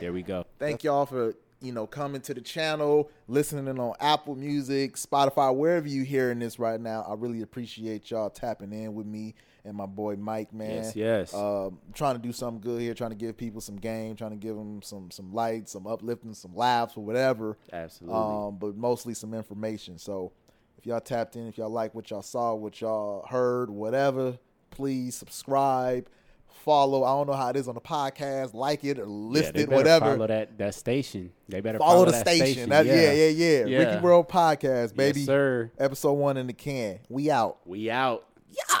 There 0.00 0.12
we 0.12 0.22
go. 0.22 0.44
Thank 0.58 0.84
y'all 0.84 1.06
for 1.06 1.34
you 1.60 1.72
know 1.72 1.86
coming 1.86 2.20
to 2.22 2.34
the 2.34 2.40
channel, 2.40 3.10
listening 3.26 3.78
on 3.78 3.94
Apple 4.00 4.36
Music, 4.36 4.94
Spotify, 4.96 5.54
wherever 5.54 5.88
you 5.88 6.02
hearing 6.04 6.38
this 6.38 6.58
right 6.58 6.80
now. 6.80 7.04
I 7.08 7.14
really 7.14 7.42
appreciate 7.42 8.10
y'all 8.10 8.30
tapping 8.30 8.72
in 8.72 8.94
with 8.94 9.06
me 9.06 9.34
and 9.68 9.76
my 9.76 9.86
boy 9.86 10.16
Mike, 10.16 10.52
man. 10.52 10.76
Yes, 10.76 10.96
yes. 10.96 11.34
Um, 11.34 11.78
trying 11.94 12.16
to 12.16 12.22
do 12.22 12.32
something 12.32 12.60
good 12.60 12.80
here, 12.80 12.94
trying 12.94 13.10
to 13.10 13.16
give 13.16 13.36
people 13.36 13.60
some 13.60 13.76
game, 13.76 14.16
trying 14.16 14.30
to 14.30 14.36
give 14.36 14.56
them 14.56 14.82
some 14.82 15.10
some 15.10 15.32
light, 15.32 15.68
some 15.68 15.86
uplifting, 15.86 16.34
some 16.34 16.54
laughs 16.56 16.96
or 16.96 17.04
whatever. 17.04 17.56
Absolutely. 17.72 18.18
Um, 18.18 18.56
but 18.58 18.76
mostly 18.76 19.14
some 19.14 19.34
information. 19.34 19.98
So 19.98 20.32
if 20.78 20.86
y'all 20.86 21.00
tapped 21.00 21.36
in, 21.36 21.46
if 21.48 21.58
y'all 21.58 21.70
like 21.70 21.94
what 21.94 22.10
y'all 22.10 22.22
saw, 22.22 22.54
what 22.54 22.80
y'all 22.80 23.26
heard, 23.28 23.68
whatever, 23.68 24.38
please 24.70 25.14
subscribe, 25.14 26.08
follow. 26.46 27.04
I 27.04 27.08
don't 27.10 27.26
know 27.26 27.34
how 27.34 27.50
it 27.50 27.56
is 27.56 27.68
on 27.68 27.74
the 27.74 27.80
podcast. 27.80 28.54
Like 28.54 28.84
it 28.84 28.98
or 28.98 29.06
list 29.06 29.54
they 29.54 29.62
it, 29.62 29.68
whatever. 29.68 30.06
Follow 30.14 30.26
that 30.28 30.56
that 30.58 30.74
station. 30.74 31.32
They 31.48 31.60
better 31.60 31.78
Follow, 31.78 32.06
the 32.06 32.12
that 32.12 32.26
station. 32.26 32.70
That- 32.70 32.86
yeah. 32.86 33.12
yeah, 33.12 33.28
yeah, 33.28 33.64
Yeah. 33.66 33.78
Ricky 33.78 34.00
World 34.02 34.28
Podcast, 34.28 34.96
baby. 34.96 35.20
Yes, 35.20 35.26
sir. 35.26 35.70
Episode 35.78 36.14
one 36.14 36.36
in 36.36 36.46
the 36.46 36.52
can. 36.54 37.00
We 37.08 37.30
out. 37.30 37.58
We 37.66 37.90
out. 37.90 38.24
Yeah. 38.50 38.80